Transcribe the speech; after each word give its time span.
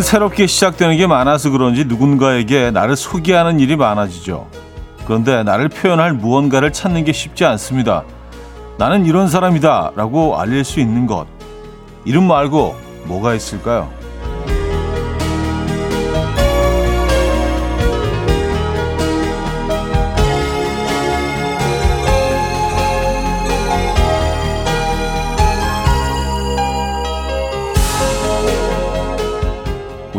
봄은 0.00 0.02
새롭게 0.02 0.46
시작되는 0.46 0.96
게 0.96 1.06
많아서 1.06 1.50
그런지 1.50 1.84
누군가에게 1.84 2.70
나를 2.70 2.96
소개하는 2.96 3.60
일이 3.60 3.76
많아지죠. 3.76 4.48
그런데 5.04 5.42
나를 5.42 5.68
표현할 5.68 6.14
무언가를 6.14 6.72
찾는 6.72 7.04
게 7.04 7.12
쉽지 7.12 7.44
않습니다. 7.44 8.04
나는 8.78 9.04
이런 9.06 9.28
사람이다 9.28 9.92
라고 9.96 10.38
알릴 10.38 10.64
수 10.64 10.80
있는 10.80 11.06
것. 11.06 11.26
이름 12.04 12.24
말고 12.24 12.76
뭐가 13.04 13.34
있을까요? 13.34 13.90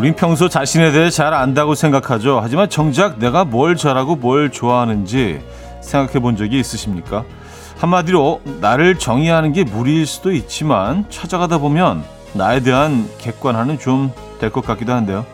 우린 0.02 0.16
평소 0.16 0.48
자신에 0.48 0.90
대해 0.90 1.10
잘 1.10 1.32
안다고 1.32 1.76
생각하죠. 1.76 2.40
하지만 2.42 2.68
정작 2.68 3.20
내가 3.20 3.44
뭘 3.44 3.76
잘하고 3.76 4.16
뭘 4.16 4.50
좋아하는지 4.50 5.40
생각해 5.80 6.18
본 6.18 6.34
적이 6.36 6.58
있으십니까? 6.58 7.24
한마디로 7.78 8.40
나를 8.60 8.98
정의하는 8.98 9.52
게 9.52 9.62
무리일 9.62 10.06
수도 10.06 10.32
있지만 10.32 11.08
찾아가다 11.08 11.58
보면 11.58 12.02
나에 12.34 12.58
대한 12.58 13.08
객관화는 13.18 13.78
좀 13.78 14.10
될 14.40 14.50
것 14.50 14.66
같기도 14.66 14.92
한데요. 14.92 15.24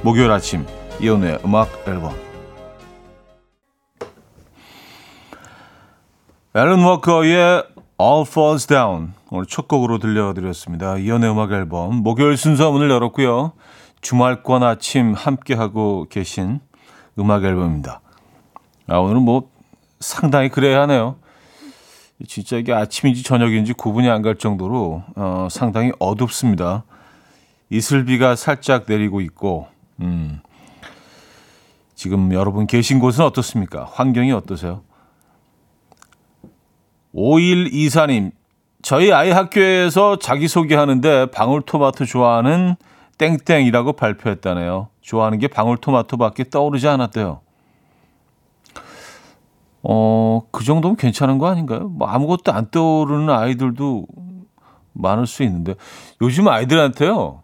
목요일 0.00 0.30
아침 0.30 0.64
이연우의 0.98 1.40
음악 1.44 1.68
앨범 1.86 2.14
앨런 6.54 6.82
워커의 6.82 7.64
All 8.00 8.24
Falls 8.26 8.66
Down 8.66 9.12
오늘 9.30 9.46
첫 9.46 9.66
곡으로 9.66 9.98
들려드렸습니다. 9.98 10.98
이연의 10.98 11.30
음악 11.30 11.52
앨범 11.52 11.96
목요일 11.96 12.36
순서 12.36 12.70
문을 12.70 12.90
열었고요. 12.90 13.52
주말권 14.00 14.62
아침 14.62 15.14
함께하고 15.14 16.06
계신 16.08 16.60
음악 17.18 17.44
앨범입니다. 17.44 18.00
아, 18.86 18.98
오늘은 18.98 19.22
뭐 19.22 19.50
상당히 19.98 20.48
그래야 20.48 20.82
하네요. 20.82 21.16
진짜 22.28 22.56
이게 22.56 22.72
아침인지 22.72 23.22
저녁인지 23.24 23.72
구분이 23.72 24.08
안 24.08 24.22
갈 24.22 24.36
정도로 24.36 25.02
어, 25.16 25.48
상당히 25.50 25.92
어둡습니다. 25.98 26.84
이슬비가 27.70 28.36
살짝 28.36 28.84
내리고 28.88 29.20
있고 29.20 29.66
음, 30.00 30.40
지금 31.96 32.32
여러분 32.32 32.66
계신 32.68 33.00
곳은 33.00 33.24
어떻습니까? 33.24 33.88
환경이 33.92 34.30
어떠세요? 34.32 34.82
5124님, 37.18 38.32
저희 38.82 39.12
아이 39.12 39.30
학교에서 39.30 40.18
자기소개하는데 40.18 41.26
방울토마토 41.32 42.04
좋아하는 42.04 42.76
땡땡이라고 43.18 43.94
발표했다네요. 43.94 44.88
좋아하는 45.00 45.38
게 45.38 45.48
방울토마토밖에 45.48 46.44
떠오르지 46.50 46.86
않았대요. 46.86 47.40
어, 49.82 50.42
그 50.50 50.64
정도면 50.64 50.96
괜찮은 50.96 51.38
거 51.38 51.48
아닌가요? 51.48 51.88
뭐 51.88 52.08
아무것도 52.08 52.52
안 52.52 52.70
떠오르는 52.70 53.30
아이들도 53.30 54.06
많을 54.92 55.26
수 55.26 55.42
있는데 55.42 55.74
요즘 56.20 56.48
아이들한테요. 56.48 57.42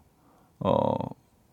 어, 0.59 0.93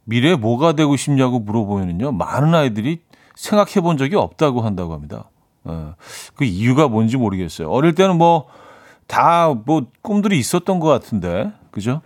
미래에 0.05 0.37
뭐가 0.37 0.73
되고 0.73 0.95
싶냐고 0.97 1.39
물어보면요. 1.41 2.13
많은 2.13 2.55
아이들이 2.55 3.01
생각해 3.35 3.81
본 3.81 3.97
적이 3.97 4.17
없다고 4.17 4.61
한다고 4.61 4.93
합니다. 4.95 5.31
어, 5.65 5.95
그 6.35 6.45
이유가 6.45 6.89
뭔지 6.89 7.17
모르겠어요. 7.17 7.71
어릴 7.71 7.95
때는 7.95 8.19
뭐다뭐 8.19 9.87
꿈들이 10.03 10.39
있었던 10.39 10.81
것 10.81 10.89
같은데, 10.89 11.53
그죠? 11.71 12.01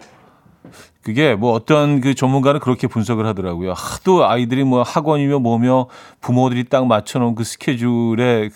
그게 1.03 1.37
뭐 1.37 1.53
어떤 1.53 2.01
그 2.01 2.15
전문가는 2.15 2.59
그렇게 2.61 2.89
분석을 2.89 3.27
하더라고요. 3.27 3.73
하도 3.75 4.27
아이들이 4.27 4.65
뭐 4.65 4.83
학원이며 4.83 5.39
뭐며 5.39 5.87
부모들이 6.21 6.65
딱 6.65 6.87
맞춰놓은 6.89 7.37
그 7.37 7.45
스케줄에 7.45 8.51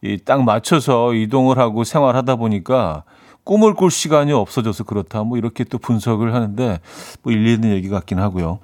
그딱 0.00 0.44
맞춰서 0.44 1.14
이동을 1.14 1.58
하고 1.58 1.82
생활하다 1.82 2.36
보니까 2.36 3.02
꿈을 3.42 3.74
꿀 3.74 3.90
시간이 3.90 4.32
없어져서 4.32 4.84
그렇다. 4.84 5.24
뭐 5.24 5.36
이렇게 5.36 5.64
또 5.64 5.78
분석을 5.78 6.32
하는데 6.32 6.78
뭐 7.22 7.32
일리 7.32 7.54
있는 7.54 7.72
얘기 7.72 7.88
같긴 7.88 8.20
하고요. 8.20 8.60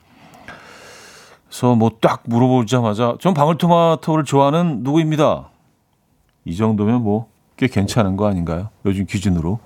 그래서 1.54 1.76
뭐 1.76 1.88
딱 2.00 2.24
물어보자마자 2.24 3.16
전 3.20 3.32
방울토마토를 3.32 4.24
좋아하는 4.24 4.82
누구입니다. 4.82 5.50
이 6.44 6.56
정도면 6.56 7.02
뭐 7.02 7.28
꽤 7.56 7.68
괜찮은 7.68 8.16
거 8.16 8.26
아닌가요? 8.26 8.70
요즘 8.84 9.06
기준으로. 9.06 9.60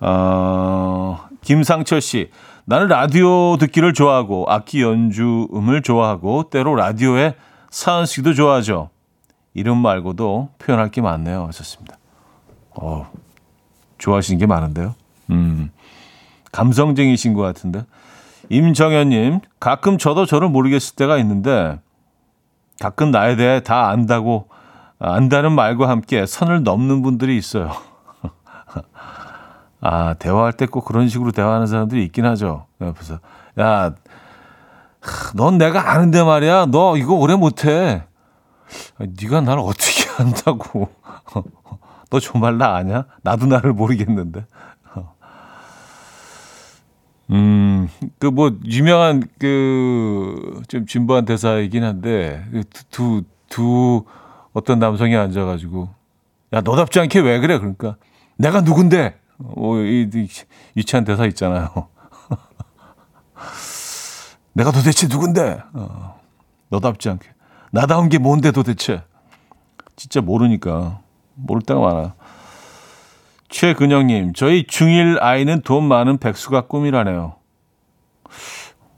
아, 0.00 1.28
김상철 1.40 2.00
씨. 2.00 2.30
나는 2.64 2.88
라디오 2.88 3.56
듣기를 3.58 3.92
좋아하고 3.92 4.46
악기 4.48 4.82
연주음을 4.82 5.82
좋아하고 5.82 6.50
때로 6.50 6.74
라디오의 6.74 7.36
사은식도 7.70 8.34
좋아하죠. 8.34 8.90
이름 9.54 9.76
말고도 9.78 10.48
표현할 10.58 10.90
게 10.90 11.00
많네요. 11.00 11.44
하셨습니다. 11.46 11.96
어, 12.74 13.08
좋아하시는 13.98 14.40
게 14.40 14.46
많은데요. 14.46 14.96
음, 15.30 15.70
감성쟁이신 16.50 17.34
것 17.34 17.42
같은데. 17.42 17.84
임정현님, 18.48 19.40
가끔 19.60 19.98
저도 19.98 20.26
저를 20.26 20.48
모르겠을 20.48 20.96
때가 20.96 21.18
있는데, 21.18 21.80
가끔 22.80 23.10
나에 23.10 23.36
대해 23.36 23.60
다 23.62 23.88
안다고, 23.88 24.48
안다는 24.98 25.52
말과 25.52 25.88
함께 25.88 26.26
선을 26.26 26.62
넘는 26.62 27.02
분들이 27.02 27.36
있어요. 27.36 27.70
아, 29.80 30.14
대화할 30.14 30.52
때 30.54 30.66
꼭 30.66 30.84
그런 30.84 31.08
식으로 31.08 31.32
대화하는 31.32 31.66
사람들이 31.66 32.04
있긴 32.04 32.24
하죠. 32.24 32.66
옆에서. 32.80 33.18
야, 33.60 33.94
넌 35.34 35.58
내가 35.58 35.92
아는데 35.92 36.22
말이야. 36.22 36.66
너 36.66 36.96
이거 36.96 37.14
오래 37.14 37.36
못해. 37.36 38.04
네가 38.98 39.42
나를 39.42 39.60
어떻게 39.62 40.08
안다고. 40.18 40.88
너 42.10 42.20
정말 42.20 42.56
나 42.58 42.74
아냐? 42.76 43.04
나도 43.22 43.46
나를 43.46 43.72
모르겠는데. 43.72 44.46
음, 47.30 47.88
그 48.18 48.30
뭐 48.30 48.52
유명한 48.64 49.22
그 49.38 50.62
좀 50.68 50.86
진부한 50.86 51.24
대사이긴 51.24 51.84
한데 51.84 52.44
그두두 52.52 54.04
어떤 54.52 54.78
남성이 54.78 55.16
앉아가지고 55.16 55.88
야 56.54 56.60
너답지 56.60 57.00
않게 57.00 57.20
왜 57.20 57.40
그래? 57.40 57.58
그러니까 57.58 57.96
내가 58.36 58.60
누군데? 58.62 59.18
어, 59.38 59.76
이, 59.78 60.08
이 60.12 60.28
유치한 60.76 61.04
대사 61.04 61.26
있잖아요. 61.26 61.68
내가 64.54 64.70
도대체 64.72 65.06
누군데? 65.08 65.58
어, 65.74 66.18
너답지 66.70 67.08
않게. 67.10 67.28
나다운 67.72 68.08
게 68.08 68.18
뭔데 68.18 68.50
도대체? 68.52 69.02
진짜 69.96 70.20
모르니까. 70.20 71.00
모를 71.34 71.62
때가 71.62 71.80
많아. 71.80 72.14
최근영님, 73.56 74.34
저희 74.34 74.64
중1 74.64 75.16
아이는 75.22 75.62
돈 75.62 75.84
많은 75.84 76.18
백수가 76.18 76.66
꿈이라네요. 76.66 77.36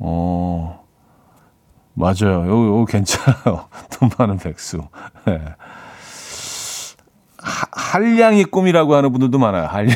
어, 0.00 0.84
맞아요. 1.94 2.44
요, 2.48 2.80
요 2.80 2.84
괜찮아요. 2.84 3.68
돈 3.92 4.10
많은 4.18 4.38
백수. 4.38 4.82
네. 5.26 5.40
하, 7.38 7.66
한량이 7.70 8.46
꿈이라고 8.46 8.96
하는 8.96 9.12
분들도 9.12 9.38
많아요. 9.38 9.66
한량. 9.66 9.94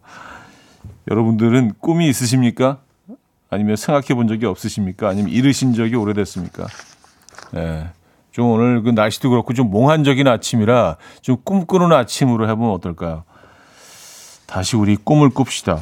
여러분들은 1.10 1.74
꿈이 1.80 2.08
있으십니까? 2.08 2.78
아니면 3.50 3.76
생각해 3.76 4.14
본 4.14 4.26
적이 4.26 4.46
없으십니까? 4.46 5.10
아니면 5.10 5.30
이르신 5.30 5.74
적이 5.74 5.96
오래됐습니까? 5.96 6.66
네. 7.52 7.90
좀 8.30 8.48
오늘 8.48 8.82
그 8.82 8.88
날씨도 8.88 9.28
그렇고 9.28 9.52
좀 9.52 9.70
몽환적인 9.70 10.26
아침이라 10.26 10.96
좀 11.20 11.36
꿈꾸는 11.44 11.92
아침으로 11.92 12.48
해보면 12.48 12.70
어떨까요? 12.70 13.24
다시 14.54 14.76
우리 14.76 14.94
꿈을 14.94 15.30
꿉시다. 15.30 15.80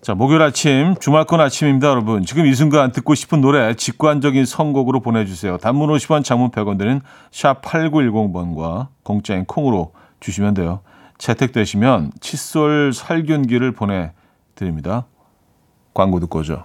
자, 0.00 0.14
목요일 0.14 0.40
아침, 0.40 0.94
주말권 1.00 1.40
아침입니다, 1.40 1.88
여러분. 1.88 2.24
지금 2.24 2.46
이 2.46 2.54
순간 2.54 2.92
듣고 2.92 3.16
싶은 3.16 3.40
노래 3.40 3.74
직관적인 3.74 4.46
선곡으로 4.46 5.00
보내주세요. 5.00 5.58
단문 5.58 5.90
50원, 5.90 6.22
장문 6.22 6.52
100원 6.52 6.78
드는 6.78 7.00
샵 7.32 7.62
8910번과 7.62 8.86
공짜인 9.02 9.44
콩으로 9.44 9.90
주시면 10.20 10.54
돼요. 10.54 10.82
채택되시면 11.18 12.12
칫솔 12.20 12.92
살균기를 12.92 13.72
보내드립니다. 13.72 15.06
광고 15.92 16.20
듣고 16.20 16.38
오죠. 16.38 16.62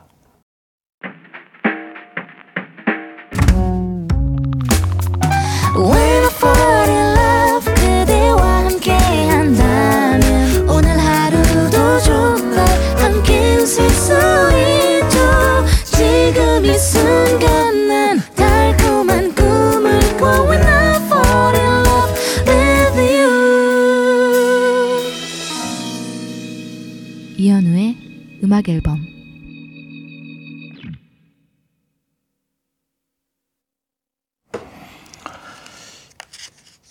음악 28.61 28.69
앨범 28.69 28.99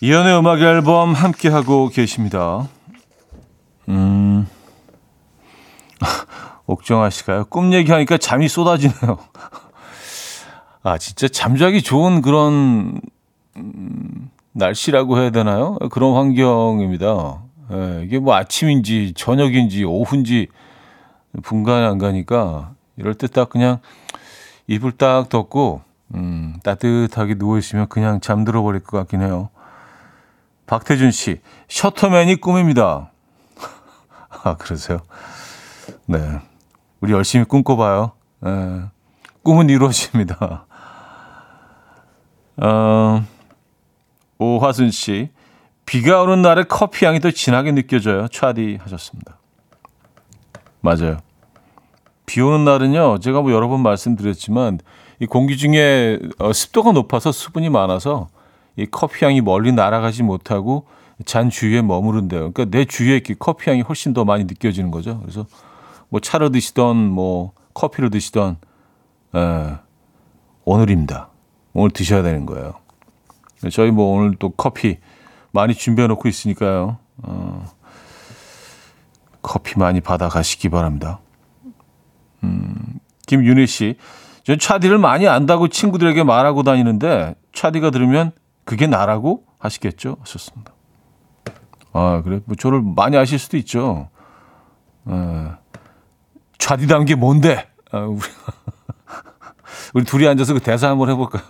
이연의 0.01 0.39
음악 0.39 0.61
앨범 0.61 1.13
함께 1.13 1.49
하고 1.49 1.89
계십니다. 1.89 2.69
음. 3.89 4.49
옥정아 6.67 7.11
씨가요. 7.11 7.45
꿈 7.47 7.73
얘기하니까 7.73 8.17
잠이 8.17 8.49
쏟아지네요. 8.49 9.19
아, 10.83 10.97
진짜 10.99 11.29
잠자기 11.29 11.83
좋은 11.83 12.23
그런 12.23 13.01
음, 13.57 14.31
날씨라고 14.53 15.19
해야 15.19 15.31
되나요? 15.31 15.77
그런 15.91 16.15
환경입니다. 16.15 17.43
예, 17.73 18.03
이게 18.05 18.19
뭐 18.19 18.35
아침인지 18.35 19.13
저녁인지 19.15 19.85
오후인지 19.85 20.49
분간이 21.43 21.87
안 21.87 21.99
가니까 21.99 22.73
이럴 22.97 23.15
때 23.15 23.27
딱 23.27 23.49
그냥 23.51 23.79
이불 24.67 24.93
딱 24.93 25.29
덮고, 25.29 25.83
음, 26.15 26.55
따뜻하게 26.63 27.35
누워 27.35 27.59
있으면 27.59 27.89
그냥 27.89 28.21
잠들어 28.21 28.63
버릴 28.63 28.83
것 28.85 28.99
같긴 28.99 29.21
해요. 29.23 29.51
박태준 30.67 31.11
씨, 31.11 31.41
셔터맨이 31.69 32.37
꿈입니다. 32.37 33.11
아, 34.45 34.57
그러세요? 34.57 35.01
네. 36.07 36.39
우리 37.01 37.13
열심히 37.13 37.45
꿈꿔봐요. 37.45 38.13
네. 38.41 38.83
꿈은 39.43 39.71
이루어집니다. 39.71 40.67
어, 42.59 43.25
오화순 44.39 44.93
씨, 44.93 45.31
비가 45.85 46.23
오는 46.23 46.43
날에 46.43 46.63
커피 46.65 47.07
향이 47.07 47.19
더 47.19 47.33
진하게 47.33 47.73
느껴져요. 47.73 48.29
차디 48.29 48.79
하셨습니다. 48.83 49.40
맞아요. 50.81 51.19
비 52.27 52.41
오는 52.41 52.65
날은요, 52.65 53.19
제가 53.19 53.43
뭐 53.43 53.53
여러 53.53 53.69
번 53.69 53.81
말씀드렸지만, 53.83 54.79
이 55.21 55.27
공기 55.27 55.57
중에 55.57 56.19
어, 56.39 56.53
습도가 56.53 56.93
높아서 56.93 57.31
수분이 57.31 57.69
많아서 57.69 58.29
이 58.77 58.87
커피 58.87 59.25
향이 59.25 59.43
멀리 59.43 59.71
날아가지 59.73 60.23
못하고 60.23 60.87
잔 61.27 61.51
주위에 61.51 61.83
머무른대요. 61.83 62.53
그러니까 62.53 62.65
내 62.67 62.87
주위에 62.87 63.15
이렇게 63.15 63.35
커피 63.39 63.69
향이 63.69 63.83
훨씬 63.83 64.15
더 64.15 64.25
많이 64.25 64.45
느껴지는 64.45 64.91
거죠. 64.91 65.21
그래서 65.21 65.47
뭐 66.09 66.21
차를 66.21 66.51
드시던 66.53 66.97
뭐 66.97 67.53
커피를 67.75 68.09
드시던 68.09 68.57
에, 69.35 69.77
오늘입니다. 70.65 71.29
오늘 71.75 71.91
드셔야 71.91 72.23
되는 72.23 72.47
거예요. 72.47 72.75
저희 73.71 73.91
뭐 73.91 74.17
오늘 74.17 74.37
또 74.39 74.49
커피 74.51 74.97
많이 75.53 75.75
준비해 75.75 76.09
놓고 76.09 76.29
있으니까요. 76.29 76.97
어, 77.19 77.67
커피 79.43 79.79
많이 79.79 80.01
받아 80.01 80.29
가시기 80.29 80.69
바랍니다. 80.69 81.21
음, 82.43 83.01
김윤희 83.27 83.67
씨, 83.67 83.97
전 84.45 84.59
차디를 84.59 84.99
많이 84.99 85.29
안다고 85.29 85.69
친구들에게 85.69 86.25
말하고 86.25 86.63
다니는데 86.63 87.35
차디가 87.53 87.91
들으면 87.91 88.33
그게 88.65 88.87
나라고 88.87 89.45
하시겠죠? 89.59 90.17
하셨습니다. 90.21 90.73
아, 91.93 92.23
그래? 92.23 92.41
뭐 92.45 92.57
저를 92.57 92.83
많이 92.83 93.17
아실 93.17 93.39
수도 93.39 93.57
있죠. 93.59 94.09
에, 95.09 95.13
좌디다운 96.59 97.05
게 97.05 97.15
뭔데? 97.15 97.69
아, 97.91 97.99
우리, 98.01 98.21
우리 99.95 100.05
둘이 100.05 100.29
앉아서 100.29 100.55
그 100.55 100.61
대사 100.61 100.89
한번 100.89 101.11
해볼까요? 101.11 101.43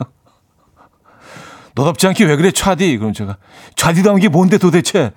너답지 1.75 2.07
않게 2.07 2.25
왜 2.25 2.37
그래, 2.37 2.51
차디? 2.51 2.99
그럼 2.99 3.13
제가, 3.13 3.37
좌디다운 3.77 4.19
게 4.19 4.29
뭔데 4.29 4.59
도대체? 4.59 5.13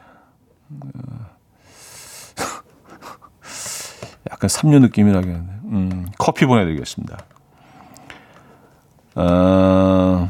약간 4.43 4.49
삼류 4.49 4.79
느낌이 4.79 5.09
나겠네. 5.13 5.39
음, 5.71 6.05
커피 6.17 6.45
보내드리겠습니다. 6.45 7.17
아, 9.15 10.29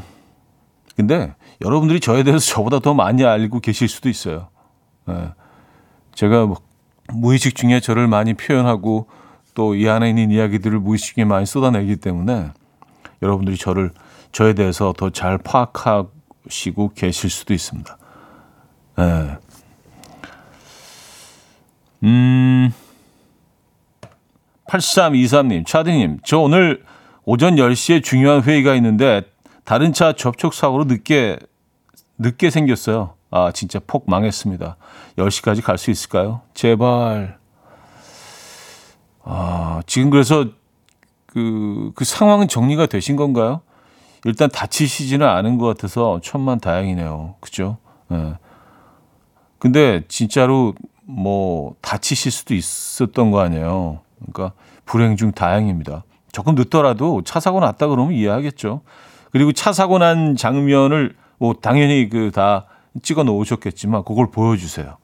근데 0.94 1.34
여러분들이 1.60 1.98
저에 1.98 2.22
대해서 2.22 2.46
저보다 2.46 2.78
더 2.78 2.94
많이 2.94 3.24
알고 3.24 3.58
계실 3.58 3.88
수도 3.88 4.08
있어요. 4.08 4.50
예. 5.08 5.32
제가 6.14 6.46
뭐 6.46 6.58
무의식 7.12 7.56
중에 7.56 7.80
저를 7.80 8.06
많이 8.06 8.34
표현하고 8.34 9.08
또 9.54 9.74
이 9.74 9.88
안에 9.88 10.10
있는 10.10 10.30
이야기들을 10.30 10.78
무의식 10.78 11.16
중에 11.16 11.24
많이 11.24 11.44
쏟아내기 11.44 11.96
때문에 11.96 12.52
여러분들이 13.20 13.56
저를 13.56 13.90
저에 14.30 14.52
대해서 14.52 14.92
더 14.96 15.10
잘 15.10 15.38
파악하시고 15.38 16.92
계실 16.94 17.30
수도 17.30 17.52
있습니다. 17.52 17.98
예. 19.00 19.38
음, 22.04 22.72
8323님, 24.68 25.66
차디님, 25.66 26.20
저 26.24 26.38
오늘 26.38 26.82
오전 27.24 27.56
10시에 27.56 28.02
중요한 28.02 28.42
회의가 28.42 28.74
있는데 28.76 29.22
다른 29.64 29.92
차 29.92 30.12
접촉 30.12 30.54
사고로 30.54 30.84
늦게 30.84 31.38
늦게 32.18 32.50
생겼어요. 32.50 33.14
아, 33.30 33.50
진짜 33.52 33.80
폭 33.86 34.04
망했습니다. 34.08 34.76
10시까지 35.18 35.62
갈 35.62 35.76
수 35.78 35.90
있을까요? 35.90 36.42
제발. 36.54 37.38
아, 39.24 39.82
지금 39.86 40.10
그래서 40.10 40.46
그, 41.26 41.90
그 41.94 42.04
상황은 42.04 42.46
정리가 42.46 42.86
되신 42.86 43.16
건가요? 43.16 43.62
일단 44.24 44.48
다치시지는 44.48 45.26
않은 45.26 45.58
것 45.58 45.66
같아서 45.66 46.20
천만 46.22 46.60
다행이네요. 46.60 47.34
그죠? 47.40 47.78
예. 48.12 48.16
네. 48.16 48.34
근데 49.58 50.04
진짜로 50.08 50.74
뭐 51.02 51.74
다치실 51.80 52.30
수도 52.30 52.54
있었던 52.54 53.30
거 53.30 53.40
아니에요. 53.40 54.00
그러니까 54.18 54.56
불행 54.84 55.16
중 55.16 55.32
다행입니다. 55.32 56.04
조금 56.32 56.54
늦더라도 56.54 57.22
차 57.22 57.40
사고 57.40 57.60
났다 57.60 57.86
그러면 57.88 58.12
이해하겠죠. 58.14 58.80
그리고 59.30 59.52
차 59.52 59.72
사고 59.72 59.98
난 59.98 60.36
장면을 60.36 61.16
뭐 61.38 61.54
당연히 61.54 62.08
그 62.08 62.30
다 62.30 62.66
찍어 63.02 63.24
놓으셨겠지만 63.24 64.04
그걸 64.04 64.30
보여주세요. 64.30 64.96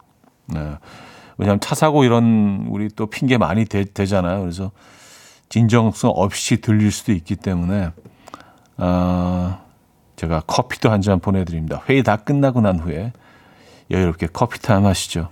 네. 0.47 0.59
왜냐하면 1.37 1.59
차 1.59 1.75
사고 1.75 2.03
이런 2.03 2.65
우리 2.69 2.87
또 2.89 3.07
핑계 3.07 3.37
많이 3.37 3.65
대잖아요 3.65 4.41
그래서 4.41 4.71
진정성 5.49 6.11
없이 6.15 6.61
들릴 6.61 6.91
수도 6.91 7.11
있기 7.11 7.35
때문에 7.35 7.91
어, 8.77 9.59
제가 10.15 10.41
커피도 10.47 10.89
한 10.89 11.01
잔 11.01 11.19
보내드립니다. 11.19 11.81
회의 11.89 12.03
다 12.03 12.15
끝나고 12.15 12.61
난 12.61 12.79
후에 12.79 13.11
여유롭게 13.89 14.27
커피 14.31 14.61
타임 14.61 14.85
하시죠. 14.85 15.29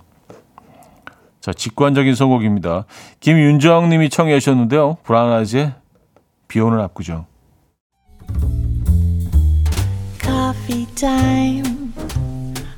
자, 1.40 1.52
직관적인 1.54 2.14
선곡입니다. 2.14 2.84
김윤정 3.20 3.88
님이 3.88 4.10
청해 4.10 4.38
주셨는데요. 4.40 4.98
브라운아이즈의 5.04 5.72
비 6.48 6.60
오는 6.60 6.78
압구정. 6.80 7.26
Coffee 10.20 10.86
time. 10.94 11.92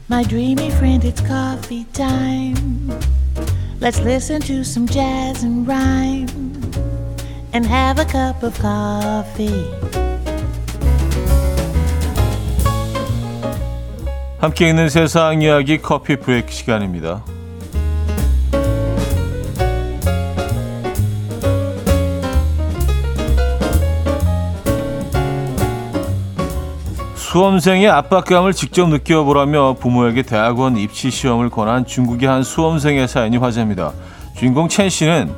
My 0.09 0.25
dreamy 0.25 0.69
friend, 0.69 1.07
it's 1.07 1.21
coffee 1.27 1.85
time. 1.93 2.91
Let's 3.81 4.01
listen 4.01 4.41
to 4.43 4.61
some 4.61 4.87
jazz 4.87 5.45
and 5.45 5.67
rhyme 5.67 6.29
and 7.53 7.67
have 7.67 7.99
a 7.99 8.07
cup 8.07 8.45
of 8.45 8.57
coffee. 8.61 9.67
함께 14.39 14.69
있는 14.69 14.89
세상 14.89 15.43
이야기 15.43 15.79
커피 15.79 16.17
브레이크 16.17 16.53
시간입니다. 16.53 17.25
수험생의 27.33 27.89
압박감을 27.89 28.53
직접 28.53 28.91
느껴보라며 28.91 29.77
부모에게 29.81 30.21
대학원 30.21 30.77
입시 30.77 31.11
시험을 31.11 31.49
권한 31.49 31.87
중국의 31.87 32.29
한 32.29 32.43
수험생의 32.43 33.09
사연이 33.09 33.39
화제입니다. 33.39 33.93
주인공 34.37 34.69
첸 34.69 34.91
씨는 34.91 35.33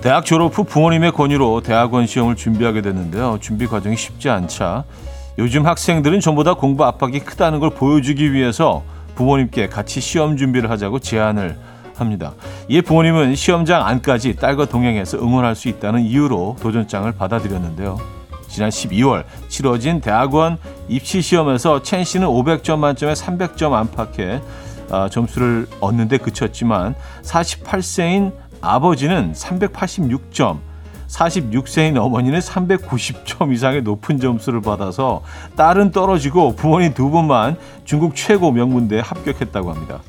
대학 0.00 0.24
졸업 0.24 0.56
후 0.56 0.64
부모님의 0.64 1.12
권유로 1.12 1.60
대학원 1.60 2.06
시험을 2.06 2.34
준비하게 2.36 2.80
됐는데요. 2.80 3.36
준비 3.42 3.66
과정이 3.66 3.94
쉽지 3.94 4.30
않자 4.30 4.84
요즘 5.36 5.66
학생들은 5.66 6.20
전보다 6.20 6.54
공부 6.54 6.86
압박이 6.86 7.20
크다는 7.20 7.60
걸 7.60 7.68
보여주기 7.68 8.32
위해서 8.32 8.82
부모님께 9.14 9.68
같이 9.68 10.00
시험 10.00 10.38
준비를 10.38 10.70
하자고 10.70 10.98
제안을 11.00 11.58
합니다. 11.94 12.32
이에 12.70 12.80
부모님은 12.80 13.34
시험장 13.34 13.86
안까지 13.86 14.36
딸과 14.36 14.64
동행해서 14.64 15.18
응원할 15.18 15.56
수 15.56 15.68
있다는 15.68 16.00
이유로 16.00 16.56
도전장을 16.62 17.12
받아들였는데요. 17.12 18.21
지난 18.52 18.68
12월 18.68 19.24
치러진 19.48 20.02
대학원 20.02 20.58
입시 20.86 21.22
시험에서 21.22 21.82
첸 21.82 22.04
씨는 22.04 22.28
500점 22.28 22.78
만점에 22.78 23.14
300점 23.14 23.72
안팎의 23.72 24.42
어, 24.90 25.08
점수를 25.08 25.66
얻는데 25.80 26.18
그쳤지만 26.18 26.94
48세인 27.22 28.32
아버지는 28.60 29.32
386점, 29.32 30.58
46세인 31.08 31.96
어머니는 31.96 32.40
390점 32.40 33.54
이상의 33.54 33.82
높은 33.82 34.20
점수를 34.20 34.60
받아서 34.60 35.22
딸은 35.56 35.90
떨어지고 35.90 36.54
부모님 36.54 36.92
두 36.92 37.08
분만 37.08 37.56
중국 37.86 38.14
최고 38.14 38.52
명문대에 38.52 39.00
합격했다고 39.00 39.72
합니다. 39.72 40.00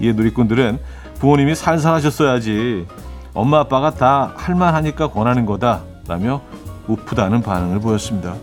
이에 0.00 0.14
누리꾼들은 0.14 0.78
부모님이 1.18 1.54
살살하셨어야지 1.54 2.86
엄마 3.34 3.60
아빠가 3.60 3.90
다 3.90 4.32
할만하니까 4.36 5.08
권하는 5.08 5.44
거다 5.44 5.82
라며 6.08 6.40
우프다는 6.90 7.42
반응을 7.42 7.80
보였습니다. 7.80 8.34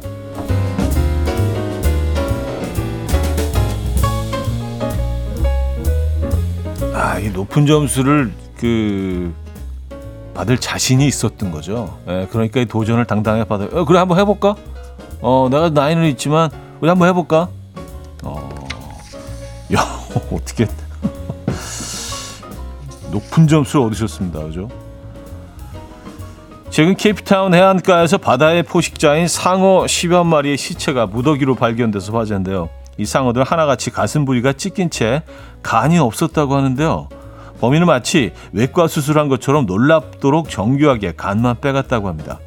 아, 6.94 7.20
이 7.20 7.30
높은 7.30 7.66
점수를 7.66 8.32
그 8.58 9.34
받을 10.34 10.58
자신이 10.58 11.06
있었던 11.08 11.52
거죠. 11.52 12.00
예, 12.08 12.28
그러니까 12.32 12.62
이 12.62 12.66
도전을 12.66 13.06
당당하게 13.06 13.44
받아. 13.44 13.66
어, 13.66 13.86
그래 13.86 14.00
한번 14.00 14.18
해볼까? 14.20 14.56
어, 15.20 15.48
내가 15.52 15.70
나이는 15.70 16.06
있지만 16.10 16.50
우리 16.80 16.90
한번 16.90 17.10
해볼까? 17.10 17.50
어, 18.24 18.50
야 19.76 19.82
어떻게 20.32 20.68
높은 23.12 23.48
점수를 23.48 23.86
얻으셨습니다, 23.88 24.44
그죠? 24.44 24.70
최근 26.78 26.94
케이프타운 26.96 27.56
해안가에서 27.56 28.20
바다의 28.20 28.62
포식자인 28.62 29.28
상어 29.28 29.86
10여 29.86 30.24
마리의 30.24 30.58
시체가 30.58 31.08
무더기로 31.08 31.56
발견돼서 31.56 32.16
화제인데요. 32.16 32.70
이 33.00 33.06
상어들 33.08 33.44
하나같이 33.44 33.90
가슴 33.90 34.26
부위가 34.26 34.54
찢긴 34.54 34.92
채 34.92 35.24
간이 35.64 35.98
없었다고 35.98 36.56
하는데요. 36.56 37.10
범인은 37.62 37.88
마치 37.88 38.32
외과 38.52 38.88
수술한 38.88 39.28
것처럼 39.28 39.66
놀랍도록 39.66 40.52
정교하게 40.52 41.14
간만 41.18 41.62
빼갔다고 41.62 42.10
합니다. 42.10 42.38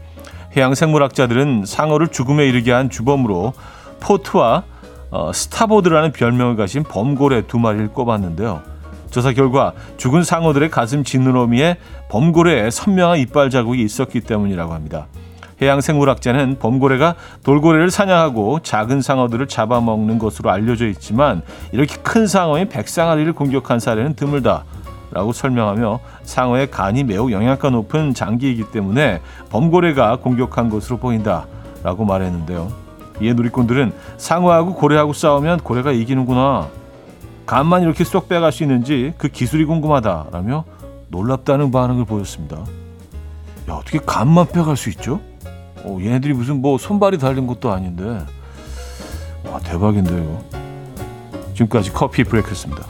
해양 0.56 0.76
생물학자들은 0.76 1.64
상어를 1.66 2.06
죽음에 2.06 2.46
이르게 2.46 2.70
한 2.70 2.88
주범으로 2.88 3.52
포트와 3.98 4.62
어, 5.10 5.32
스타보드라는 5.34 6.12
별명을 6.12 6.54
가진 6.54 6.84
범고래 6.84 7.48
두 7.48 7.58
마리를 7.58 7.88
꼽았는데요. 7.88 8.62
조사 9.10 9.32
결과 9.32 9.72
죽은 9.96 10.24
상어들의 10.24 10.70
가슴 10.70 11.04
지느러미에 11.04 11.76
범고래의 12.10 12.70
선명한 12.70 13.18
이빨 13.18 13.50
자국이 13.50 13.82
있었기 13.82 14.20
때문이라고 14.20 14.72
합니다. 14.72 15.06
해양 15.62 15.80
생물학자는 15.80 16.58
범고래가 16.58 17.16
돌고래를 17.44 17.90
사냥하고 17.90 18.60
작은 18.60 19.02
상어들을 19.02 19.46
잡아먹는 19.46 20.18
것으로 20.18 20.50
알려져 20.50 20.86
있지만 20.88 21.42
이렇게 21.72 21.96
큰 21.96 22.26
상어인 22.26 22.68
백상아리를 22.68 23.30
공격한 23.34 23.78
사례는 23.78 24.14
드물다. 24.14 24.64
라고 25.12 25.32
설명하며 25.32 25.98
상어의 26.22 26.70
간이 26.70 27.02
매우 27.02 27.32
영양가 27.32 27.70
높은 27.70 28.14
장기이기 28.14 28.70
때문에 28.70 29.20
범고래가 29.50 30.16
공격한 30.16 30.70
것으로 30.70 30.98
보인다. 30.98 31.46
라고 31.82 32.04
말했는데요. 32.04 32.70
이에 33.20 33.32
누리꾼들은 33.34 33.92
상어하고 34.16 34.74
고래하고 34.74 35.12
싸우면 35.12 35.60
고래가 35.60 35.90
이기는구나. 35.90 36.68
간만 37.50 37.82
이렇게 37.82 38.04
쏙 38.04 38.28
빼갈 38.28 38.52
수 38.52 38.62
있는지 38.62 39.12
그 39.18 39.26
기술이 39.26 39.64
궁금하다라며 39.64 40.64
놀랍다는 41.08 41.72
반응을 41.72 42.04
보였습니다. 42.04 42.58
야, 43.68 43.74
어떻게 43.74 43.98
간만 43.98 44.46
빼갈 44.46 44.76
수 44.76 44.88
있죠? 44.90 45.20
어, 45.82 45.98
얘네들이 46.00 46.32
무슨 46.32 46.62
뭐 46.62 46.78
손발이 46.78 47.18
달린 47.18 47.48
것도 47.48 47.72
아닌데. 47.72 48.24
와, 49.44 49.58
대박인데 49.58 50.12
이거. 50.12 50.44
지금까지 51.54 51.92
커피 51.92 52.22
브레이크였습니다. 52.22 52.86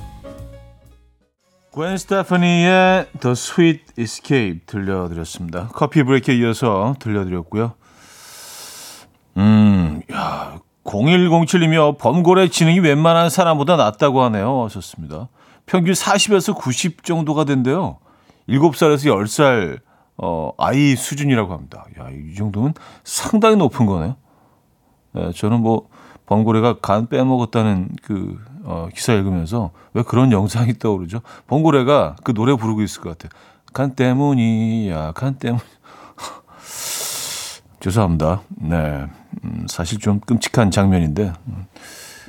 웬 1.75 1.97
스테파니의 1.97 3.07
The 3.19 3.33
Sweet 3.33 3.85
Escape 3.97 4.67
들려드렸습니다. 4.67 5.69
커피 5.73 6.02
브레이크에 6.02 6.37
이어서 6.37 6.95
들려드렸고요. 6.99 7.73
음, 9.38 10.02
야, 10.12 10.60
0107이며 10.90 11.99
범고래 11.99 12.49
지능이 12.49 12.80
웬만한 12.80 13.30
사람보다 13.30 13.76
낫다고 13.76 14.23
하네요. 14.25 14.64
하셨습니다. 14.64 15.28
평균 15.66 15.94
40에서 15.94 16.56
90 16.56 17.04
정도가 17.04 17.44
된대요. 17.44 17.99
7살에서 18.49 19.14
10살 19.14 19.78
어, 20.16 20.52
아이 20.59 20.97
수준이라고 20.97 21.52
합니다. 21.52 21.85
야, 21.99 22.09
이 22.11 22.35
정도면 22.35 22.75
상당히 23.04 23.56
높은 23.56 23.87
거네요. 23.87 24.16
네, 25.12 25.32
저는 25.32 25.61
뭐 25.61 25.88
범고래가 26.26 26.80
간 26.80 27.09
빼먹었다는 27.09 27.90
그 28.02 28.38
어, 28.64 28.88
기사 28.94 29.14
읽으면서 29.14 29.70
왜 29.94 30.02
그런 30.02 30.32
영상이 30.32 30.78
떠오르죠? 30.78 31.20
범고래가 31.47 32.16
그 32.23 32.35
노래 32.35 32.54
부르고 32.54 32.82
있을 32.82 33.00
것 33.00 33.16
같아요. 33.16 33.30
간 33.73 33.94
때문이야, 33.94 35.12
간 35.12 35.35
때문. 35.35 35.61
죄송합니다. 37.80 38.42
네, 38.56 39.06
음, 39.45 39.67
사실 39.69 39.99
좀 39.99 40.21
끔찍한 40.21 40.71
장면인데 40.71 41.33
음, 41.49 41.67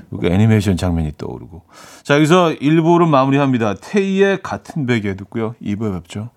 그 0.09 0.27
애니메이션 0.27 0.77
장면이 0.77 1.13
떠오르고. 1.17 1.63
자, 2.03 2.15
여기서 2.15 2.55
1부를 2.61 3.07
마무리합니다. 3.07 3.75
테이의 3.75 4.41
같은 4.41 4.85
베개 4.85 5.15
듣고요. 5.15 5.55
2부에 5.61 5.93
뵙죠. 5.93 6.29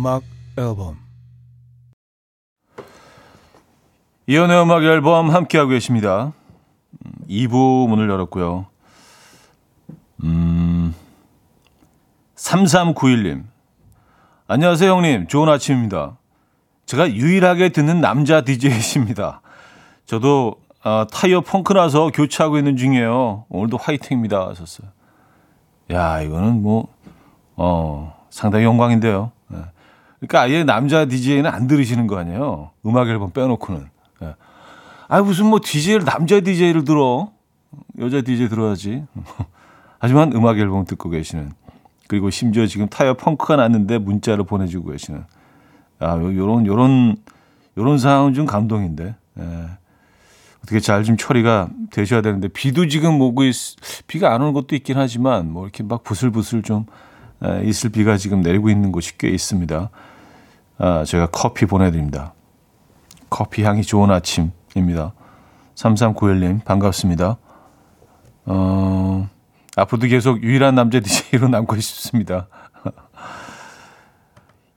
음악 0.00 0.22
앨범 0.56 0.96
이연의 4.26 4.62
음악 4.62 4.82
앨범 4.82 5.28
함께하고 5.28 5.68
계십니다. 5.68 6.32
2부 7.28 7.86
문을 7.86 8.08
열었고요. 8.08 8.64
음, 10.24 10.94
3391님. 12.34 13.44
안녕하세요, 14.46 14.90
형님. 14.90 15.26
좋은 15.26 15.50
아침입니다. 15.50 16.16
제가 16.86 17.12
유일하게 17.12 17.68
듣는 17.68 18.00
남자 18.00 18.40
DJ이십니다. 18.40 19.42
저도 20.06 20.62
어, 20.82 21.06
타이어 21.12 21.42
펑크 21.42 21.74
나서 21.74 22.08
교체하고 22.08 22.56
있는 22.56 22.78
중이에요. 22.78 23.44
오늘도 23.50 23.76
화이팅입니다. 23.76 24.48
하셨어요. 24.48 24.88
야, 25.90 26.22
이거는 26.22 26.62
뭐, 26.62 26.88
어, 27.56 28.26
상당히 28.30 28.64
영광인데요. 28.64 29.32
네. 30.20 30.26
그러니까 30.26 30.40
아예 30.42 30.64
남자 30.64 31.04
DJ는 31.04 31.50
안 31.50 31.66
들으시는 31.66 32.06
거 32.06 32.18
아니에요. 32.18 32.70
음악 32.86 33.08
앨범 33.08 33.30
빼놓고는. 33.32 33.86
아 35.08 35.22
무슨 35.22 35.46
뭐 35.46 35.58
DJ를 35.62 36.04
남자 36.04 36.38
DJ를 36.40 36.84
들어 36.84 37.32
여자 37.98 38.20
DJ 38.20 38.48
들어야지. 38.48 39.04
하지만 39.98 40.32
음악 40.32 40.58
앨범 40.58 40.84
듣고 40.84 41.10
계시는 41.10 41.52
그리고 42.08 42.30
심지어 42.30 42.66
지금 42.66 42.88
타이어 42.88 43.14
펑크가 43.14 43.56
났는데 43.56 43.98
문자를 43.98 44.44
보내주고 44.44 44.90
계시는 44.90 45.24
아 45.98 46.16
요런 46.16 46.66
요런 46.66 47.16
요런 47.76 47.98
상황은 47.98 48.34
좀 48.34 48.46
감동인데 48.46 49.14
예. 49.38 49.68
어떻게 50.62 50.80
잘 50.80 51.04
좀 51.04 51.16
처리가 51.16 51.70
되셔야 51.90 52.20
되는데 52.22 52.48
비도 52.48 52.86
지금 52.88 53.20
오고 53.20 53.44
있, 53.44 53.54
비가 54.06 54.32
안 54.34 54.42
오는 54.42 54.52
것도 54.52 54.76
있긴 54.76 54.96
하지만 54.96 55.50
뭐 55.50 55.64
이렇게 55.64 55.82
막 55.82 56.04
부슬부슬 56.04 56.62
좀 56.62 56.86
에, 57.42 57.64
있을 57.64 57.90
비가 57.90 58.16
지금 58.16 58.42
내리고 58.42 58.70
있는 58.70 58.92
곳이 58.92 59.16
꽤 59.18 59.28
있습니다. 59.28 59.90
아, 60.82 61.04
제가 61.04 61.26
커피 61.26 61.66
보내드립니다. 61.66 62.32
커피 63.28 63.62
향이 63.64 63.82
좋은 63.82 64.10
아침. 64.10 64.50
입니다. 64.74 65.12
3391님, 65.74 66.64
반갑습니다. 66.64 67.36
어, 68.46 69.28
앞으로도 69.76 70.06
계속 70.06 70.42
유일한 70.42 70.74
남자 70.74 71.00
DJ로 71.00 71.48
남고 71.52 71.78
싶습니다. 71.80 72.48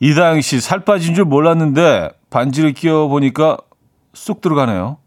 이다영 0.01 0.41
씨, 0.41 0.59
살 0.59 0.81
빠진 0.81 1.15
줄 1.15 1.23
몰랐는데 1.23 2.09
반지를 2.29 2.73
끼워보니까 2.73 3.57
쑥 4.13 4.41
들어가네요. 4.41 4.97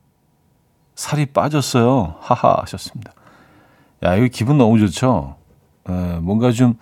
살이 0.95 1.27
빠졌어요. 1.27 2.15
하하 2.21 2.63
하셨습니다. 2.63 3.13
야, 4.03 4.17
이거 4.17 4.29
기분 4.33 4.57
너무 4.57 4.79
좋죠? 4.79 5.37
에, 5.91 5.93
뭔가 6.21 6.53
좀 6.53 6.79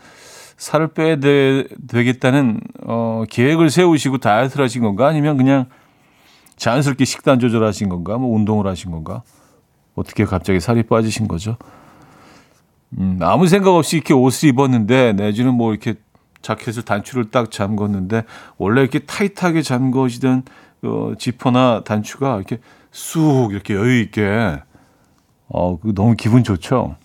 살을 0.57 0.89
빼야 0.89 1.17
되, 1.17 1.65
겠다는 1.89 2.61
어, 2.85 3.25
계획을 3.29 3.71
세우시고 3.71 4.19
다이어트를 4.19 4.65
하신 4.65 4.83
건가? 4.83 5.09
아니면 5.09 5.37
그냥 5.37 5.67
자연스럽게 6.57 7.05
식단 7.05 7.41
조절하신 7.41 7.89
건가? 7.89 8.19
뭐 8.19 8.35
운동을 8.37 8.67
하신 8.67 8.91
건가? 8.91 9.23
어떻게 9.95 10.25
갑자기 10.25 10.61
살이 10.61 10.83
빠지신 10.83 11.29
거죠? 11.29 11.57
음, 12.99 13.19
아무 13.23 13.49
생각 13.49 13.75
없이 13.75 13.97
이렇게 13.97 14.15
옷을 14.15 14.51
입었는데 14.51 15.15
내지는 15.15 15.55
뭐 15.55 15.73
이렇게 15.73 15.95
자켓을 16.43 16.85
단추를 16.85 17.31
딱 17.31 17.51
잠궜는데 17.51 18.25
원래 18.59 18.83
이렇게 18.83 19.01
타이트하게 19.01 19.63
잠궈지던 19.63 20.43
어, 20.83 21.13
지퍼나 21.19 21.83
단추가 21.85 22.37
이렇게 22.37 22.59
쑥 22.93 23.49
이렇게 23.51 23.75
여유 23.75 24.01
있게 24.01 24.61
어, 25.49 25.79
그 25.81 25.95
너무 25.95 26.15
기분 26.17 26.45
좋죠. 26.45 26.97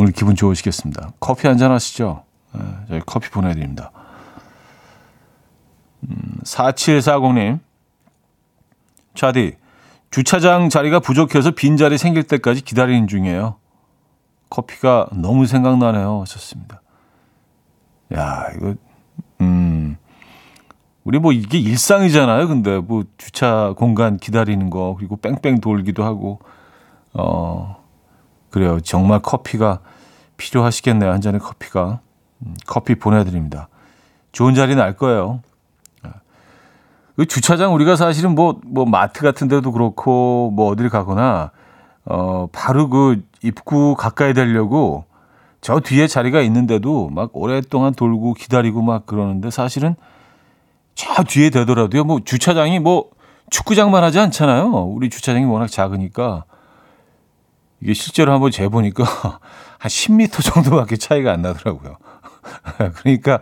오늘 0.00 0.12
기분 0.12 0.36
좋으시겠습니다. 0.36 1.10
커피 1.18 1.48
한잔 1.48 1.72
하시죠. 1.72 2.22
네, 2.54 2.60
저희 2.86 3.00
커피 3.04 3.30
보내드립니다. 3.30 3.90
4740님. 6.44 7.58
차디, 9.16 9.56
주차장 10.12 10.68
자리가 10.68 11.00
부족해서 11.00 11.50
빈자리 11.50 11.98
생길 11.98 12.22
때까지 12.22 12.60
기다리는 12.60 13.08
중이에요. 13.08 13.56
커피가 14.50 15.08
너무 15.14 15.46
생각나네요. 15.46 16.20
하셨습니다. 16.20 16.80
야, 18.14 18.46
이거, 18.54 18.76
음, 19.40 19.96
우리 21.02 21.18
뭐 21.18 21.32
이게 21.32 21.58
일상이잖아요. 21.58 22.46
근데 22.46 22.78
뭐 22.78 23.02
주차 23.16 23.74
공간 23.76 24.16
기다리는 24.16 24.70
거, 24.70 24.94
그리고 24.96 25.16
뺑뺑 25.16 25.60
돌기도 25.60 26.04
하고, 26.04 26.38
어, 27.14 27.77
그래요. 28.58 28.80
정말 28.80 29.20
커피가 29.20 29.78
필요하시겠네요. 30.36 31.12
한 31.12 31.20
잔의 31.20 31.40
커피가. 31.40 32.00
음, 32.40 32.54
커피 32.66 32.96
보내드립니다. 32.96 33.68
좋은 34.32 34.54
자리 34.54 34.74
날 34.74 34.96
거예요. 34.96 35.40
그 37.16 37.26
주차장 37.26 37.74
우리가 37.74 37.96
사실은 37.96 38.36
뭐, 38.36 38.60
뭐 38.64 38.84
마트 38.84 39.22
같은 39.22 39.48
데도 39.48 39.72
그렇고 39.72 40.52
뭐 40.54 40.68
어딜 40.68 40.88
가거나 40.88 41.50
어, 42.04 42.46
바로 42.52 42.88
그 42.88 43.22
입구 43.42 43.96
가까이 43.96 44.34
되려고 44.34 45.04
저 45.60 45.80
뒤에 45.80 46.06
자리가 46.06 46.40
있는데도 46.42 47.10
막 47.10 47.30
오랫동안 47.32 47.92
돌고 47.92 48.34
기다리고 48.34 48.82
막 48.82 49.04
그러는데 49.06 49.50
사실은 49.50 49.96
저 50.94 51.24
뒤에 51.24 51.50
되더라도요. 51.50 52.04
뭐 52.04 52.20
주차장이 52.24 52.78
뭐 52.78 53.10
축구장만 53.50 54.04
하지 54.04 54.20
않잖아요. 54.20 54.70
우리 54.84 55.10
주차장이 55.10 55.44
워낙 55.44 55.68
작으니까 55.68 56.44
이게 57.80 57.94
실제로 57.94 58.32
한번 58.32 58.50
재보니까 58.50 59.04
한 59.78 59.88
10m 59.88 60.42
정도밖에 60.42 60.96
차이가 60.96 61.32
안 61.32 61.42
나더라고요. 61.42 61.96
그러니까 62.96 63.40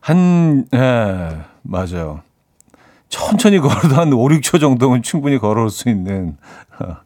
한, 0.00 0.66
예, 0.74 1.38
맞아요. 1.62 2.22
천천히 3.08 3.58
걸어도 3.58 3.94
한 3.94 4.12
5, 4.12 4.28
6초 4.28 4.60
정도는 4.60 5.02
충분히 5.02 5.38
걸어올 5.38 5.70
수 5.70 5.88
있는, 5.88 6.36
어, 6.80 6.96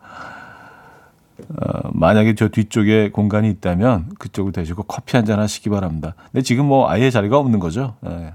만약에 1.93 2.35
저 2.35 2.49
뒤쪽에 2.49 3.11
공간이 3.11 3.51
있다면 3.51 4.15
그쪽을 4.19 4.53
대시고 4.53 4.85
커피 4.85 5.17
한 5.17 5.27
잔 5.27 5.39
하시기 5.41 5.69
바랍니다. 5.71 6.15
근데 6.31 6.43
지금 6.43 6.67
뭐 6.67 6.89
아예 6.91 7.11
자리가 7.11 7.37
없는 7.39 7.59
거죠. 7.61 7.97
예. 8.07 8.35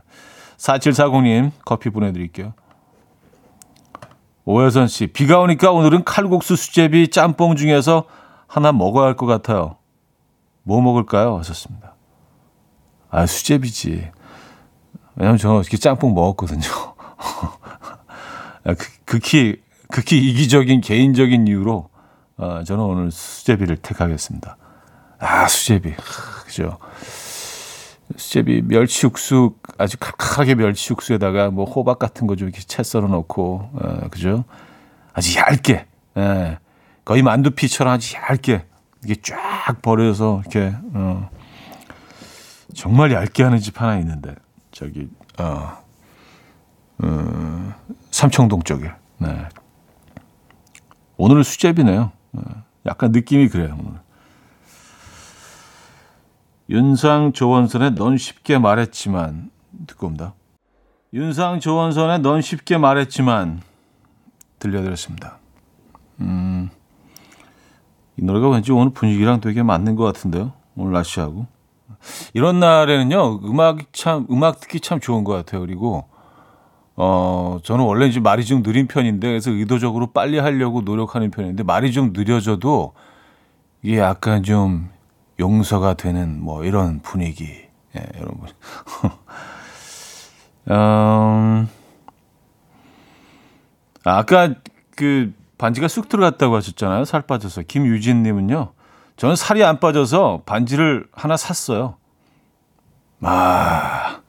4740님 0.57 1.51
커피 1.65 1.89
보내드릴게요. 1.89 2.53
오혜선 4.49 4.87
씨, 4.87 5.07
비가 5.07 5.41
오니까 5.41 5.73
오늘은 5.73 6.05
칼국수 6.05 6.55
수제비 6.55 7.09
짬뽕 7.09 7.57
중에서 7.57 8.05
하나 8.47 8.71
먹어야 8.71 9.07
할 9.07 9.15
것 9.17 9.25
같아요. 9.25 9.75
뭐 10.63 10.79
먹을까요? 10.79 11.37
하셨습니다. 11.39 11.95
아, 13.09 13.25
수제비지. 13.25 14.09
왜냐면 15.15 15.37
저는 15.37 15.59
이렇게 15.59 15.75
짬뽕 15.75 16.13
먹었거든요. 16.13 16.61
아, 18.63 18.73
그, 18.73 18.87
극히, 19.03 19.61
극히 19.91 20.17
이기적인 20.29 20.79
개인적인 20.79 21.45
이유로 21.47 21.89
어, 22.37 22.63
저는 22.63 22.83
오늘 22.85 23.11
수제비를 23.11 23.75
택하겠습니다. 23.77 24.55
아, 25.19 25.45
수제비. 25.49 25.93
그죠. 26.45 26.77
수제비 28.15 28.61
멸치 28.63 29.05
육수 29.05 29.55
아주 29.77 29.97
칼칼하게 29.99 30.55
멸치 30.55 30.93
육수에다가 30.93 31.51
뭐 31.51 31.65
호박 31.65 31.99
같은 31.99 32.25
거 32.25 32.35
좀 32.35 32.47
이렇게 32.47 32.61
채 32.63 32.83
썰어 32.83 33.07
놓고 33.07 33.69
어, 33.73 34.07
그죠? 34.09 34.45
아주 35.13 35.37
얇게. 35.37 35.85
예. 36.17 36.59
거의 37.03 37.21
만두피처럼 37.21 37.93
아주 37.93 38.15
얇게 38.15 38.65
이게 39.03 39.15
쫙 39.21 39.81
버려서 39.81 40.41
이렇게 40.41 40.73
어, 40.93 41.29
정말 42.73 43.11
얇게 43.11 43.43
하는 43.43 43.59
집 43.59 43.81
하나 43.81 43.97
있는데 43.99 44.35
저기 44.71 45.07
어, 45.39 45.77
어 46.99 47.73
삼청동 48.11 48.63
쪽에. 48.63 48.91
네. 49.19 49.49
오늘은 51.17 51.43
수제비네요. 51.43 52.11
어, 52.33 52.41
약간 52.85 53.11
느낌이 53.11 53.49
그래요. 53.49 53.75
오늘. 53.79 53.99
윤상 56.69 57.31
조원선의 57.31 57.95
넌 57.95 58.17
쉽게 58.17 58.57
말했지만 58.57 59.51
듣고 59.87 60.07
옵니다. 60.07 60.33
윤상 61.13 61.61
조원선의 61.61 62.19
넌 62.19 62.41
쉽게 62.41 62.77
말했지만 62.77 63.61
들려드렸습니다. 64.59 65.37
음, 66.19 66.69
이 68.17 68.23
노래가 68.23 68.49
왠지 68.49 68.71
오늘 68.71 68.91
분위기랑 68.91 69.39
되게 69.39 69.63
맞는 69.63 69.95
것 69.95 70.03
같은데요. 70.03 70.51
오늘 70.75 70.91
날씨하고. 70.93 71.47
이런 72.33 72.59
날에는요, 72.59 73.41
음악이 73.45 73.85
참, 73.93 74.27
음악 74.29 74.59
듣기 74.59 74.81
참 74.81 74.99
좋은 74.99 75.23
것 75.23 75.33
같아요. 75.33 75.61
그리고, 75.61 76.05
어, 76.95 77.59
저는 77.63 77.85
원래 77.85 78.07
이제 78.07 78.19
말이 78.19 78.43
좀 78.43 78.61
느린 78.61 78.87
편인데, 78.87 79.27
그래서 79.27 79.51
의도적으로 79.51 80.07
빨리 80.07 80.37
하려고 80.37 80.81
노력하는 80.81 81.31
편인데, 81.31 81.63
말이 81.63 81.91
좀 81.91 82.11
느려져도, 82.13 82.93
이게 83.81 83.99
약간 83.99 84.43
좀 84.43 84.89
용서가 85.39 85.93
되는 85.95 86.41
뭐 86.41 86.63
이런 86.63 86.99
분위기. 87.01 87.45
예, 87.95 88.05
여러분. 88.19 88.47
음, 90.69 91.69
아까 94.03 94.53
그 94.95 95.33
반지가 95.57 95.87
쑥 95.87 96.09
들어갔다고 96.09 96.55
하셨잖아요. 96.55 97.05
살 97.05 97.21
빠져서. 97.21 97.63
김유진 97.63 98.23
님은요. 98.23 98.73
저는 99.15 99.35
살이 99.35 99.63
안 99.63 99.79
빠져서 99.79 100.43
반지를 100.45 101.07
하나 101.11 101.37
샀어요. 101.37 101.95
아, 103.21 104.21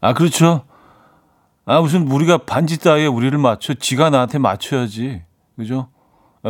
아 0.00 0.12
그렇죠. 0.14 0.64
아 1.64 1.80
무슨 1.80 2.10
우리가 2.10 2.38
반지 2.38 2.78
따위에 2.78 3.06
우리를 3.06 3.36
맞춰 3.38 3.74
지가 3.74 4.10
나한테 4.10 4.38
맞춰야지. 4.38 5.22
그죠? 5.56 5.88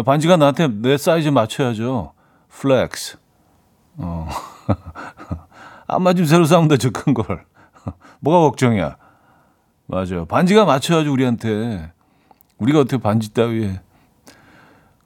반지가 0.04 0.36
나한테 0.36 0.68
내 0.68 0.96
사이즈 0.96 1.28
맞춰야죠. 1.28 2.12
flex. 2.48 3.18
어. 3.98 4.28
안 5.86 6.02
맞으면 6.02 6.26
새로 6.26 6.44
사면 6.44 6.68
되죠, 6.68 6.90
큰 6.90 7.14
걸. 7.14 7.44
뭐가 8.20 8.40
걱정이야. 8.48 8.96
맞아요. 9.86 10.26
반지가 10.26 10.64
맞춰야지, 10.64 11.08
우리한테. 11.08 11.92
우리가 12.58 12.80
어떻게 12.80 12.98
반지 12.98 13.32
따위에. 13.32 13.80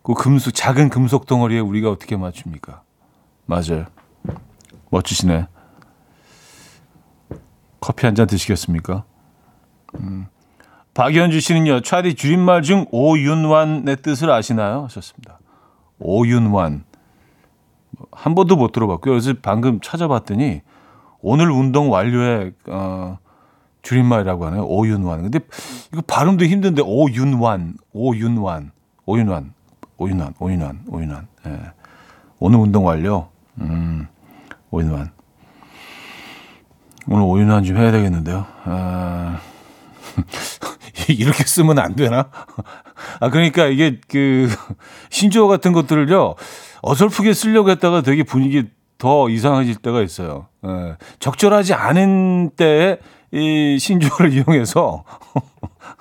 그 0.02 0.14
금속, 0.14 0.52
작은 0.54 0.88
금속 0.88 1.26
덩어리에 1.26 1.60
우리가 1.60 1.90
어떻게 1.90 2.16
맞춥니까? 2.16 2.82
맞아요. 3.46 3.86
멋지시네. 4.90 5.46
커피 7.80 8.06
한 8.06 8.14
잔 8.14 8.26
드시겠습니까? 8.26 9.04
음. 10.00 10.26
박연주 10.94 11.40
씨는요, 11.40 11.80
차디 11.80 12.14
줄임말 12.16 12.62
중 12.62 12.86
오윤완의 12.90 13.96
뜻을 14.02 14.30
아시나요? 14.30 14.84
하셨습니다. 14.84 15.38
오윤완. 15.98 16.84
한 18.12 18.34
번도 18.34 18.56
못 18.56 18.72
들어봤고요. 18.72 19.12
그래서 19.12 19.34
방금 19.40 19.80
찾아봤더니 19.80 20.60
오늘 21.20 21.50
운동 21.50 21.90
완료의 21.90 22.52
어, 22.68 23.18
줄임말이라고 23.82 24.46
하네요. 24.46 24.64
오윤완. 24.64 25.22
근데 25.22 25.40
이거 25.92 26.02
발음도 26.06 26.44
힘든데 26.44 26.82
오윤완, 26.84 27.74
오윤완, 27.92 28.70
오윤완, 29.06 29.54
오윤완, 29.96 30.34
오윤완, 30.38 30.84
오윤완. 30.88 31.26
예. 31.46 31.58
오늘 32.38 32.58
운동 32.58 32.86
완료. 32.86 33.28
음, 33.60 34.06
오윤완. 34.70 35.10
오늘 37.08 37.24
오윤완 37.24 37.64
좀 37.64 37.76
해야 37.76 37.90
되겠는데요. 37.90 38.46
아, 38.64 39.40
이렇게 41.08 41.44
쓰면 41.44 41.78
안 41.78 41.96
되나? 41.96 42.30
아, 43.20 43.30
그러니까 43.30 43.66
이게 43.66 44.00
그 44.08 44.48
신조어 45.10 45.48
같은 45.48 45.72
것들을요. 45.72 46.36
어설프게 46.82 47.32
쓰려고 47.32 47.70
했다가 47.70 48.02
되게 48.02 48.22
분위기 48.22 48.68
더 48.98 49.28
이상해질 49.28 49.76
때가 49.76 50.02
있어요. 50.02 50.46
예, 50.66 50.96
적절하지 51.18 51.74
않은 51.74 52.50
때에 52.56 52.98
이 53.32 53.78
신조어를 53.78 54.32
이용해서 54.34 55.04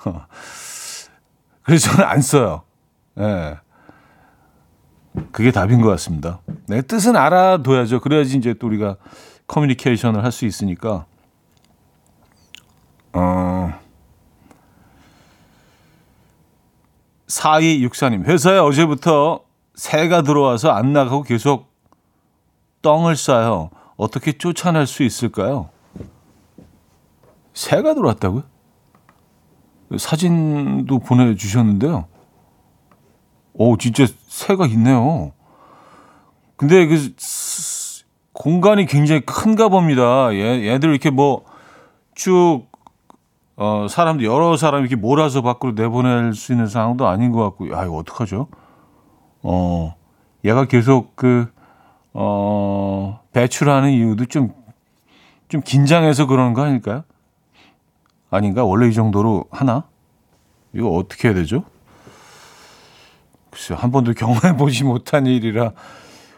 그래서 1.62 1.90
저는 1.90 2.04
안 2.08 2.20
써요. 2.20 2.62
예. 3.18 3.56
그게 5.30 5.50
답인 5.50 5.80
것 5.82 5.88
같습니다. 5.90 6.40
네, 6.66 6.80
뜻은 6.82 7.16
알아둬야죠. 7.16 8.00
그래야지 8.00 8.36
이제 8.38 8.54
또 8.54 8.66
우리가 8.66 8.96
커뮤니케이션을 9.46 10.24
할 10.24 10.32
수 10.32 10.46
있으니까. 10.46 11.04
어, 13.12 13.72
4264님, 17.26 18.24
회사에 18.24 18.58
어제부터 18.58 19.40
새가 19.82 20.22
들어와서 20.22 20.70
안 20.70 20.92
나가고 20.92 21.24
계속 21.24 21.66
똥을 22.82 23.16
싸요. 23.16 23.70
어떻게 23.96 24.30
쫓아낼 24.30 24.86
수 24.86 25.02
있을까요? 25.02 25.70
새가 27.52 27.94
들어왔다고요? 27.94 28.44
사진도 29.98 31.00
보내주셨는데요. 31.00 32.06
오, 33.54 33.76
진짜 33.76 34.06
새가 34.28 34.66
있네요. 34.68 35.32
근데 36.54 36.86
그 36.86 37.12
공간이 38.32 38.86
굉장히 38.86 39.22
큰가 39.22 39.68
봅니다. 39.68 40.32
얘, 40.32 40.68
얘들 40.68 40.90
이렇게 40.90 41.10
뭐 41.10 41.44
쭉, 42.14 42.66
어, 43.56 43.88
사람들, 43.90 44.24
여러 44.24 44.56
사람 44.56 44.82
이렇게 44.82 44.94
몰아서 44.94 45.42
밖으로 45.42 45.72
내보낼 45.72 46.34
수 46.34 46.52
있는 46.52 46.68
상황도 46.68 47.08
아닌 47.08 47.32
것 47.32 47.42
같고, 47.42 47.72
야, 47.72 47.82
이거 47.82 47.96
어떡하죠? 47.96 48.46
어, 49.42 49.94
얘가 50.44 50.66
계속 50.66 51.16
그, 51.16 51.52
어, 52.12 53.20
배출하는 53.32 53.90
이유도 53.90 54.26
좀, 54.26 54.52
좀 55.48 55.60
긴장해서 55.62 56.26
그러는 56.26 56.54
거 56.54 56.62
아닐까요? 56.62 57.04
아닌가? 58.30 58.64
원래 58.64 58.88
이 58.88 58.92
정도로 58.92 59.46
하나? 59.50 59.84
이거 60.72 60.88
어떻게 60.90 61.28
해야 61.28 61.34
되죠? 61.34 61.64
글쎄요, 63.50 63.78
한 63.78 63.90
번도 63.90 64.14
경험해 64.16 64.56
보지 64.56 64.84
못한 64.84 65.26
일이라 65.26 65.72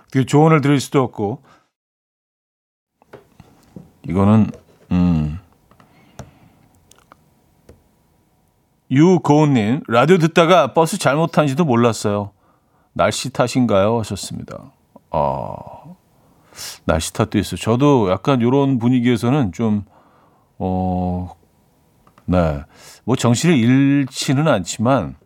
어떻게 0.07 0.27
조언을 0.27 0.61
드릴 0.61 0.81
수도 0.81 1.03
없고. 1.03 1.43
이거는, 4.07 4.51
음. 4.93 5.39
유고은님, 8.91 9.83
라디오 9.89 10.19
듣다가 10.19 10.75
버스 10.75 10.99
잘못 10.99 11.33
탄지도 11.33 11.65
몰랐어요. 11.65 12.33
날씨 12.95 13.31
탓인가요? 13.31 13.99
하셨습니다. 14.01 14.73
아, 15.11 15.55
날씨 16.85 17.13
탓도 17.13 17.39
있어요. 17.39 17.59
저도 17.61 18.11
약간 18.11 18.41
이런 18.41 18.79
분위기에서는 18.79 19.53
좀, 19.53 19.85
어, 20.59 21.35
네. 22.25 22.63
뭐 23.05 23.17
정신을 23.17 23.57
잃지는 23.57 24.49
않지만 24.49 25.17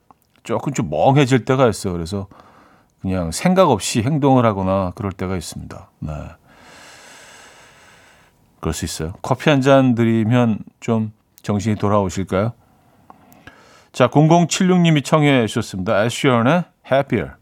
조금 0.43 0.73
좀 0.73 0.91
멍해질 0.91 1.45
때가 1.45 1.69
있어요. 1.69 1.93
그래서 1.93 2.27
그냥 3.01 3.31
생각 3.31 3.71
없이 3.71 4.03
행동을 4.03 4.45
하거나 4.47 4.93
그럴 4.97 5.13
때가 5.13 5.37
있습니다. 5.37 5.91
네. 6.01 6.13
그럴 8.61 8.75
수 8.75 8.85
있어요. 8.85 9.13
커피 9.23 9.51
한 9.51 9.61
잔 9.61 9.95
드리면 9.95 10.59
좀 10.81 11.13
정신이 11.43 11.77
돌아오실까요? 11.77 12.53
자, 13.93 14.09
0076님이 14.09 15.05
청해 15.05 15.47
주셨습니다. 15.47 16.05
애쉬언의 16.05 16.65
Happier. 16.91 17.38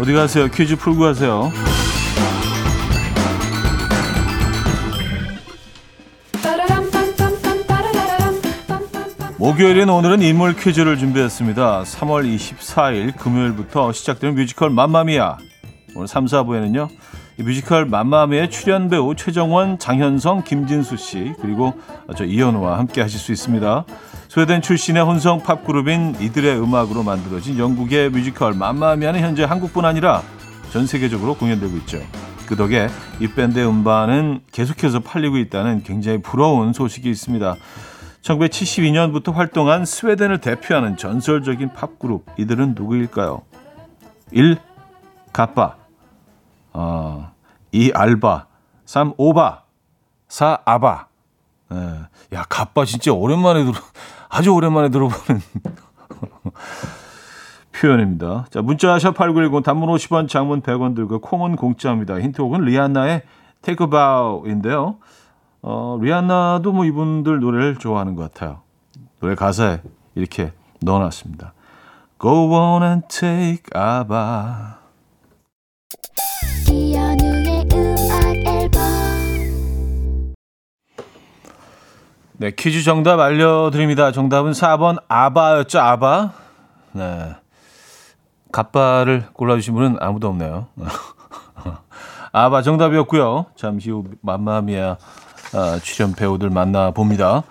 어디 0.00 0.12
가세요? 0.12 0.48
퀴즈 0.48 0.76
풀고 0.76 1.00
가세요. 1.00 1.50
목요일인 9.36 9.88
오늘은 9.88 10.22
인물 10.22 10.54
퀴즈를 10.54 10.96
준비했습니다. 10.96 11.82
3월 11.82 12.24
24일 12.36 13.16
금요일부터 13.16 13.90
시작되는 13.90 14.36
뮤지컬 14.36 14.70
맘마미아. 14.70 15.38
오늘 15.96 16.06
3, 16.06 16.26
4부에는요. 16.26 16.88
이 17.40 17.42
뮤지컬 17.42 17.86
맘마미아의 17.86 18.50
출연 18.50 18.90
배우 18.90 19.14
최정원, 19.14 19.78
장현성, 19.78 20.44
김진수 20.44 20.98
씨 20.98 21.32
그리고 21.40 21.72
저 22.14 22.26
이현우와 22.26 22.76
함께 22.76 23.00
하실 23.00 23.18
수 23.18 23.32
있습니다. 23.32 23.86
스웨덴 24.28 24.60
출신의 24.60 25.02
혼성 25.02 25.42
팝 25.42 25.64
그룹인 25.64 26.16
이들의 26.20 26.60
음악으로 26.60 27.02
만들어진 27.02 27.58
영국의 27.58 28.10
뮤지컬 28.10 28.52
맘마미아는 28.52 29.20
현재 29.20 29.42
한국뿐 29.44 29.86
아니라 29.86 30.22
전 30.70 30.86
세계적으로 30.86 31.34
공연되고 31.34 31.78
있죠. 31.78 32.02
그 32.46 32.56
덕에 32.56 32.88
이 33.20 33.28
밴드의 33.28 33.66
음반은 33.66 34.40
계속해서 34.52 35.00
팔리고 35.00 35.38
있다는 35.38 35.82
굉장히 35.82 36.20
부러운 36.20 36.74
소식이 36.74 37.08
있습니다. 37.08 37.56
1972년부터 38.20 39.32
활동한 39.32 39.86
스웨덴을 39.86 40.42
대표하는 40.42 40.98
전설적인 40.98 41.72
팝 41.72 41.98
그룹 41.98 42.26
이들은 42.36 42.74
누구일까요? 42.76 43.40
1. 44.30 44.58
가빠 45.32 45.79
어, 46.72 47.32
2. 47.72 47.92
알바 47.94 48.46
3. 48.84 49.14
오바 49.16 49.62
4. 50.28 50.58
아바 50.64 51.06
예. 51.72 52.36
야 52.36 52.44
가빠 52.48 52.84
진짜 52.84 53.12
오랜만에 53.12 53.64
들어 53.64 53.74
아주 54.28 54.52
오랜만에 54.52 54.88
들어보는 54.88 55.40
표현입니다. 57.72 58.46
자, 58.50 58.60
문자 58.60 58.96
샵8910 58.96 59.64
단문 59.64 59.88
50원, 59.88 60.28
장문 60.28 60.60
100원 60.60 60.94
들고 60.94 61.20
콩은 61.20 61.56
공짜입니다. 61.56 62.20
힌트 62.20 62.42
혹은 62.42 62.62
리안나의 62.62 63.22
Take 63.62 63.86
a 63.86 63.90
Bow인데요. 63.90 64.96
어, 65.62 65.98
리안나도 66.00 66.72
뭐 66.72 66.84
이분들 66.84 67.40
노래를 67.40 67.76
좋아하는 67.76 68.16
것 68.16 68.32
같아요. 68.32 68.60
노래 69.20 69.34
가사에 69.34 69.80
이렇게 70.14 70.52
넣어놨습니다. 70.82 71.52
Go 72.20 72.52
on 72.52 72.82
and 72.82 73.06
take 73.08 73.64
a 73.74 74.04
bow. 74.06 74.79
네, 82.40 82.52
퀴즈 82.52 82.82
정답 82.82 83.20
알려드립니다. 83.20 84.12
정답은 84.12 84.52
4번 84.52 85.02
아바였죠, 85.08 85.78
아바. 85.78 86.32
네. 86.92 87.34
갑바를 88.50 89.26
골라주신 89.34 89.74
분은 89.74 89.96
아무도 90.00 90.28
없네요. 90.28 90.68
아바 92.32 92.62
정답이었고요. 92.62 93.44
잠시 93.56 93.90
후 93.90 94.04
맘마미아 94.22 94.96
아, 95.52 95.80
출연 95.82 96.14
배우들 96.14 96.48
만나봅니다. 96.48 97.42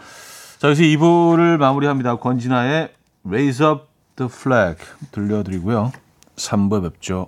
자, 0.57 0.67
여기서 0.69 0.81
2부를 0.81 1.57
마무리합니다. 1.57 2.15
권진아의 2.15 2.89
Raise 3.23 3.63
Up 3.63 3.83
the 4.15 4.27
Flag 4.31 4.83
들려드리고요. 5.11 5.91
3부 6.35 6.81
뵙죠. 6.81 7.27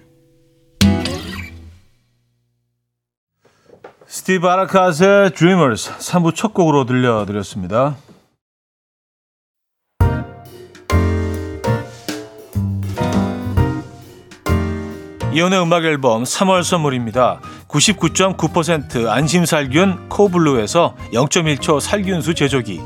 스티브 4.11 4.45
아라카스의 4.45 5.31
Dreamers 5.31 5.89
3부 5.89 6.35
첫 6.35 6.53
곡으로 6.53 6.83
들려드렸습니다. 6.83 7.95
이현우의 15.33 15.61
음악 15.63 15.85
앨범 15.85 16.23
3월 16.23 16.61
선물입니다. 16.61 17.39
99.9% 17.69 19.07
안심살균 19.07 20.09
코블루에서 20.09 20.93
0.1초 21.13 21.79
살균수 21.79 22.33
제조기 22.33 22.81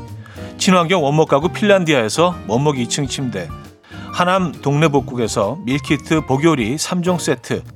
친환경 0.58 1.02
원목 1.02 1.28
가구 1.28 1.48
핀란디아에서 1.48 2.36
원목 2.46 2.76
2층 2.76 3.08
침대 3.08 3.48
하남 4.12 4.52
동네복국에서 4.52 5.58
밀키트 5.64 6.26
복요리 6.26 6.76
3종 6.76 7.18
세트 7.18 7.75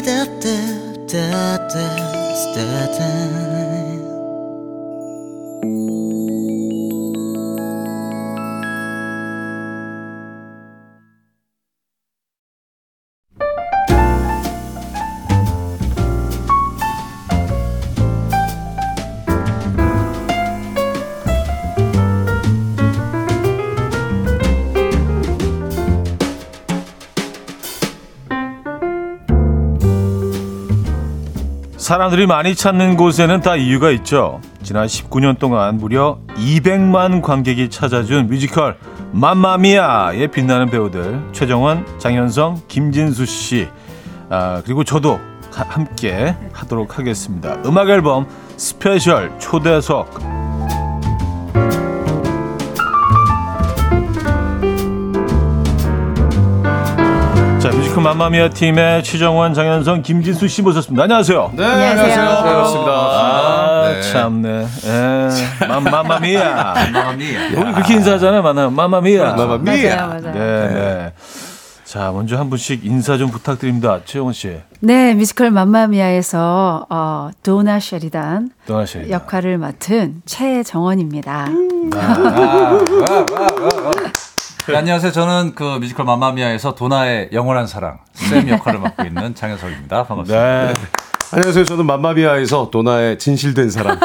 da 0.00 0.24
da 0.24 0.56
da 1.12 1.58
da 1.74 1.88
da 2.54 2.86
da 2.98 3.57
사람들이 31.88 32.26
많이 32.26 32.54
찾는 32.54 32.98
곳에는 32.98 33.40
다 33.40 33.56
이유가 33.56 33.90
있죠. 33.92 34.42
지난 34.62 34.86
19년 34.86 35.38
동안 35.38 35.78
무려 35.78 36.18
200만 36.36 37.22
관객이 37.22 37.70
찾아준 37.70 38.26
뮤지컬 38.26 38.76
맘마미아에 39.12 40.26
빛나는 40.26 40.68
배우들 40.68 41.18
최정원, 41.32 41.86
장현성, 41.98 42.60
김진수 42.68 43.24
씨 43.24 43.68
아, 44.28 44.60
그리고 44.66 44.84
저도 44.84 45.18
함께 45.50 46.36
하도록 46.52 46.98
하겠습니다. 46.98 47.56
음악 47.64 47.88
앨범 47.88 48.26
스페셜 48.58 49.32
초대석 49.38 50.37
맘마미아 58.08 58.48
팀의 58.48 59.02
최정원, 59.04 59.52
장현성, 59.52 60.00
김진수 60.00 60.48
씨 60.48 60.62
모셨습니다. 60.62 61.02
안녕하세요. 61.02 61.52
네, 61.54 61.62
안녕하세요. 61.62 62.24
반갑습니다. 62.42 62.90
아, 62.90 63.92
네. 63.92 64.00
참네. 64.00 64.66
예. 64.86 65.66
맘마미아. 65.66 66.74
맘마미아. 66.90 67.48
우리 67.54 67.72
그렇게 67.74 67.94
인사하잖아요, 67.94 68.40
만나. 68.40 68.70
맘마미아. 68.70 69.34
맘마미아. 69.34 70.06
맞아요, 70.06 70.08
맞아요. 70.22 70.32
네, 70.32 70.68
네. 70.72 71.12
자, 71.84 72.10
먼저 72.10 72.38
한 72.38 72.48
분씩 72.48 72.86
인사 72.86 73.18
좀 73.18 73.30
부탁드립니다. 73.30 74.00
최영원 74.06 74.32
씨. 74.32 74.56
네, 74.80 75.12
뮤지컬 75.12 75.50
맘마미아에서 75.50 76.86
어, 76.88 77.28
도나 77.42 77.78
셰리단 77.78 78.50
도나 78.66 78.86
셰리단. 78.86 79.10
역할을 79.10 79.58
맡은 79.58 80.22
최정원입니다. 80.24 81.44
음. 81.48 81.90
아, 81.94 81.98
아, 81.98 82.78
아, 83.10 83.92
네, 84.68 84.76
안녕하세요. 84.76 85.12
저는 85.12 85.54
그 85.54 85.78
뮤지컬 85.80 86.04
맘마미아에서 86.06 86.74
도나의 86.74 87.30
영원한 87.32 87.66
사랑 87.66 87.98
쌤 88.12 88.48
역할을 88.48 88.80
맡고 88.80 89.04
있는 89.04 89.34
장현석입니다. 89.34 90.04
반갑습니다. 90.04 90.66
네. 90.66 90.74
안녕하세요. 91.32 91.64
저는 91.64 91.86
맘마미아에서 91.86 92.68
도나의 92.70 93.18
진실된 93.18 93.70
사람 93.70 93.98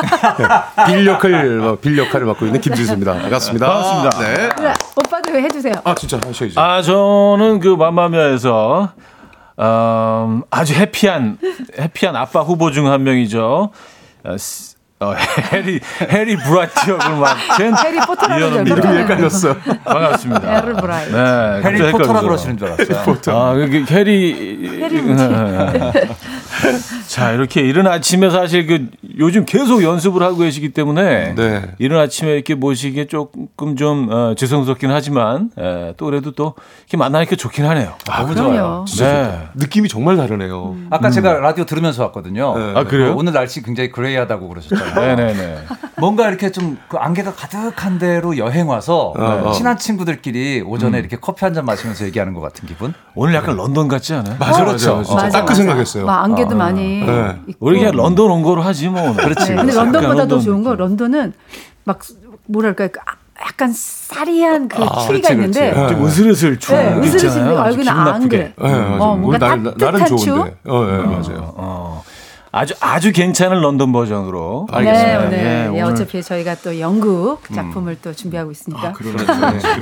빌 0.88 1.06
역을 1.06 1.78
빌 1.82 1.97
역할을 1.97 2.26
맡고 2.28 2.45
있는 2.45 2.62
김진수입니다. 2.62 3.13
반갑습니다. 3.13 3.65
반갑습니다. 3.67 4.19
네. 4.19 4.49
그래, 4.56 4.73
오빠도 4.97 5.38
해주세요. 5.38 5.73
아 5.84 5.95
진짜 5.95 6.19
하셔야죠. 6.26 6.60
아, 6.60 6.82
저는 6.82 7.60
그 7.60 7.69
맘마미아에서 7.76 8.93
음, 9.60 10.41
아주 10.49 10.73
해피한 10.73 11.38
해피한 11.80 12.15
아빠 12.15 12.41
후보 12.41 12.71
중 12.71 12.88
한 12.88 13.04
명이죠. 13.04 13.71
어, 14.26 14.38
스- 14.38 14.73
어, 15.04 15.13
해리 15.52 15.80
해리 16.10 16.36
브라이트 16.38 16.89
역을 16.92 17.16
맡은 17.18 17.78
해리 17.78 17.98
포터라고 18.00 18.39
이현우 18.42 18.63
그러죠. 18.63 18.74
이름이 18.88 18.98
헷갈렸어. 19.00 19.56
반갑습니다. 19.84 20.50
해리 20.62 20.74
브라이트. 20.74 21.16
네, 21.16 21.62
해리 21.63 21.78
포터라 21.92 22.20
헷갈려서. 22.20 22.22
그러시는 22.22 22.58
줄 22.58 22.68
알았어요. 22.70 23.18
아, 23.38 23.54
그 23.54 23.86
해리 23.92 24.80
해리 24.82 25.02
뭐지? 25.04 25.24
자, 27.08 27.32
이렇게 27.32 27.62
이른 27.62 27.88
아침에 27.88 28.30
사실 28.30 28.66
그 28.68 28.88
요즘 29.20 29.46
계속 29.46 29.84
연습을 29.84 30.24
하고 30.24 30.38
계시기 30.38 30.70
때문에 30.74 31.36
네. 31.36 31.62
이른 31.80 32.00
아침에 32.00 32.32
이렇게 32.32 32.56
모시기에 32.56 33.06
조금 33.06 33.76
좀 33.76 34.08
어, 34.12 34.34
죄송스럽긴 34.36 34.92
하지만 34.92 35.50
에, 35.60 35.94
또 35.98 36.06
그래도 36.06 36.32
또 36.32 36.56
이렇게 36.86 36.98
만나니까 36.98 37.36
좋긴 37.36 37.66
하네요. 37.66 37.94
너무 38.06 38.34
그럼요. 38.34 38.86
좋아요. 38.86 38.86
네. 38.98 39.48
느낌이 39.56 39.89
정말 39.89 40.18
다르네요. 40.18 40.76
아까 40.89 41.10
제가 41.10 41.34
라디오 41.39 41.66
들으면서 41.66 42.04
왔거든요. 42.04 42.58
네. 42.58 42.74
아, 42.76 42.84
그래요? 42.84 43.13
오늘 43.18 43.34
날씨 43.34 43.62
굉장히 43.62 43.92
그레이하다고 43.92 44.48
그러셨잖아요. 44.50 44.92
네네네. 44.95 45.58
뭔가 45.97 46.27
이렇게 46.29 46.51
좀 46.51 46.77
그 46.89 46.97
안개가 46.97 47.34
가득한 47.34 47.97
데로 47.97 48.38
여행 48.38 48.67
와서 48.67 49.13
어. 49.17 49.51
친한 49.51 49.77
친구들끼리 49.77 50.62
오전에 50.65 50.99
이렇게 50.99 51.17
커피 51.17 51.45
한 51.45 51.53
잔 51.53 51.65
마시면서 51.65 52.06
얘기하는 52.06 52.34
것 52.34 52.41
같은 52.41 52.67
기분? 52.67 52.93
오늘 53.15 53.34
약간 53.36 53.56
런던 53.56 53.88
같지 53.88 54.13
않아요? 54.15 54.36
맞아, 54.39 54.63
그렇죠. 54.65 54.97
맞아, 54.97 55.13
맞아. 55.15 55.29
딱그 55.39 55.56
생각했어요. 55.56 56.06
막 56.06 56.23
안개도 56.23 56.56
많이. 56.56 57.03
네. 57.06 57.36
있고. 57.47 57.65
우리 57.67 57.79
그냥 57.79 57.95
런던 57.95 58.29
온 58.32 58.41
거로 58.43 58.62
하지 58.62 58.89
뭐. 58.89 59.13
그렇지. 59.15 59.49
네, 59.49 59.56
근데 59.56 59.73
런던보다 59.73 60.27
더 60.27 60.39
좋은 60.39 60.63
거 60.63 60.71
느낌. 60.71 60.79
런던은 60.86 61.34
막 61.84 61.99
뭐랄까 62.47 62.88
그 62.88 62.99
아- 63.06 63.15
약간 63.45 63.71
싸리한 63.73 64.67
그 64.69 64.82
아, 64.84 64.99
추위가 65.06 65.29
그렇지, 65.29 65.34
있는데 65.34 65.71
그렇지. 65.73 65.93
좀 65.95 66.06
으슬으슬 66.06 66.60
추운 66.60 66.79
네, 66.79 66.93
거 66.93 66.99
으슬으슬 67.01 67.27
있잖아요. 67.29 67.60
아, 67.60 67.67
여기는 67.71 67.88
안. 67.89 68.29
그래. 68.29 68.53
네. 68.58 68.69
어, 68.99 69.15
뭔가 69.15 69.38
날, 69.38 69.63
따뜻한 69.63 70.06
좋은데. 70.06 70.56
어, 70.65 70.86
네, 70.86 70.97
맞아요. 70.97 71.53
어, 71.58 72.03
아주 72.56 72.76
아주 72.82 73.12
괜찮은 73.12 73.62
런던 73.62 73.92
버전으로. 73.92 74.68
네, 74.70 74.78
알겠습니다. 74.78 75.34
예, 75.34 75.63
예, 75.66 75.68
오늘- 75.70 75.84
어차피 75.86 76.22
저희가 76.22 76.54
또 76.63 76.80
영국 76.80 77.39
작품을 77.52 77.98
또 78.00 78.13
준비하고 78.13 78.52
있으니까. 78.52 78.94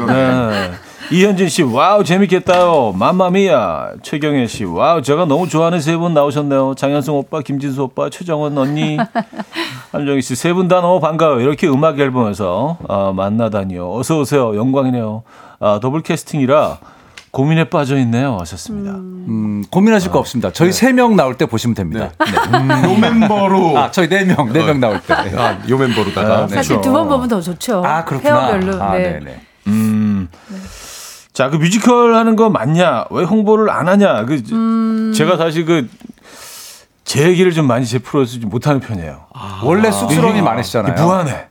네. 0.08 0.72
이현진 1.12 1.50
씨, 1.50 1.64
와우, 1.64 2.06
재밌겠다요. 2.06 2.94
맘마미아. 2.98 3.90
최경혜 4.04 4.48
씨, 4.48 4.64
와우, 4.64 5.02
제가 5.02 5.26
너무 5.26 5.50
좋아하는 5.50 5.82
세 5.82 5.98
분 5.98 6.14
나오셨네요. 6.14 6.76
장현성 6.76 7.14
오빠, 7.14 7.42
김진수 7.42 7.84
오빠, 7.84 8.10
최정원 8.10 8.58
언니, 8.58 8.98
한정희 9.92 10.22
씨, 10.22 10.36
세 10.36 10.54
분 10.54 10.70
다 10.70 10.80
너무 10.80 11.02
반가워요. 11.02 11.42
이렇게 11.42 11.68
음악 11.68 12.00
앨범에서 12.00 12.78
아, 12.88 13.12
만나다니요. 13.14 13.92
어서 13.94 14.20
오세요. 14.20 14.56
영광이네요. 14.56 15.24
아, 15.60 15.80
더블 15.82 16.02
캐스팅이라 16.04 16.78
고민에 17.32 17.66
빠져 17.70 17.98
있네요. 18.00 18.38
하셨습니다. 18.42 18.92
음, 18.92 19.64
고민하실 19.72 20.12
거 20.12 20.20
없습니다. 20.20 20.52
저희 20.52 20.72
세 20.74 20.92
명 20.92 21.16
나올 21.16 21.38
때 21.38 21.46
보시면 21.46 21.76
됩니다. 21.76 22.12
네. 22.20 22.84
요 22.94 22.98
멤버로 23.00 23.78
아, 23.78 23.90
저희 23.92 24.10
네 24.10 24.26
명, 24.26 24.52
네 24.52 24.62
명 24.66 24.80
나올 24.82 25.00
때. 25.02 25.16
네. 25.30 25.38
아, 25.38 25.58
요 25.70 25.78
멤버로다가 25.78 26.48
네. 26.48 26.56
사실 26.56 26.74
그렇죠. 26.76 26.82
두번 26.82 27.08
보면 27.08 27.28
더 27.30 27.40
좋죠. 27.40 27.84
아, 27.86 28.04
그렇구나. 28.04 28.48
pair별로. 28.52 28.82
아, 28.84 28.94
네. 28.98 29.20
네네. 29.20 29.42
음. 29.68 30.28
자, 31.32 31.50
그 31.50 31.56
뮤지컬 31.56 32.16
하는 32.16 32.36
거 32.36 32.50
맞냐? 32.50 33.06
왜 33.12 33.24
홍보를 33.24 33.70
안 33.70 33.88
하냐? 33.88 34.26
그 34.26 35.14
제가 35.16 35.38
사실 35.38 35.64
그 35.66 35.88
제 37.12 37.28
얘기를 37.28 37.52
좀 37.52 37.68
많이 37.68 37.86
제 37.86 38.00
프로에서 38.00 38.40
좀 38.40 38.50
못하는 38.50 38.80
편이에요. 38.80 39.26
원래 39.64 39.92
쑥스러움이 39.92 40.42
많으시잖아요. 40.42 40.94
이게 40.94 41.02
무한해. 41.04 41.48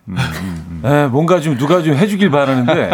네, 0.83 1.07
뭔가 1.09 1.39
좀 1.39 1.59
누가 1.59 1.83
좀 1.83 1.93
해주길 1.95 2.31
바라는데 2.31 2.91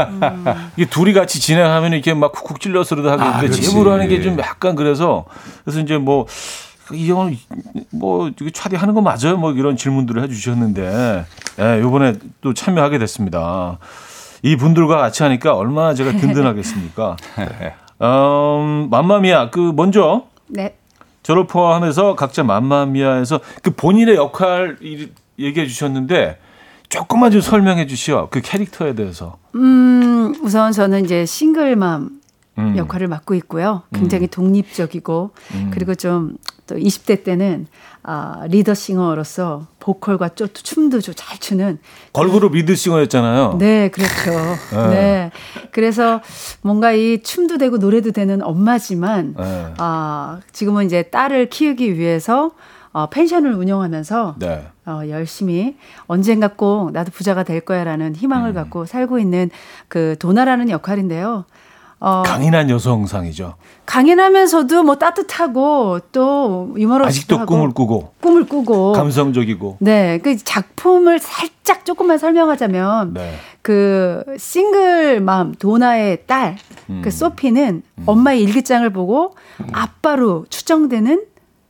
이게 0.77 0.91
둘이 0.91 1.13
같이 1.13 1.39
진행하면 1.41 1.93
이렇게 1.93 2.13
막 2.13 2.33
쿡쿡 2.33 2.59
찔러서라도 2.59 3.09
하겠는데 3.09 3.39
그렇지. 3.47 3.63
제부로 3.63 3.93
하는 3.93 4.09
게 4.09 4.21
좀 4.21 4.37
약간 4.41 4.75
그래서 4.75 5.27
그래서 5.65 5.79
이제 5.81 5.97
뭐. 5.97 6.27
이 6.93 7.09
형은 7.11 7.37
뭐 7.93 8.29
이거 8.29 8.51
차디 8.53 8.77
하는 8.77 8.95
거 8.95 9.01
맞아요? 9.01 9.37
뭐 9.37 9.51
이런 9.53 9.77
질문들을 9.77 10.23
해주셨는데, 10.23 11.25
예, 11.59 11.81
요번에 11.81 12.15
또 12.41 12.55
참여하게 12.55 12.99
됐습니다. 12.99 13.79
이 14.45 14.55
분들과 14.55 14.97
같이 14.97 15.25
하니까 15.25 15.55
얼마나 15.57 15.95
제가 15.95 16.13
든든하겠습니까? 16.19 17.17
음, 18.03 18.87
맘마미아 18.89 19.51
그 19.51 19.73
먼저 19.75 20.27
네. 20.47 20.77
저를 21.27 21.49
포함해서 21.49 22.15
각자 22.15 22.45
맘마미아에서 22.45 23.41
그 23.61 23.73
본인의 23.73 24.15
역할 24.15 24.77
이- 24.81 25.09
얘기해 25.41 25.67
주셨는데 25.67 26.39
조금만 26.89 27.33
좀 27.33 27.41
설명해 27.41 27.89
주시오. 27.89 28.29
그 28.31 28.41
캐릭터에 28.41 28.95
대해서. 28.95 29.37
음, 29.57 30.33
우선 30.45 30.71
저는 30.71 31.05
이제 31.05 31.27
싱글맘 31.27 32.11
음. 32.59 32.77
역할을 32.77 33.09
맡고 33.09 33.35
있고요. 33.35 33.83
굉장히 33.93 34.29
독립적이고 34.29 35.31
그리고 35.73 35.95
좀 35.97 36.37
또 36.69 36.75
20대 36.75 37.23
때는 37.23 37.69
아, 38.03 38.41
리더 38.49 38.75
싱어로서 38.75 39.69
보컬과 39.87 40.31
또 40.35 40.49
춤도 40.49 41.01
좀 41.01 41.15
잘 41.17 41.39
추는 41.39 41.79
걸그룹 42.13 42.53
리드싱어였잖아요. 42.55 43.57
네, 43.59 43.89
그렇죠. 43.91 44.91
네. 44.91 45.31
그래서 45.71 46.21
뭔가 46.61 46.93
이 46.93 47.23
춤도 47.23 47.59
되고 47.59 47.79
노래도 47.79 48.11
되는 48.11 48.43
엄마지만 48.43 49.35
네. 49.39 49.73
아, 49.79 50.41
지금은 50.53 50.87
이제 50.87 51.05
딸을 51.05 51.49
키우기 51.51 51.97
위해서 51.99 52.51
어, 52.93 53.09
펜션을 53.11 53.55
운영하면서 53.55 54.37
네. 54.39 54.67
어, 54.87 55.03
열심히 55.09 55.77
언젠가 56.07 56.49
꼭 56.49 56.91
나도 56.93 57.13
부자가 57.13 57.45
될 57.45 57.61
거야라는 57.61 58.17
희망을 58.17 58.55
갖고 58.55 58.87
살고 58.87 59.19
있는 59.19 59.51
그 59.89 60.17
도나라는 60.19 60.69
역할인데요. 60.69 61.45
어, 61.99 62.23
강인한 62.25 62.69
여성상이죠. 62.69 63.55
강인하면서도 63.87 64.83
뭐 64.83 64.97
따뜻하고 64.97 66.01
또 66.13 66.75
유머러스도 66.77 67.09
아직도 67.09 67.39
하고 67.39 67.55
꿈을 67.55 67.73
꾸고 67.73 68.13
꿈을 68.21 68.47
꾸고 68.47 68.93
감성적이고. 68.93 69.79
네, 69.81 70.19
그 70.19 70.37
작품을 70.37 71.19
살짝 71.19 71.85
조금만 71.85 72.19
설명하자면 72.19 73.15
네. 73.15 73.35
그 73.63 74.23
싱글 74.39 75.21
맘 75.21 75.55
도나의 75.55 76.25
딸 76.27 76.57
음. 76.91 77.01
그 77.03 77.11
소피는 77.11 77.83
엄마의 78.05 78.43
일기장을 78.43 78.89
보고 78.91 79.35
아빠로 79.73 80.47
추정되는 80.51 81.25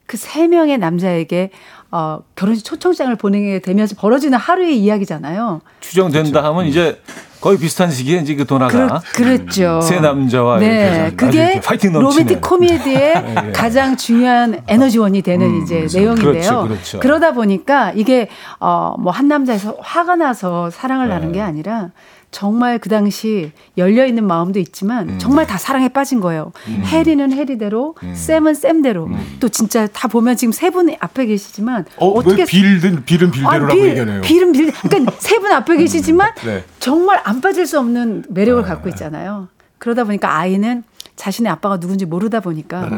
그 0.07 0.17
세 0.17 0.47
명의 0.47 0.79
남자에게 0.79 1.51
어, 1.91 2.21
결혼식 2.35 2.65
초청장을 2.65 3.15
보내게 3.17 3.61
되면서 3.61 3.95
벌어지는 3.97 4.39
하루의 4.39 4.79
이야기잖아요. 4.79 5.61
추정된다 5.81 6.43
하면 6.45 6.67
이제 6.67 7.01
거의 7.47 7.59
비슷한 7.59 7.93
시기에 7.93 8.19
이제 8.19 8.35
그 8.35 8.45
도나가 8.45 9.01
그렇, 9.15 9.37
그렇죠. 9.37 9.81
세 9.81 10.01
남자와 10.01 10.59
네, 10.59 11.13
그게 11.17 11.61
파이팅 11.61 11.93
로맨틱 11.93 12.41
코미디의 12.41 13.15
예. 13.47 13.53
가장 13.53 13.97
중요한 13.97 14.63
에너지원이 14.67 15.23
되는 15.23 15.63
이제 15.63 15.87
내용인데요. 15.95 16.33
그렇죠, 16.33 16.63
그렇죠. 16.67 16.99
그러다 16.99 17.33
보니까 17.35 17.93
이게 17.95 18.29
어뭐 18.59 19.13
한 19.13 19.29
남자에서 19.29 19.77
화가 19.81 20.17
나서 20.17 20.71
사랑을 20.71 21.09
나는 21.09 21.29
네. 21.29 21.35
게 21.35 21.41
아니라 21.41 21.91
정말 22.33 22.79
그 22.81 22.89
당시 22.89 23.53
열려 23.79 24.05
있는 24.05 24.27
마음도 24.27 24.59
있지만 24.59 25.09
음. 25.11 25.19
정말 25.19 25.47
다 25.47 25.57
사랑에 25.57 25.89
빠진 25.89 26.21
거예요. 26.21 26.53
해리는 26.67 27.33
해리대로, 27.33 27.95
샘은 28.13 28.53
샘대로. 28.55 29.07
음. 29.07 29.37
또 29.41 29.49
진짜 29.49 29.87
다 29.87 30.09
보면 30.09 30.37
지금 30.37 30.53
세 30.53 30.69
분이 30.71 30.97
앞에 30.99 31.27
계시지만 31.27 31.87
어, 31.97 32.09
어떻게 32.09 32.43
왜 32.43 32.45
빌든 32.45 33.05
빌은 33.07 33.31
빌대로라고 33.31 33.67
아, 33.67 33.75
빌- 33.75 33.89
얘기하네요. 33.91 34.21
빌은 34.23 34.53
빌. 34.53 34.73
그러니까 34.73 35.13
세 35.19 35.39
분 35.39 35.53
앞에 35.53 35.77
계시지만 35.77 36.33
네. 36.45 36.65
정말 36.87 37.21
안 37.25 37.41
빠질 37.41 37.67
수 37.67 37.81
없는 37.81 38.27
매력을 38.29 38.63
갖고 38.63 38.89
있잖아요. 38.91 39.49
그러다 39.79 40.05
보니까 40.05 40.37
아이는 40.37 40.85
자신의 41.17 41.51
아빠가 41.51 41.81
누군지 41.81 42.07
모르다 42.07 42.39
보니까 42.39 42.89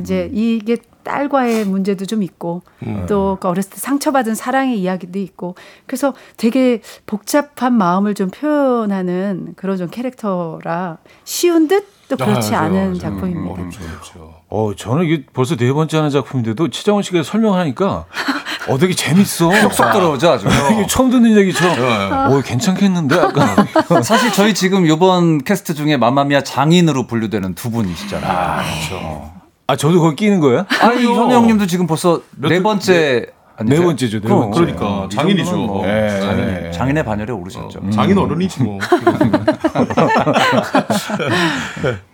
이제 0.00 0.28
이게 0.32 0.76
딸과의 1.04 1.64
문제도 1.64 2.04
좀 2.04 2.24
있고 2.24 2.62
또그 3.06 3.46
어렸을 3.46 3.70
때 3.70 3.76
상처받은 3.76 4.34
사랑의 4.34 4.80
이야기도 4.80 5.20
있고 5.20 5.54
그래서 5.86 6.14
되게 6.36 6.82
복잡한 7.06 7.74
마음을 7.74 8.14
좀 8.14 8.28
표현하는 8.28 9.54
그런 9.54 9.76
좀 9.76 9.88
캐릭터라 9.88 10.98
쉬운 11.22 11.68
듯 11.68 11.98
또 12.08 12.16
그렇지 12.16 12.54
아, 12.54 12.62
않은 12.62 12.74
맞아요. 12.74 12.98
작품입니다. 12.98 13.52
어렵죠, 13.52 13.80
어렵죠. 13.84 14.34
어, 14.48 14.74
저는 14.74 15.04
이게 15.04 15.26
벌써 15.32 15.56
네 15.56 15.70
번째 15.72 15.98
하는 15.98 16.10
작품인데도 16.10 16.68
최정원 16.70 17.02
씨가 17.02 17.22
설명하니까 17.22 18.06
어, 18.68 18.78
되게 18.78 18.94
재밌어. 18.94 19.50
쏙 19.72 19.92
들어오죠, 19.92 20.30
아주. 20.30 20.46
이게 20.72 20.86
처음 20.86 21.10
듣는 21.10 21.36
얘기처럼. 21.38 22.32
어, 22.32 22.40
괜찮겠는데? 22.42 23.16
약간. 23.16 23.66
사실 24.04 24.32
저희 24.32 24.54
지금 24.54 24.86
이번 24.86 25.42
캐스트 25.42 25.74
중에 25.74 25.96
마마미아 25.96 26.42
장인으로 26.42 27.06
분류되는 27.06 27.54
두 27.54 27.70
분이시잖아요. 27.70 29.32
아, 29.66 29.76
저도 29.76 30.00
거기 30.00 30.16
끼는 30.16 30.40
거예요? 30.40 30.64
아니 30.80 31.04
현우 31.04 31.30
형님도 31.32 31.66
지금 31.66 31.86
벌써 31.86 32.22
네 32.36 32.62
번째 32.62 33.26
네 33.64 33.80
번째죠, 33.82 34.20
네 34.20 34.26
그럼, 34.26 34.50
번째. 34.50 34.60
그러니까 34.60 35.08
이 35.10 35.14
장인이죠. 35.14 35.56
뭐 35.56 35.86
예, 35.86 36.20
장인, 36.20 36.48
예. 36.66 36.70
장인의 36.70 37.04
반열에 37.04 37.32
오르셨죠. 37.32 37.90
장인 37.90 38.16
어른이지 38.16 38.62
뭐. 38.62 38.78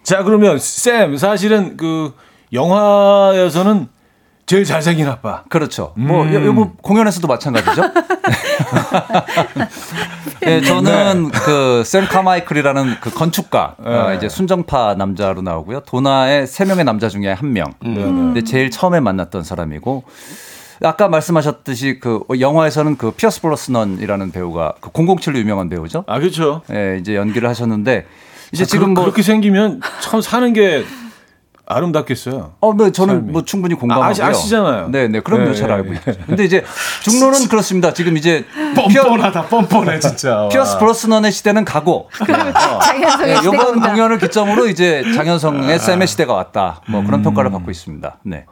자, 0.02 0.22
그러면 0.22 0.58
쌤, 0.58 1.16
사실은 1.16 1.76
그 1.76 2.14
영화에서는 2.52 3.88
제일 4.46 4.64
잘생긴 4.64 5.08
아빠. 5.08 5.42
그렇죠. 5.48 5.92
뭐 5.96 6.26
요, 6.32 6.44
요 6.44 6.72
공연에서도 6.82 7.26
마찬가지죠. 7.26 7.82
네, 10.40 10.60
저는 10.60 11.30
그샘 11.30 12.06
카마이클이라는 12.06 12.96
그 13.00 13.10
건축가 13.10 13.76
어, 13.78 14.12
이제 14.16 14.28
순정파 14.28 14.96
남자로 14.96 15.40
나오고요. 15.40 15.80
도나의 15.80 16.46
세 16.46 16.66
명의 16.66 16.84
남자 16.84 17.08
중에 17.08 17.32
한 17.32 17.52
명. 17.54 17.72
근데 17.80 18.42
제일 18.42 18.70
처음에 18.70 19.00
만났던 19.00 19.42
사람이고 19.44 20.04
아까 20.82 21.08
말씀하셨듯이 21.08 21.98
그 22.00 22.24
영화에서는 22.38 22.98
그 22.98 23.12
피어스 23.12 23.40
브로스넌이라는 23.40 24.32
배우가 24.32 24.74
그 24.80 24.90
007로 24.90 25.36
유명한 25.36 25.68
배우죠. 25.70 26.04
아, 26.06 26.18
그렇죠. 26.18 26.62
예, 26.72 26.98
이제 27.00 27.14
연기를 27.16 27.48
하셨는데 27.48 28.06
이제 28.52 28.64
자, 28.64 28.68
지금 28.68 28.88
그, 28.88 29.00
뭐 29.00 29.04
그렇게 29.04 29.22
생기면 29.22 29.80
참 30.02 30.20
사는 30.20 30.52
게 30.52 30.84
아름답겠어요. 31.66 32.52
어, 32.60 32.74
네, 32.76 32.92
저는 32.92 33.14
삶이. 33.16 33.32
뭐 33.32 33.44
충분히 33.44 33.74
공감하고요. 33.74 34.06
아, 34.06 34.10
아시- 34.10 34.22
아시잖아요. 34.22 34.88
네, 34.90 35.08
네, 35.08 35.20
그럼요, 35.20 35.46
네, 35.50 35.54
잘 35.54 35.68
네, 35.68 35.74
알고 35.74 35.90
네. 35.90 35.96
있죠. 35.96 36.12
근데 36.26 36.44
이제 36.44 36.64
중론은 37.02 37.48
그렇습니다. 37.48 37.92
지금 37.94 38.16
이제 38.16 38.44
피어, 38.88 39.02
뻔뻔하다, 39.04 39.42
뻔뻔해 39.46 39.98
진짜. 40.00 40.48
피어스 40.52 40.78
브로스넌의 40.78 41.32
시대는 41.32 41.64
가고 41.64 42.08
장현성의 42.82 43.34
네, 43.34 43.36
시대가 43.42 43.54
이번. 43.70 43.80
공연을 43.80 44.18
기점으로 44.18 44.66
이제 44.68 45.02
장현성의 45.14 45.78
샘의 45.78 46.06
시대가 46.06 46.34
왔다. 46.34 46.80
뭐 46.88 47.02
그런 47.04 47.22
평가를 47.22 47.50
받고 47.50 47.70
있습니다. 47.70 48.18
네. 48.24 48.44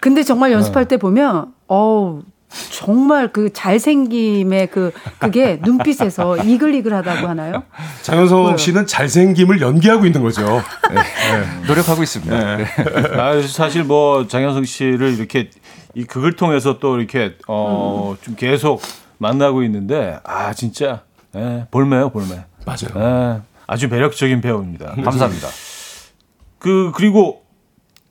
근데 0.00 0.22
정말 0.22 0.52
연습할 0.52 0.86
때 0.88 0.96
보면 0.96 1.46
어우 1.68 2.22
정말 2.70 3.32
그 3.32 3.52
잘생김의 3.52 4.68
그 4.70 4.92
그게 5.18 5.58
눈빛에서 5.62 6.38
이글이글하다고 6.44 7.28
하나요? 7.28 7.62
장현성 8.02 8.56
씨는 8.56 8.86
잘생김을 8.86 9.60
연기하고 9.60 10.06
있는 10.06 10.22
거죠. 10.22 10.62
노력하고 11.66 12.02
있습니다. 12.02 12.56
네. 12.56 12.64
아, 13.18 13.40
사실 13.42 13.84
뭐 13.84 14.26
장현석 14.26 14.66
씨를 14.66 15.14
이렇게 15.18 15.50
이 15.94 16.04
극을 16.04 16.36
통해서 16.36 16.78
또 16.78 16.98
이렇게 16.98 17.36
어, 17.48 18.16
좀 18.22 18.34
계속 18.34 18.80
만나고 19.18 19.62
있는데 19.64 20.18
아 20.24 20.52
진짜 20.52 21.02
예, 21.36 21.66
볼매요 21.70 22.10
볼매. 22.10 22.44
맞아요. 22.66 23.36
예, 23.38 23.40
아주 23.66 23.88
매력적인 23.88 24.40
배우입니다. 24.40 24.94
감사합니다. 25.02 25.48
그 26.58 26.92
그리고 26.94 27.41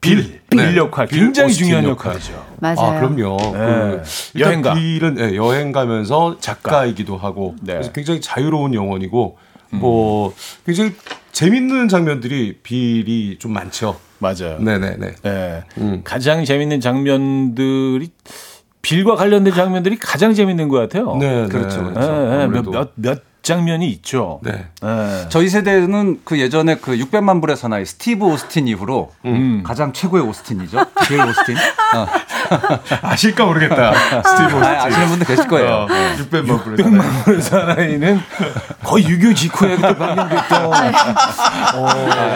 빌, 0.01 0.41
빌 0.49 0.57
네. 0.57 0.75
역할 0.75 1.05
빌 1.07 1.19
굉장히 1.19 1.53
중요한 1.53 1.85
역할. 1.85 2.13
역할이죠. 2.15 2.45
맞아요. 2.59 2.79
아, 2.79 2.99
그럼요. 2.99 3.37
그 3.37 4.01
일단 4.33 4.51
여행가. 4.51 4.73
빌은 4.73 5.17
예, 5.19 5.35
여행 5.35 5.71
가면서 5.71 6.37
작가이기도 6.39 7.17
하고 7.17 7.55
네. 7.61 7.73
그래서 7.73 7.91
굉장히 7.91 8.19
자유로운 8.19 8.73
영혼이고 8.73 9.37
뭐 9.73 10.33
굉장히 10.65 10.93
재밌는 11.31 11.87
장면들이 11.87 12.59
빌이 12.63 13.37
좀 13.39 13.53
많죠. 13.53 13.99
맞아요. 14.17 14.59
네네네. 14.59 15.15
예. 15.25 15.63
음. 15.77 16.01
가장 16.03 16.43
재밌는 16.45 16.81
장면들이 16.81 18.09
빌과 18.81 19.15
관련된 19.15 19.53
장면들이 19.53 19.97
가장 19.97 20.33
재밌는 20.33 20.67
것 20.67 20.77
같아요. 20.77 21.15
네, 21.17 21.47
그렇죠, 21.47 21.83
네. 21.83 21.93
그렇죠. 21.93 22.11
예, 22.11 22.15
예, 22.15 22.29
몇, 22.37 22.41
아무래도. 22.43 22.71
몇, 22.71 22.91
몇 22.95 23.23
장면이 23.43 23.87
있죠. 23.89 24.39
네. 24.43 24.67
예. 24.83 25.25
저희 25.29 25.49
세대는 25.49 26.21
그 26.23 26.39
예전에 26.39 26.75
그 26.75 26.95
600만 26.95 27.41
불의 27.41 27.57
사나이 27.57 27.85
스티브 27.85 28.25
오스틴 28.25 28.67
이후로 28.67 29.11
음. 29.25 29.63
가장 29.65 29.93
최고의 29.93 30.23
오스틴이죠. 30.23 30.77
제일 31.07 31.21
오스틴. 31.21 31.55
어. 31.95 32.07
아실까 33.01 33.45
모르겠다. 33.45 33.93
스티브 34.21 34.57
오스틴. 34.57 34.63
아, 34.63 34.83
아시는 34.85 35.07
분들 35.07 35.27
계실 35.27 35.47
거예요. 35.47 35.73
어, 35.73 35.87
600만 36.17 36.63
불. 36.63 36.75
그 37.25 37.41
사나이는 37.41 38.21
거의 38.83 39.05
육이오 39.09 39.33
직후에 39.33 39.75
방영됐던. 39.77 40.73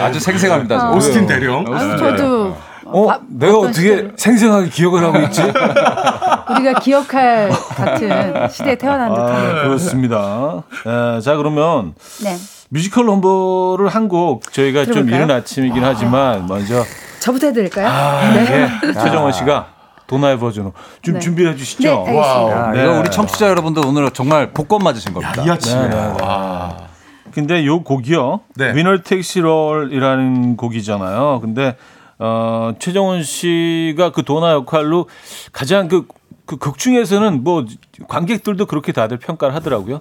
아주 0.02 0.18
생생합니다. 0.18 0.78
지금. 0.78 0.94
오스틴 0.96 1.26
대령. 1.26 1.64
아유, 1.72 1.96
저도 1.96 2.56
어, 2.88 3.06
바- 3.06 3.20
내가 3.28 3.58
어떻게 3.58 3.74
시대를 3.82 4.12
생생하게 4.16 4.68
기억을 4.70 5.02
하고 5.04 5.18
있지? 5.20 5.42
우리가 6.50 6.78
기억할 6.80 7.50
같은 7.50 8.48
시대에 8.48 8.76
태어난 8.76 9.10
아, 9.12 9.14
듯한 9.14 9.62
그렇습니다. 9.64 10.62
예, 10.86 11.20
자, 11.20 11.36
그러면 11.36 11.94
네. 12.22 12.36
뮤지컬 12.70 13.06
넘버를 13.06 13.88
한 13.88 14.08
곡 14.08 14.52
저희가 14.52 14.84
좀 14.84 14.94
들어볼까요? 14.94 15.24
이른 15.24 15.34
아침이긴 15.34 15.82
하지만 15.84 16.46
먼저 16.46 16.84
저부터 17.20 17.48
해드릴까요? 17.48 17.88
아, 17.88 18.34
예, 18.36 18.68
최정원 18.94 19.32
씨가 19.32 19.66
도나의 20.06 20.38
버전으로 20.38 20.72
좀 21.02 21.14
네. 21.14 21.20
준비해 21.20 21.50
네, 21.50 21.56
주시죠. 21.56 22.04
알겠습니다. 22.06 22.50
야, 22.68 22.70
네. 22.72 22.84
이거 22.84 23.00
우리 23.00 23.10
청취자 23.10 23.48
여러분들 23.48 23.84
오늘 23.84 24.08
정말 24.12 24.52
복권 24.52 24.78
맞으신 24.84 25.12
겁니다. 25.12 25.42
이 25.44 25.50
아침에. 25.50 25.82
네, 25.82 25.88
네, 25.88 25.96
네. 25.96 26.22
와. 26.22 26.76
근데 27.34 27.66
요 27.66 27.82
곡이요. 27.82 28.40
네. 28.54 28.72
위너 28.74 28.96
택시 29.02 29.40
롤이라는 29.40 30.56
곡이잖아요. 30.56 31.40
근데 31.42 31.76
어 32.18 32.72
최정원 32.78 33.22
씨가 33.22 34.12
그 34.12 34.22
도나 34.24 34.52
역할로 34.52 35.08
가장 35.52 35.88
그, 35.88 36.06
그 36.46 36.58
극 36.58 36.78
중에서는 36.78 37.42
뭐 37.42 37.64
관객들도 38.06 38.66
그렇게 38.66 38.92
다들 38.92 39.16
평가를 39.18 39.52
하더라고요. 39.56 39.98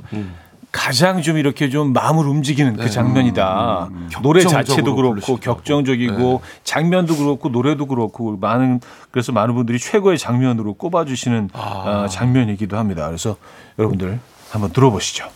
가장 0.72 1.22
좀 1.24 1.38
이렇게 1.38 1.70
좀 1.70 1.91
마음을 1.91 2.28
움직이는 2.28 2.76
그 2.76 2.88
장면이다. 2.89 3.89
노래 4.22 4.41
자체도 4.43 4.95
그렇고 4.95 5.13
부르시더라고. 5.16 5.39
격정적이고 5.41 6.41
장면도 6.63 7.16
그렇고 7.16 7.49
노래도 7.49 7.88
그렇고 7.88 8.38
많은 8.38 8.80
그래서 9.09 9.32
많은 9.32 9.55
분들이 9.55 9.80
최고의 9.80 10.18
장면으로 10.20 10.74
꼽아주시는 10.76 11.49
어, 11.53 12.05
장면이기도 12.09 12.78
합니다. 12.78 13.07
그래서 13.07 13.38
여러분들 13.80 14.20
한번 14.51 14.72
들어보시죠. 14.72 15.28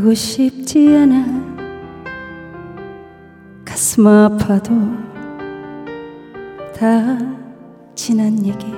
하고 0.00 0.14
싶지 0.14 0.96
않아. 0.96 1.26
가슴 3.66 4.06
아파도 4.06 4.72
다 6.74 7.18
지난 7.94 8.46
얘기. 8.46 8.74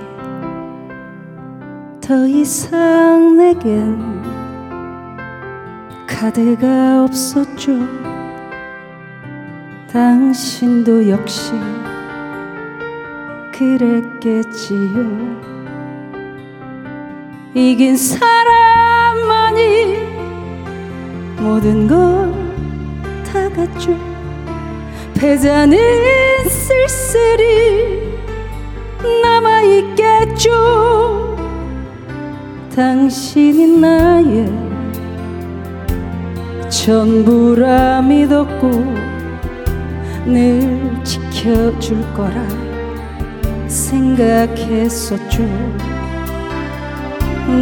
더 2.00 2.26
이상 2.26 3.36
내겐 3.36 4.00
카드가 6.08 7.04
없었죠. 7.04 7.78
당신도 9.92 11.08
역시 11.08 11.52
그랬겠지요. 13.52 15.04
이긴 17.54 17.96
사람만이 17.96 19.62
모든 21.43 21.86
걸 21.88 22.53
다 23.32 23.49
갖죠 23.49 23.97
패자는 25.14 25.78
쓸쓸히 26.49 28.12
남아있겠죠. 29.22 30.51
당신이 32.74 33.78
나의 33.78 34.53
전부라 36.68 38.03
믿었고 38.03 38.70
늘 40.26 40.90
지켜줄 41.05 42.03
거라 42.14 42.47
생각했었죠. 43.68 45.43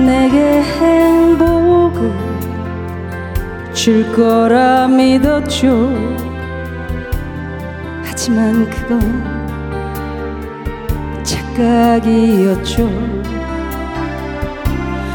내게 0.07 0.63
행복을 0.63 2.30
줄 3.73 4.11
거라 4.13 4.89
믿었죠. 4.89 5.91
하지만 8.05 8.69
그건 8.69 9.01
착각이었죠. 11.23 12.89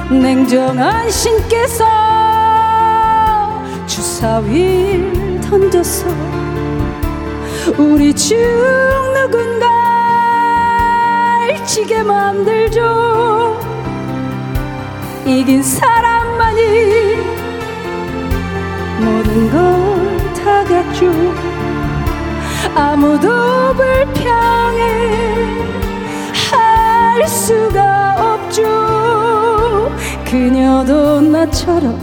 냉정한 0.10 1.10
신께서 1.10 1.86
주사위를 3.86 5.42
던져서 5.42 6.08
우리 7.78 8.14
중 8.14 8.38
누군가를 9.14 9.66
지게 11.66 12.04
만들죠. 12.04 13.60
이긴 15.26 15.62
사람만이 15.64 17.35
모든 19.00 19.52
걸다 19.52 20.64
갖죠. 20.64 21.12
아무도 22.76 23.28
불평해 23.76 24.82
할 26.52 27.28
수가 27.28 28.16
없죠. 28.18 29.92
그녀도 30.26 31.22
나처럼 31.22 31.98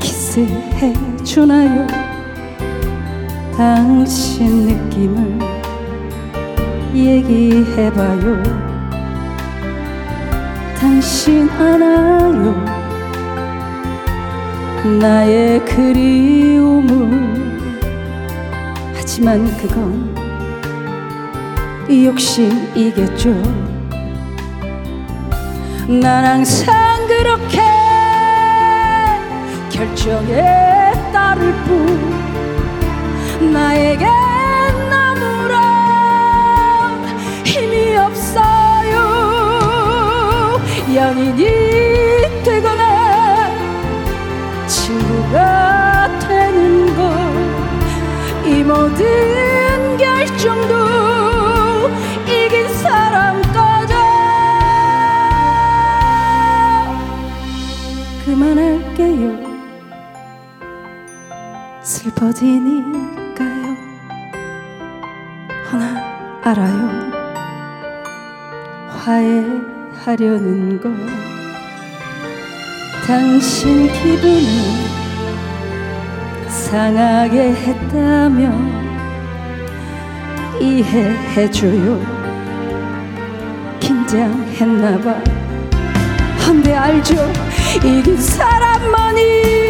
키스해 0.00 0.92
주나요? 1.22 1.86
당신 3.56 4.66
느낌을 4.66 5.38
얘기해봐요. 6.94 8.42
당신 10.80 11.48
알아요 11.50 12.71
나의 14.84 15.64
그리움을. 15.64 17.08
하지만 18.94 19.56
그건 19.58 20.12
욕심이겠죠. 21.88 23.30
난 25.88 26.24
항상 26.24 27.06
그렇게 27.06 27.60
결정에 29.70 30.92
따를 31.12 31.52
뿐. 31.64 32.12
나에겐 33.52 34.08
아무런 34.90 35.60
힘이 37.44 37.96
없어요. 37.96 38.98
연인이 40.92 42.01
이 48.62 48.64
모든 48.64 49.96
결정도 49.96 51.90
이긴 52.28 52.68
사람 52.74 53.42
거죠 53.42 53.92
그만할게요. 58.24 59.36
슬퍼지니까요. 61.82 63.76
하나 65.64 66.40
알아요. 66.44 67.10
화해하려는 69.04 70.80
것 70.80 70.88
당신 73.08 73.88
기분을 73.92 74.91
상하게 76.72 77.52
했다면 77.52 78.48
이해해줘요. 80.58 82.00
긴장했나봐. 83.78 85.22
헌데 86.46 86.74
알죠? 86.74 87.30
이긴 87.84 88.16
사람만이 88.16 89.61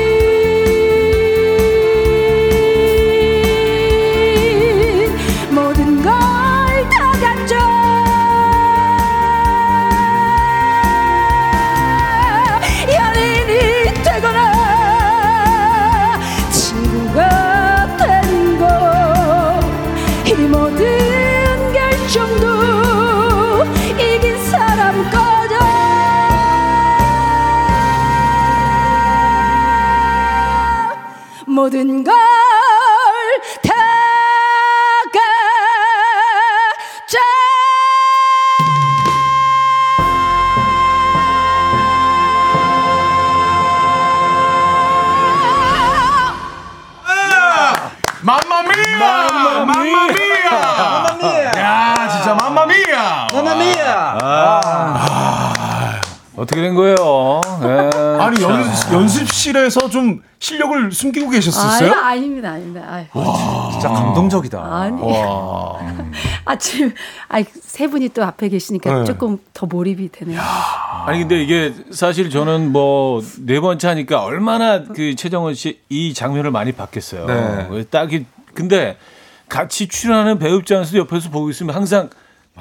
걸 31.72 32.31
연습실에서 59.46 59.90
좀 59.90 60.22
실력을 60.38 60.92
숨기고 60.92 61.30
계셨었어요? 61.30 61.92
아닙니다, 61.92 62.50
아닙니다. 62.52 62.82
아유. 62.88 63.04
진짜 63.72 63.88
감동적이다. 63.88 64.58
아니. 64.60 65.02
아침, 66.44 66.92
아니, 67.28 67.44
세 67.60 67.86
분이 67.88 68.10
또 68.10 68.24
앞에 68.24 68.48
계시니까 68.48 68.98
네. 69.00 69.04
조금 69.04 69.38
더 69.52 69.66
몰입이 69.66 70.10
되네요. 70.12 70.40
아니 71.06 71.20
근데 71.20 71.42
이게 71.42 71.74
사실 71.90 72.30
저는 72.30 72.72
뭐 72.72 73.20
네 73.44 73.60
번째 73.60 73.88
하니까 73.88 74.22
얼마나 74.22 74.84
그 74.84 75.14
최정원 75.16 75.54
씨 75.54 75.80
이 75.88 76.14
장면을 76.14 76.50
많이 76.50 76.72
봤겠어요. 76.72 77.26
네. 77.26 77.84
딱이 77.90 78.24
근데 78.54 78.96
같이 79.48 79.88
출연하는 79.88 80.38
배우 80.38 80.58
입장에서 80.58 80.96
옆에서 80.98 81.30
보고 81.30 81.50
있으면 81.50 81.74
항상 81.74 82.08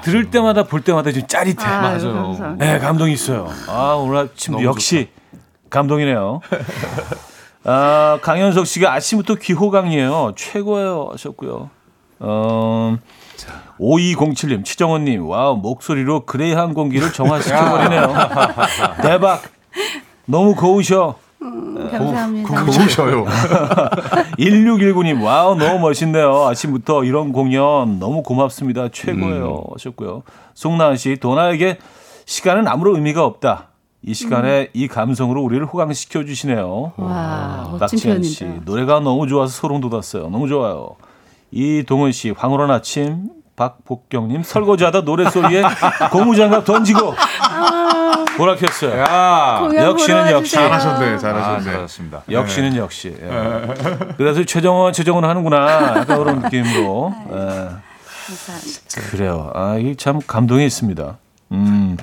들을 0.02 0.30
때마다 0.30 0.64
볼 0.64 0.80
때마다 0.82 1.12
좀 1.12 1.26
짜릿해. 1.26 1.64
아유, 1.64 2.00
감사합니다. 2.12 2.54
네, 2.64 2.78
감동이 2.78 3.12
있어요. 3.12 3.48
아, 3.68 3.94
오늘 3.98 4.16
아침도 4.18 4.58
너무 4.58 4.64
역시 4.68 5.08
감동이네요. 5.72 6.40
아, 7.64 8.18
강현석 8.22 8.66
씨가 8.66 8.92
아침부터 8.92 9.36
귀호강이에요. 9.36 10.34
최고예요 10.36 11.08
하셨고요. 11.12 11.70
어, 12.20 12.98
5207님, 13.80 14.64
최정원님, 14.64 15.26
와우, 15.26 15.56
목소리로 15.56 16.26
gray한 16.26 16.52
공기를 16.52 17.12
정화시켜버리네요. 17.12 18.14
대박! 19.02 19.42
너무 20.26 20.54
고우셔. 20.54 21.16
감사합니다. 21.90 22.64
고우셔요. 22.64 23.24
1619님, 24.38 25.24
와우, 25.24 25.56
너무 25.56 25.80
멋있네요. 25.80 26.46
아침부터 26.46 27.02
이런 27.04 27.32
공연 27.32 27.98
너무 27.98 28.22
고맙습니다. 28.22 28.88
최고예요. 28.92 29.64
하셨고요. 29.72 30.22
송나은 30.54 30.96
씨, 30.96 31.16
도나에게 31.16 31.78
시간은 32.26 32.68
아무런 32.68 32.96
의미가 32.96 33.24
없다. 33.24 33.71
이 34.04 34.14
시간에 34.14 34.68
이 34.72 34.88
감성으로 34.88 35.40
우리를 35.42 35.64
호강시켜 35.66 36.24
주시네요. 36.24 36.92
와, 36.96 37.68
멋진 37.70 37.78
박지현 37.78 38.22
씨. 38.24 38.44
노래가 38.64 38.98
너무 39.00 39.28
좋아서 39.28 39.52
소름 39.52 39.80
돋았어요. 39.80 40.28
너무 40.28 40.48
좋아요. 40.48 40.96
이동은 41.52 42.10
씨, 42.10 42.30
황홀한 42.30 42.70
아침, 42.70 43.28
박복경님, 43.54 44.42
설거지하다 44.42 45.02
노래 45.02 45.30
소리에 45.30 45.62
고무장갑 46.10 46.64
던지고 46.64 47.14
보라켰어요. 48.38 48.98
야, 48.98 49.68
역시는 49.72 50.30
역시. 50.32 50.56
와주세요. 50.56 50.68
잘하셨네, 50.68 51.14
아, 51.14 51.18
잘하셨네. 51.18 51.64
잘하셨습니다. 51.64 52.22
역시는 52.30 52.76
역시. 52.76 53.14
예. 53.20 53.74
그래서 54.16 54.42
최정원, 54.44 54.92
최정원 54.92 55.24
하는구나. 55.26 55.98
약간 55.98 56.06
그런 56.18 56.40
느낌으로. 56.40 57.14
예. 57.28 57.34
감사합니다. 57.36 59.10
그래요. 59.10 59.50
아, 59.54 59.76
이게 59.78 59.94
참 59.94 60.18
감동이 60.26 60.64
있습니다. 60.66 61.18
음. 61.52 61.96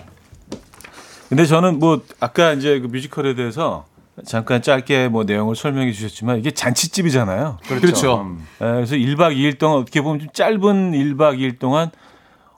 근데 1.30 1.46
저는 1.46 1.80
뭐 1.80 2.02
아까 2.20 2.54
이제 2.54 2.80
그 2.80 2.88
뮤지컬에 2.88 3.36
대해서 3.36 3.86
잠깐 4.26 4.62
짧게 4.62 5.08
뭐 5.08 5.24
내용을 5.24 5.56
설명해 5.56 5.92
주셨지만 5.92 6.40
이게 6.40 6.52
잔치집이잖아요. 6.52 7.60
그렇죠. 7.68 8.22
음. 8.22 8.46
예, 8.62 8.66
그래서 8.66 8.96
1박 8.96 9.36
2일 9.36 9.60
동안 9.60 9.78
어떻게 9.78 10.02
보면 10.02 10.20
좀 10.20 10.30
짧은 10.34 10.92
1박 10.92 11.38
2일 11.38 11.60
동안 11.60 11.92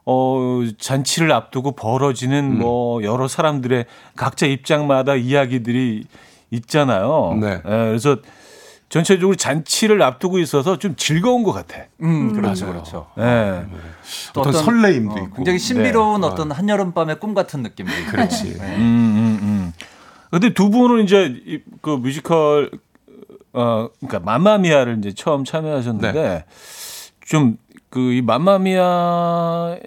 어, 0.06 0.62
잔치를 0.80 1.32
앞두고 1.32 1.74
벌어지는 1.74 2.58
뭐 2.58 3.04
여러 3.04 3.28
사람들의 3.28 3.86
각자 4.16 4.48
입장마다 4.48 5.16
이야기들이 5.16 6.06
있잖아요. 6.52 7.38
네. 7.40 7.56
예, 7.56 7.62
그래서 7.62 8.18
전체적으로 8.92 9.36
잔치를 9.36 10.02
앞두고 10.04 10.38
있어서 10.40 10.78
좀 10.78 10.96
즐거운 10.98 11.44
것 11.44 11.54
같아. 11.54 11.78
음, 12.04 12.34
그렇죠, 12.34 12.68
그렇죠. 12.68 13.08
예. 13.18 13.66
또 14.34 14.42
어떤 14.42 14.52
설레임도 14.52 15.14
어, 15.16 15.18
있고. 15.24 15.36
굉장히 15.38 15.60
신비로운 15.60 16.24
어떤 16.26 16.52
한여름 16.52 16.92
밤의 16.92 17.20
꿈 17.22 17.34
같은 17.34 17.64
느낌도 17.64 17.90
있고. 17.90 18.12
그렇지. 18.12 18.58
네. 18.60 18.76
음, 18.78 18.82
음, 18.82 19.40
음. 19.42 19.74
근데 20.30 20.54
두 20.54 20.70
분은 20.70 21.06
이제 21.06 21.34
이- 21.46 21.62
그 21.82 21.92
뮤지컬 21.92 22.70
어 23.54 23.88
그러니까 24.00 24.20
맘마미아를 24.20 24.98
이제 25.00 25.14
처음 25.14 25.46
참여하셨는데 25.46 26.44
좀그이 27.26 28.22
맘마미아 28.22 29.78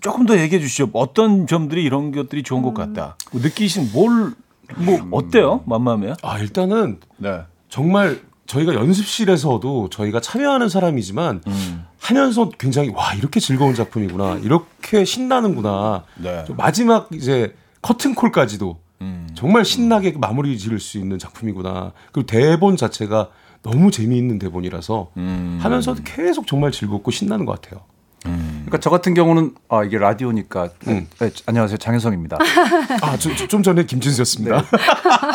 조금 0.00 0.26
더 0.26 0.38
얘기해 0.38 0.60
주시죠. 0.60 0.90
어떤 0.92 1.48
점들이 1.48 1.82
이런 1.82 2.12
것들이 2.12 2.44
좋은 2.44 2.62
것 2.62 2.72
같다. 2.72 3.16
뭐 3.32 3.42
느끼신 3.42 3.90
뭘 3.92 4.34
뭐 4.76 5.00
어때요? 5.10 5.64
맘마미아? 5.66 6.14
아, 6.22 6.38
일단은 6.38 7.00
네. 7.16 7.40
정말 7.70 8.20
저희가 8.46 8.74
연습실에서도 8.74 9.88
저희가 9.90 10.20
참여하는 10.20 10.68
사람이지만 10.68 11.40
음. 11.46 11.84
하면서 12.00 12.50
굉장히 12.58 12.90
와 12.90 13.14
이렇게 13.14 13.38
즐거운 13.38 13.74
작품이구나 13.74 14.40
이렇게 14.42 15.04
신나는구나 15.04 16.04
네. 16.16 16.44
좀 16.46 16.56
마지막 16.56 17.08
이제 17.12 17.54
커튼콜까지도 17.80 18.76
음. 19.02 19.28
정말 19.34 19.64
신나게 19.64 20.16
마무리 20.18 20.58
지을 20.58 20.80
수 20.80 20.98
있는 20.98 21.18
작품이구나 21.18 21.92
그리고 22.12 22.26
대본 22.26 22.76
자체가 22.76 23.30
너무 23.62 23.92
재미있는 23.92 24.38
대본이라서 24.40 25.12
음. 25.16 25.58
하면서도 25.62 26.02
계속 26.04 26.46
정말 26.48 26.72
즐겁고 26.72 27.10
신나는 27.12 27.46
것 27.46 27.60
같아요. 27.60 27.84
그러니까 28.22 28.78
저 28.78 28.90
같은 28.90 29.14
경우는 29.14 29.54
아 29.68 29.82
이게 29.82 29.98
라디오니까 29.98 30.68
음. 30.88 31.06
네, 31.18 31.30
안녕하세요 31.46 31.78
장혜성입니다. 31.78 32.38
아, 33.02 33.16
좀, 33.16 33.62
전에 33.62 33.84
김진수였습니다. 33.84 34.62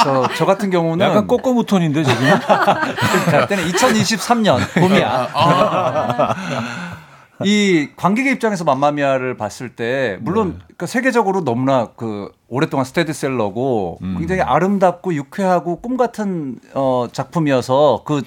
저, 0.03 0.27
저 0.35 0.45
같은 0.45 0.69
경우는 0.69 1.05
약간 1.05 1.27
꼬꼬무 1.27 1.65
톤인데 1.65 2.03
지금. 2.03 2.39
자, 3.31 3.47
때는 3.47 3.65
2023년 3.65 4.59
봄이야. 4.79 5.29
이 7.43 7.89
관객의 7.97 8.33
입장에서 8.33 8.63
맘마미아를 8.63 9.35
봤을 9.35 9.69
때 9.69 10.17
물론 10.21 10.61
그러니까 10.67 10.85
세계적으로 10.85 11.43
너무나 11.43 11.89
그 11.97 12.31
오랫동안 12.47 12.85
스테디셀러고 12.85 13.99
굉장히 14.17 14.41
아름답고 14.41 15.13
유쾌하고 15.13 15.81
꿈 15.81 15.97
같은 15.97 16.59
어 16.73 17.07
작품이어서 17.11 18.03
그 18.05 18.21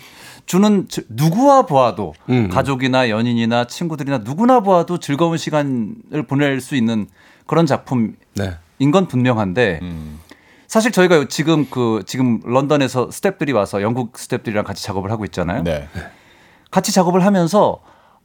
주는 0.48 0.86
저- 0.88 1.02
누구와 1.10 1.62
보아도 1.66 2.14
음. 2.30 2.48
가족이나 2.48 3.10
연인이나 3.10 3.66
친구들이나 3.66 4.18
누구나 4.24 4.60
보아도 4.60 4.98
즐거운 4.98 5.36
시간을 5.36 6.24
보낼 6.26 6.60
수 6.62 6.74
있는 6.74 7.06
그런 7.46 7.66
작품인 7.66 8.16
네. 8.34 8.56
건 8.90 9.06
분명한데 9.08 9.80
사실 10.66 10.90
저희가 10.90 11.26
지금 11.28 11.66
그 11.70 12.02
지금 12.06 12.40
런던에서 12.44 13.08
스탭들이 13.08 13.54
와서 13.54 13.82
영국 13.82 14.14
스탭들이랑 14.14 14.64
같이 14.64 14.82
작업을 14.84 15.10
하고 15.10 15.24
있잖아요. 15.26 15.62
네. 15.64 15.86
같이 16.70 16.92
작업을 16.92 17.24
하면서 17.26 17.80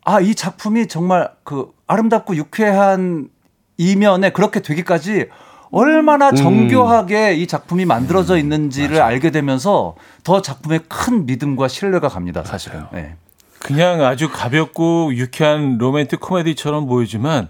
아 0.05 0.19
이 0.21 0.34
작품이 0.36 0.88
정말 0.88 1.30
그 1.43 1.71
아름답고 1.88 2.36
유쾌한 2.38 3.30
이면에 3.78 4.30
그렇게 4.32 4.61
되기까지 4.61 5.28
얼마나 5.74 6.30
음. 6.30 6.36
정교하게 6.36 7.34
이 7.34 7.47
작품이 7.47 7.86
만들어져 7.86 8.38
있는지를 8.38 9.01
알게 9.01 9.32
되면서 9.32 9.95
더 10.24 10.39
작품에 10.41 10.80
큰 10.88 11.26
믿음과 11.26 11.67
신뢰가 11.67 12.09
갑니다 12.09 12.43
사실은. 12.43 12.84
네. 12.93 13.15
그냥 13.57 14.03
아주 14.03 14.30
가볍고 14.32 15.15
유쾌한 15.15 15.80
로맨틱 15.80 16.19
코미디처럼 16.19 16.86
보이지만 16.86 17.47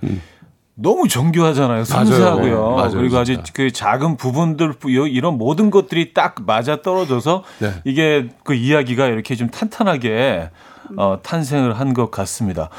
너무 0.76 1.09
정교하잖아요. 1.09 1.84
섬세하고요. 1.84 2.69
네, 2.69 2.76
맞아요, 2.76 2.91
그리고 2.91 3.17
아주 3.17 3.34
진짜. 3.36 3.51
그 3.53 3.71
작은 3.71 4.15
부분들 4.15 4.76
이런 5.09 5.38
모든 5.38 5.69
것들이 5.69 6.13
딱 6.13 6.36
맞아 6.45 6.82
떨어져서 6.82 7.43
네. 7.59 7.74
이게 7.84 8.30
그 8.45 8.53
이야기가 8.53 9.07
이렇게 9.07 9.36
좀 9.36 9.49
탄탄하게 9.49 10.49
어, 10.95 11.19
탄생을 11.21 11.78
한 11.78 11.93
것 11.93 12.09
같습니다. 12.09 12.69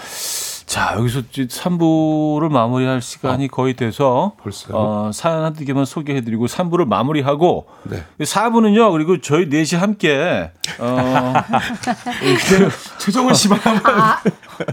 자, 0.66 0.94
여기서 0.96 1.20
3부를 1.30 2.50
마무리할 2.50 3.00
시간이 3.02 3.48
거의 3.48 3.74
돼서 3.74 4.32
벌써요? 4.42 4.72
어, 4.76 5.10
사연 5.12 5.44
한두 5.44 5.64
개만 5.64 5.84
소개해 5.84 6.22
드리고 6.22 6.46
3부를 6.46 6.86
마무리하고 6.86 7.66
네. 7.84 8.02
4부는요. 8.18 8.90
그리고 8.92 9.20
저희 9.20 9.48
넷이 9.48 9.78
함께 9.78 10.50
어, 10.78 11.32
최정은 12.98 13.34
씨만 13.34 13.60
아, 13.84 14.20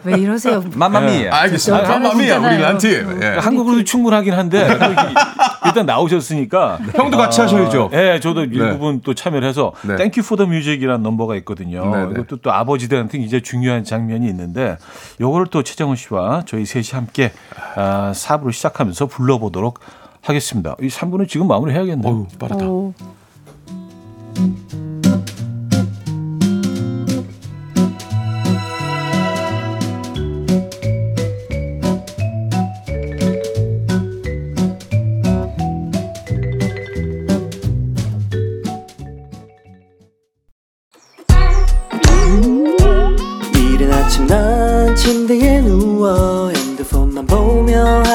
왜 0.03 0.17
이러세요? 0.17 0.63
맘마미아. 0.75 1.35
알겠습니다. 1.41 1.83
여자는 1.83 2.01
맘마미아 2.07 2.37
우리. 2.39 2.57
란팀. 2.61 3.19
예. 3.21 3.27
한 3.39 3.50
곡으로도 3.50 3.83
충분하긴 3.83 4.33
한데 4.33 4.61
여기 4.69 4.95
일단 5.65 5.85
나오셨으니까 5.85 6.79
형도 6.95 7.17
같이 7.17 7.41
하셔야죠. 7.41 7.89
예, 7.93 8.19
저도 8.21 8.45
일부분 8.45 9.01
또 9.01 9.13
참여를 9.13 9.47
해서 9.47 9.73
네. 9.83 9.95
Thank 9.97 10.23
You 10.23 10.29
for 10.29 10.35
the 10.37 10.45
Music이라는 10.45 11.03
넘버가 11.03 11.35
있거든요. 11.37 11.85
네, 11.95 12.05
네. 12.05 12.11
이것도 12.13 12.37
또 12.37 12.51
아버지들한테 12.53 13.17
굉장히 13.19 13.43
중요한 13.43 13.83
장면이 13.83 14.25
있는데 14.27 14.77
요거를 15.19 15.47
또 15.47 15.61
최정원 15.61 15.95
씨와 15.95 16.43
저희 16.45 16.65
셋이 16.65 16.89
함께 16.93 17.31
아, 17.75 18.11
4부를 18.13 18.51
시작하면서 18.53 19.07
불러보도록 19.07 19.79
하겠습니다. 20.21 20.75
이 20.79 20.87
3부는 20.87 21.27
지금 21.27 21.47
마무리 21.47 21.73
해야겠네요. 21.73 22.13
어우 22.13 22.27
빠르다. 22.37 22.69
오, 22.69 22.93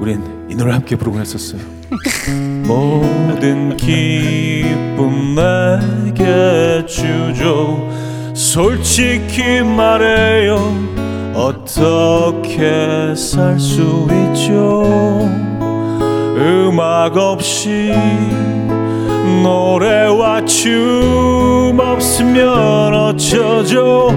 우린 0.00 0.22
이 0.48 0.54
노래 0.54 0.72
함께 0.72 0.96
부르곤 0.96 1.20
했었어요. 1.20 1.60
모든 2.66 3.76
기쁨 3.76 5.34
내게 5.34 6.84
주죠. 6.86 7.88
솔직히 8.34 9.62
말해요. 9.62 10.56
어떻게 11.34 13.14
살 13.14 13.58
수 13.58 14.06
있죠? 14.32 14.82
음악 16.38 17.16
없이 17.16 17.92
노래와 19.42 20.44
춤 20.44 21.78
없으면 21.78 22.94
어쩌죠? 22.94 24.08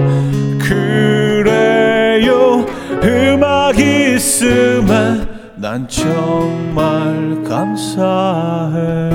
그래요. 0.58 2.64
음악 3.02 3.78
있으면 3.78 5.29
난 5.60 5.86
정말 5.88 7.42
감사해 7.44 9.10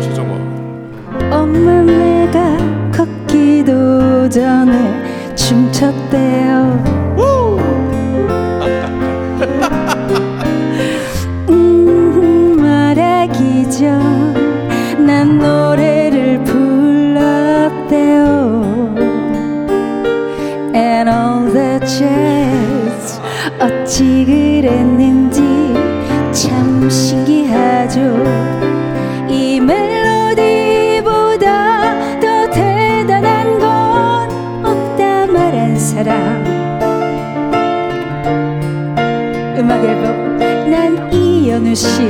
최정원. 0.00 0.40
엄마 1.30 1.82
내가 1.82 2.56
걷기도 2.90 4.26
전에 4.30 5.34
춤췄대요 5.36 6.87
어찌 23.88 24.26
그랬는지 24.26 25.40
참 26.30 26.90
신기하죠. 26.90 27.98
이 29.26 29.58
멜로디보다 29.60 31.40
더 32.20 32.50
대단한 32.50 33.58
건 33.58 34.28
없다 34.62 35.26
말한 35.28 35.78
사람. 35.78 36.44
음악 39.56 39.82
앨범 39.82 40.36
난 40.36 41.10
이현우 41.10 41.74
씨 41.74 42.02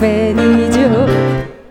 팬이죠. 0.00 1.06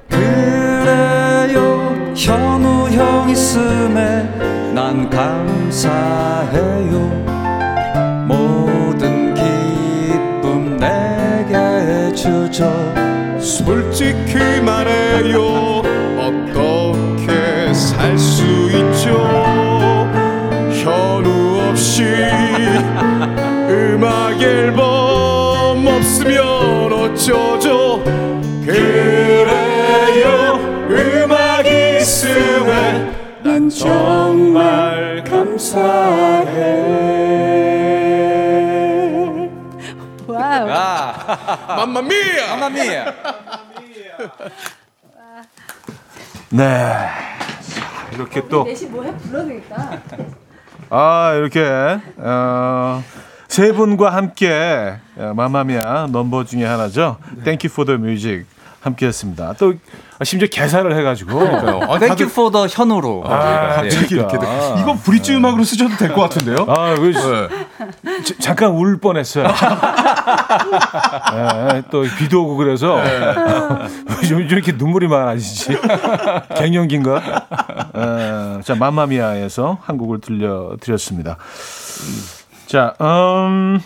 그래요 0.08 1.96
현우 2.16 2.92
형 2.92 3.28
있음에 3.28 4.30
난 4.76 5.10
감사해요 5.10 7.05
주죠 12.56 12.72
솔직히 13.38 14.62
말해요. 14.64 15.82
어떻게 16.18 17.74
살 17.74 18.18
수 18.18 18.44
있죠? 18.72 19.12
현우 20.72 21.70
없이 21.70 22.04
음악 23.70 24.42
앨범 24.42 25.86
없으면 25.86 26.94
어쩌죠? 26.94 28.02
그래요. 28.66 30.58
음악 30.90 31.66
있으면 31.68 33.14
난 33.44 33.70
정말 33.70 35.22
감사해. 35.26 36.86
맘마미야. 41.68 42.56
맘마미야 42.56 43.06
네 46.50 46.64
자, 46.64 48.08
이렇게 48.14 48.48
또 48.48 48.64
대신 48.64 48.92
뭐해 48.92 49.16
불러야겠다. 49.18 50.00
아 50.90 51.34
이렇게 51.36 52.00
어, 52.18 53.04
세 53.48 53.72
분과 53.74 54.12
함께 54.14 54.98
어, 55.18 55.34
마마미아 55.36 56.08
넘버 56.12 56.46
중에 56.46 56.64
하나죠. 56.66 57.18
Thank 57.44 57.68
you 57.68 57.72
for 57.72 57.86
the 57.86 57.98
music 58.00 58.46
함께했습니다. 58.86 59.54
또 59.54 59.74
심지어 60.24 60.48
개사를 60.50 60.96
해가지고 60.98 61.42
아, 61.92 62.00
Thank 62.00 62.30
you 62.30 62.49
for 62.49 62.68
현우로 62.68 63.24
예. 63.26 63.30
갑자기 63.30 64.16
이렇게 64.16 64.38
돼. 64.38 64.46
이거 64.80 64.94
브릿지 65.04 65.36
음악으로 65.36 65.64
쓰셔도 65.64 65.98
될 65.98 66.14
것 66.14 66.22
같은데요? 66.22 66.66
아, 66.70 66.96
그, 66.96 67.12
네. 68.04 68.24
자- 68.24 68.36
잠깐 68.40 68.72
울 68.72 69.00
뻔했어요. 69.02 69.46
예, 71.34 71.84
또 71.92 72.04
비도 72.18 72.44
오고 72.44 72.58
그래서 72.58 73.00
요즘 74.22 74.40
이렇게 74.42 74.72
눈물이 74.74 75.08
많아지지. 75.08 75.78
갱년기인가? 76.56 77.22
예, 77.98 78.62
자, 78.62 78.76
맘마미아에서 78.76 79.80
한 79.82 79.98
곡을 79.98 80.22
들려드렸습니다. 80.22 81.38
자, 82.68 82.94
음, 83.02 83.82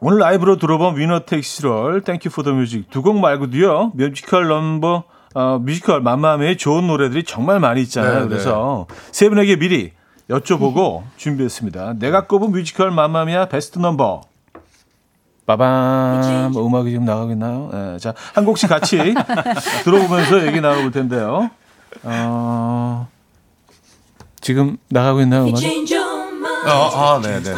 오늘 0.00 0.18
라이브로 0.18 0.56
들어본 0.58 0.98
Winner 0.98 1.20
Takes 1.20 1.57
It 1.57 1.72
All, 1.72 2.02
Thank 2.02 2.30
You 2.30 2.37
for 2.37 2.45
the 2.45 2.52
Music 2.52 2.90
두 2.90 3.02
곡 3.02 3.18
말고도요, 3.18 3.92
뮤지컬 3.94 4.46
넘버, 4.48 5.04
어, 5.34 5.58
뮤지컬 5.58 6.00
맘마미아의 6.02 6.58
좋은 6.58 6.86
노래들이 6.86 7.24
정말 7.24 7.60
많이 7.60 7.80
있잖아요. 7.82 8.22
네, 8.22 8.28
그래서 8.28 8.86
세 9.10 9.28
분에게 9.28 9.56
미리 9.56 9.92
여쭤보고 10.28 11.02
준비했습니다. 11.16 11.94
내가 11.98 12.26
꼽은 12.26 12.50
뮤지컬 12.52 12.90
맘마미아 12.90 13.46
베스트 13.46 13.78
넘버. 13.78 14.22
빠밤 15.46 16.50
뭐 16.52 16.66
음악이 16.66 16.90
지금 16.90 17.04
나가고 17.04 17.30
있나요? 17.30 17.70
네, 17.72 17.98
자, 17.98 18.12
한 18.34 18.44
곡씩 18.44 18.68
같이 18.68 18.98
들어보면서 19.84 20.44
얘기 20.46 20.60
나눠볼 20.60 20.90
텐데요. 20.90 21.50
어, 22.02 23.08
지금 24.40 24.76
나가고 24.90 25.20
있나요, 25.22 25.44
음악이? 25.50 25.60
아, 26.66 27.14
아, 27.14 27.20
네, 27.22 27.40
네. 27.42 27.54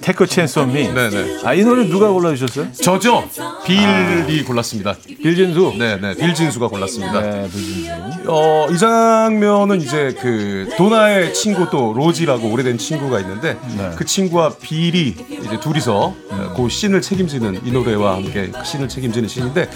Take 0.00 0.26
a 0.26 0.31
Chance 0.31 0.58
on 0.60 0.72
Me. 0.72 0.88
네, 0.88 1.10
네. 1.10 1.40
아, 1.44 1.54
이 1.54 1.62
노래 1.62 1.86
누가 1.86 2.08
골라주셨어요? 2.08 2.72
저죠? 2.72 3.28
빌이 3.66 4.44
골랐습니다. 4.44 4.94
빌진수. 5.22 5.74
네, 5.78 5.98
네. 6.00 6.14
빌진수가 6.14 6.68
골랐습니다. 6.68 7.20
네, 7.20 7.48
빌진수. 7.50 7.90
어, 8.26 8.66
이 8.70 8.78
장면은 8.78 9.80
이제 9.80 10.14
그 10.20 10.68
도나의 10.76 11.34
친구 11.34 11.68
또 11.70 11.92
로지라고 11.94 12.50
오래된 12.50 12.78
친구가 12.78 13.20
있는데 13.20 13.58
네. 13.76 13.90
그 13.96 14.04
친구와 14.04 14.54
빌이 14.60 15.08
이제 15.08 15.60
둘이서 15.60 16.14
그 16.56 16.68
씬을 16.68 17.02
책임지는 17.02 17.60
이 17.64 17.72
노래와 17.72 18.16
함께 18.16 18.50
그 18.50 18.64
씬을 18.64 18.88
책임지는 18.88 19.28
씬인데 19.28 19.68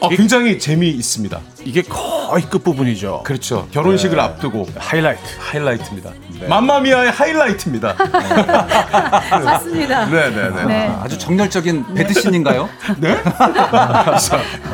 어, 0.00 0.08
굉장히 0.08 0.58
재미 0.58 0.88
있습니다. 0.90 1.38
이게 1.64 1.82
거의 1.82 2.44
끝 2.44 2.62
부분이죠. 2.62 3.22
그렇죠. 3.24 3.66
결혼식을 3.72 4.18
앞두고 4.18 4.68
하이라이트. 4.76 5.20
하이라이트입니다. 5.40 6.10
맘마미아의 6.48 7.10
하이라이트입니다. 7.10 7.94
맞습니다. 9.44 10.06
네, 10.06 10.30
네, 10.30 10.50
네. 10.50 10.64
네. 10.66 10.86
아 10.88 11.08
주 11.08 11.18
정열적인 11.18 11.94
배드신인가요? 11.94 12.68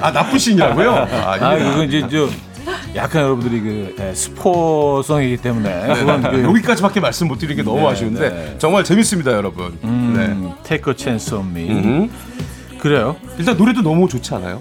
아, 0.03 0.13
나쁜 0.13 0.39
씬이라고요? 0.39 0.91
아, 0.91 1.37
아, 1.41 1.57
그건 1.57 1.85
이제 1.89 2.01
저 2.11 2.29
약간 2.95 3.23
여러분들이 3.23 3.61
그 3.61 3.97
예, 4.01 4.15
스포성이기 4.15 5.37
때문에 5.39 5.95
그건 5.95 6.23
그 6.23 6.43
여기까지밖에 6.43 7.01
말씀 7.01 7.29
못 7.29 7.39
드리는 7.39 7.57
게 7.57 7.63
너무 7.63 7.81
네, 7.83 7.89
아쉬운데 7.89 8.29
네. 8.31 8.55
정말 8.59 8.85
재밌습니다, 8.85 9.33
여러분. 9.33 9.79
음, 9.85 10.53
Take 10.65 10.93
a 10.93 10.97
chance 10.99 11.35
on 11.37 11.51
me. 11.51 11.69
네. 11.69 12.11
그래요. 12.79 13.17
일단 13.39 13.57
노래도 13.57 13.81
너무 13.83 14.09
좋지 14.09 14.35
않아요? 14.35 14.61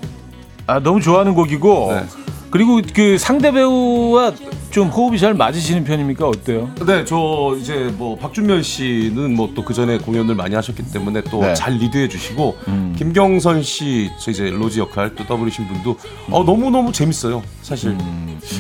아 0.66 0.80
너무 0.80 1.02
좋아하는 1.02 1.34
곡이고 1.34 1.92
네. 1.94 2.23
그리고 2.54 2.80
그 2.94 3.18
상대 3.18 3.52
배우와 3.52 4.32
좀 4.70 4.90
호흡이 4.90 5.18
잘 5.18 5.34
맞으시는 5.34 5.84
편입니까 5.86 6.28
어때요? 6.28 6.70
네, 6.86 7.04
저 7.04 7.56
이제 7.58 7.92
뭐 7.98 8.16
박준면 8.16 8.62
씨는 8.62 9.36
뭐 9.36 9.48
또 9.56 9.64
그 9.66 9.74
전에 9.74 9.98
공연을 9.98 10.36
많이 10.36 10.54
하셨기 10.54 10.84
때문에 10.92 11.22
또 11.32 11.42
네. 11.42 11.56
잘 11.56 11.74
리드해 11.74 12.08
주시고 12.10 12.58
김경선 12.96 13.64
씨, 13.64 14.12
저 14.20 14.30
이제 14.30 14.52
로지 14.52 14.80
역할 14.80 15.16
또 15.16 15.26
더블이신 15.26 15.68
분도 15.68 15.98
어 16.30 16.44
너무 16.44 16.70
너무 16.70 16.92
재밌어요. 16.92 17.42
사실 17.64 17.98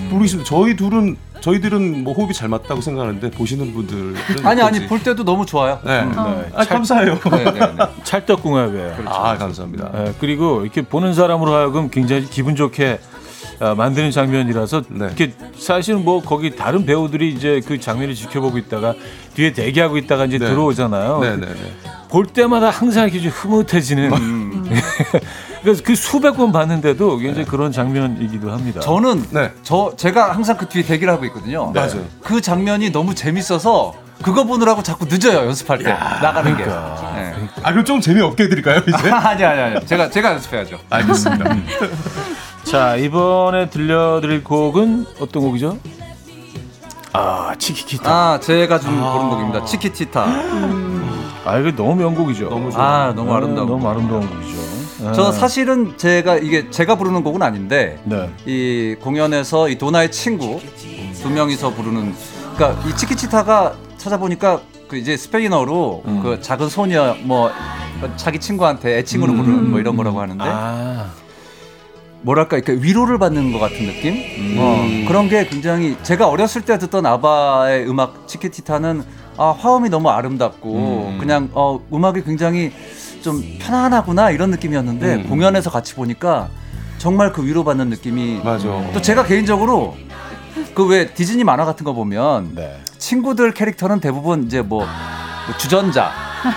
모르겠습니다. 0.10 0.50
저희 0.50 0.76
둘은 0.76 1.16
저희들은 1.42 2.04
뭐 2.04 2.14
호흡이 2.14 2.34
잘 2.34 2.50
맞다고 2.50 2.82
생각하는데 2.82 3.30
보시는 3.30 3.74
분들은 3.74 4.16
아니 4.44 4.62
아니. 4.64 4.88
볼 4.88 5.04
때도 5.04 5.24
너무 5.24 5.46
좋아요. 5.46 5.80
네. 5.86 6.04
네. 6.04 6.12
아 6.56 6.66
감사해요. 6.66 7.20
네, 7.30 7.44
네, 7.44 7.52
네. 7.60 7.76
찰떡궁합이에요. 8.06 8.96
아 9.06 9.38
감사합니다. 9.38 9.92
예, 9.98 10.14
그리고 10.20 10.64
이렇게 10.64 10.82
보는 10.82 11.14
사람으로 11.14 11.54
하여금 11.54 11.92
굉장히 11.92 12.26
기분 12.28 12.56
좋게 12.56 12.94
어, 12.94 13.23
만드는 13.60 14.12
장면이라서 14.12 14.84
네. 14.90 15.06
이렇게 15.06 15.34
사실은 15.58 16.04
뭐 16.04 16.22
거기 16.22 16.56
다른 16.56 16.86
배우들이 16.86 17.30
이제 17.32 17.62
그 17.66 17.80
장면을 17.80 18.16
지켜보고 18.16 18.58
있다가 18.58 18.94
뒤에 19.36 19.54
대기하고 19.54 19.98
있다가 19.98 20.26
이제 20.26 20.38
네. 20.38 20.48
들어오잖아요. 20.48 21.20
네네네. 21.20 21.54
볼 22.10 22.28
때마다 22.28 22.70
항상 22.70 23.06
이렇게 23.06 23.20
좀 23.20 23.32
흐뭇해지는. 23.32 24.12
그래서 25.64 25.82
그 25.84 25.96
수백 25.96 26.36
번 26.36 26.52
봤는데도 26.52 27.18
굉장히 27.18 27.48
그런 27.48 27.72
장면이기도 27.72 28.52
합니다. 28.52 28.82
저는 28.82 29.26
네. 29.32 29.52
저 29.64 29.94
제가 29.96 30.34
항상 30.34 30.58
그 30.58 30.68
뒤에 30.68 30.84
대기를 30.84 31.12
하고 31.12 31.26
있거든요. 31.26 31.72
맞아요. 31.72 32.06
그 32.22 32.42
장면이 32.42 32.92
너무 32.92 33.16
재밌어서 33.16 33.94
그거 34.22 34.44
보느라고 34.44 34.84
자꾸 34.84 35.06
늦어요 35.06 35.48
연습할 35.48 35.80
때 35.80 35.86
나가는 35.86 36.56
게. 36.58 36.66
네. 36.66 37.50
아 37.64 37.72
그럼 37.72 37.86
좀 37.86 38.00
재미없게 38.00 38.44
해드릴까요 38.44 38.82
이제? 38.88 39.10
아니 39.10 39.44
아니 39.44 39.62
아니 39.62 39.86
제가 39.86 40.10
제가 40.10 40.34
연습해야죠. 40.34 40.80
알겠습니다. 40.90 41.56
자 42.64 42.96
이번에 42.96 43.70
들려드릴 43.70 44.44
곡은 44.44 45.06
어떤 45.20 45.44
곡이죠? 45.44 45.78
아 47.12 47.54
치키키타. 47.58 48.12
아 48.12 48.40
제가 48.40 48.80
좀 48.80 49.00
고른 49.00 49.30
곡입니다. 49.30 49.66
치키치타. 49.66 50.26
아 51.46 51.60
이거 51.60 51.72
너무 51.76 51.96
명곡이죠. 51.96 52.50
너무 52.50 52.70
아 52.74 53.14
너무 53.16 53.34
아름다운. 53.34 53.68
너무 53.68 53.80
곡. 53.82 53.90
아름다운 53.90 54.28
곡이죠. 54.28 55.14
저 55.14 55.28
아, 55.28 55.32
사실은 55.32 55.98
제가 55.98 56.38
이게 56.38 56.70
제가 56.70 56.96
부르는 56.96 57.24
곡은 57.24 57.42
아닌데 57.42 58.00
네. 58.06 58.30
이 58.46 58.96
공연에서 59.02 59.68
이 59.68 59.78
도나의 59.78 60.12
친구 60.12 60.62
두 61.22 61.30
명이서 61.30 61.72
부르는 61.74 62.16
그러니까 62.56 62.88
이 62.88 62.96
치키치타가 62.96 63.74
찾아보니까 63.98 64.62
그 64.88 64.96
이제 64.96 65.18
스페인어로 65.18 66.04
음. 66.06 66.22
그 66.24 66.42
작은 66.42 66.70
소녀 66.70 67.16
뭐 67.24 67.52
자기 68.16 68.40
친구한테 68.40 69.00
애칭으로 69.00 69.34
부르는 69.34 69.72
뭐 69.72 69.80
이런 69.80 69.98
거라고 69.98 70.22
하는데 70.22 70.44
아 70.48 71.10
뭐랄까 72.24 72.58
이렇게 72.58 72.74
위로를 72.74 73.18
받는 73.20 73.52
것 73.52 73.60
같은 73.60 73.86
느낌 73.86 74.14
음. 74.16 74.56
어, 74.58 75.08
그런 75.08 75.30
게 75.30 75.46
굉장히 75.46 75.96
제가 76.04 76.28
어렸을 76.28 76.62
때 76.64 76.78
듣던 76.78 77.06
아바의 77.06 77.88
음악 77.88 78.28
치키티타는 78.28 79.04
아 79.38 79.56
화음이 79.58 79.90
너무 79.90 80.10
아름답고 80.10 81.12
음. 81.14 81.18
그냥 81.20 81.50
어 81.54 81.80
음악이 81.94 82.24
굉장히 82.24 82.72
좀 83.22 83.42
편안하구나 83.60 84.32
이런 84.32 84.52
느낌이었는데 84.52 85.16
음. 85.16 85.30
공연에서 85.30 85.70
같이 85.70 85.96
보니까 85.96 86.50
정말 86.98 87.32
그 87.34 87.46
위로받는 87.46 87.90
느낌이 87.90 88.42
맞아. 88.44 88.68
또 88.94 89.02
제가 89.02 89.24
개인적으로 89.26 89.96
그 90.74 90.86
왜 90.86 91.14
디즈니 91.14 91.44
만화 91.44 91.66
같은 91.66 91.84
거 91.84 91.94
보면 91.94 92.56
네. 92.56 92.80
친구들 92.98 93.54
캐릭터는 93.54 94.00
대부분 94.00 94.44
이제 94.46 94.62
뭐, 94.62 94.80
뭐 94.80 95.58
주전자, 95.58 96.12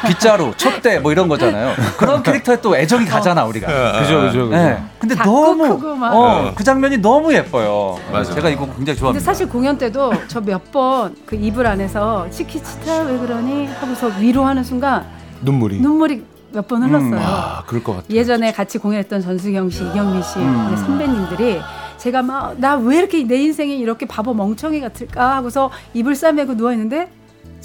빗자루, 0.07 0.53
촛대 0.57 0.99
뭐 0.99 1.12
이런 1.12 1.28
거잖아요. 1.28 1.74
그런 1.97 2.22
캐릭터에 2.22 2.61
또 2.61 2.76
애정이 2.76 3.07
가잖아 3.07 3.45
우리가. 3.45 3.66
그죠 4.01 4.20
그죠 4.22 4.49
그죠. 4.49 4.57
네. 4.57 4.82
근데 4.99 5.14
너무. 5.16 5.80
어, 6.03 6.53
그 6.55 6.64
장면이 6.64 6.99
너무 6.99 7.32
예뻐요. 7.32 7.99
맞아. 8.12 8.34
제가 8.34 8.49
이거 8.49 8.61
굉장히 8.66 8.76
근데 8.76 8.95
좋아합니다. 8.95 9.24
사실 9.24 9.49
공연 9.49 9.78
때도 9.78 10.12
저 10.28 10.41
몇 10.41 10.61
번 10.72 11.14
그 11.26 11.37
이불 11.37 11.66
안에서 11.66 12.28
치키치타 12.30 13.03
왜 13.03 13.18
그러니 13.18 13.66
하고서 13.66 14.11
위로하는 14.18 14.62
순간 14.64 15.05
눈물이. 15.43 15.80
눈물이 15.80 16.24
몇 16.53 16.66
번 16.68 16.82
흘렀어요. 16.82 17.20
아 17.20 17.62
그럴 17.66 17.82
것 17.84 17.97
같아. 17.97 18.07
예전에 18.11 18.53
같이 18.53 18.78
공연했던 18.78 19.20
전수경 19.20 19.68
씨, 19.70 19.84
이경민 19.84 20.22
씨 20.22 20.39
음. 20.39 20.74
선배님들이 20.87 21.61
제가 21.99 22.22
막 22.22 22.55
나 22.59 22.76
왜 22.76 22.99
이렇게 22.99 23.22
내 23.24 23.37
인생이 23.37 23.78
이렇게 23.78 24.07
바보 24.07 24.32
멍청이 24.34 24.80
같을까 24.80 25.37
하고서 25.37 25.70
이불 25.95 26.14
싸매고 26.14 26.57
누워 26.57 26.72
있는데 26.72 27.09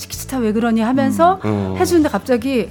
치키치타 0.01 0.37
왜 0.39 0.51
그러니 0.51 0.81
하면서 0.81 1.39
음. 1.45 1.75
해주는데 1.77 2.09
갑자기 2.09 2.69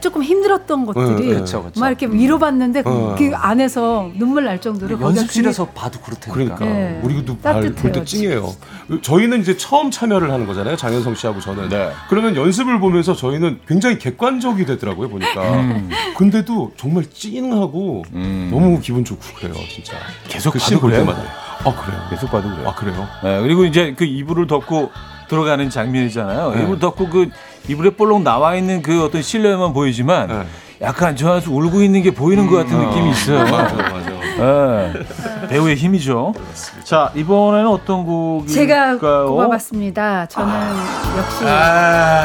조금 0.00 0.24
힘들었던 0.24 0.84
것들이 0.84 1.28
네, 1.28 1.34
그쵸, 1.38 1.62
그쵸. 1.62 1.78
막 1.78 1.86
이렇게 1.88 2.06
위로받는데 2.06 2.82
그- 2.82 2.90
어. 2.90 3.14
그 3.16 3.30
안에서 3.36 4.10
눈물 4.16 4.44
날 4.44 4.60
정도로 4.60 5.00
연습실에서 5.00 5.66
봐도 5.66 6.00
그렇다니까. 6.00 6.56
그러니까 6.56 6.64
네. 6.64 7.00
우리도 7.04 7.36
볼때 7.76 8.04
찡해요. 8.04 8.52
저희는 9.00 9.40
이제 9.42 9.56
처음 9.56 9.92
참여를 9.92 10.32
하는 10.32 10.44
거잖아요. 10.48 10.74
장현성 10.76 11.14
씨하고 11.14 11.38
저는. 11.38 11.68
네. 11.68 11.92
그러면 12.08 12.34
연습을 12.34 12.80
보면서 12.80 13.14
저희는 13.14 13.60
굉장히 13.68 13.98
객관적이 13.98 14.66
되더라고요 14.66 15.08
보니까. 15.08 15.40
음. 15.60 15.88
근데도 16.16 16.72
정말 16.76 17.04
찡하고 17.08 18.04
음. 18.14 18.48
너무 18.52 18.80
기분 18.80 19.04
좋고 19.04 19.22
그래요 19.36 19.54
진짜. 19.72 19.92
계속 20.28 20.50
그 20.52 20.58
봐도 20.58 20.80
그래요? 20.80 21.06
아 21.64 21.74
그래요. 21.76 22.02
계속 22.10 22.28
봐도 22.28 22.48
그래요. 22.50 22.68
아 22.68 22.74
그래요. 22.74 23.08
네, 23.22 23.40
그리고 23.40 23.64
이제 23.66 23.94
그 23.96 24.04
이불을 24.04 24.48
덮고 24.48 24.90
들어가는 25.32 25.70
장면이잖아요. 25.70 26.52
네. 26.54 26.62
이불 26.62 26.78
덮고 26.78 27.08
그 27.08 27.30
이불에 27.66 27.90
볼록 27.90 28.20
나와 28.22 28.54
있는 28.54 28.82
그 28.82 29.02
어떤 29.02 29.22
실내만 29.22 29.72
보이지만 29.72 30.28
네. 30.28 30.42
약간 30.82 31.16
저 31.16 31.32
안에서 31.32 31.50
울고 31.50 31.80
있는 31.80 32.02
게 32.02 32.10
보이는 32.10 32.46
것 32.46 32.56
같은 32.56 32.78
느낌이 32.78 33.10
있어요. 33.12 33.38
맞아 33.44 33.74
맞아. 33.74 34.10
네. 34.36 34.92
배우의 35.48 35.76
힘이죠. 35.76 36.34
자 36.84 37.10
이번에는 37.14 37.66
어떤 37.66 38.04
곡이 38.04 38.52
제가 38.52 38.98
꼽아봤습니다. 38.98 40.26
저는 40.26 40.54
역시 41.16 41.44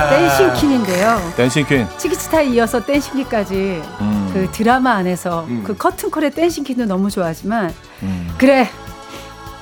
Dancing 0.09 0.53
Queen인데요. 0.55 1.21
Dancing 1.37 1.65
Queen. 1.65 1.87
Chiquitita에 1.97 2.47
이어서 2.47 2.83
Dancing 2.83 3.15
Queen까지 3.15 3.81
음. 4.01 4.29
그 4.33 4.49
드라마 4.51 4.95
안에서 4.95 5.45
그 5.63 5.77
커튼콜의 5.77 6.31
Dancing 6.31 6.65
Queen도 6.65 6.85
너무 6.85 7.09
좋아하지만 7.09 7.73
음. 8.03 8.33
그래 8.37 8.67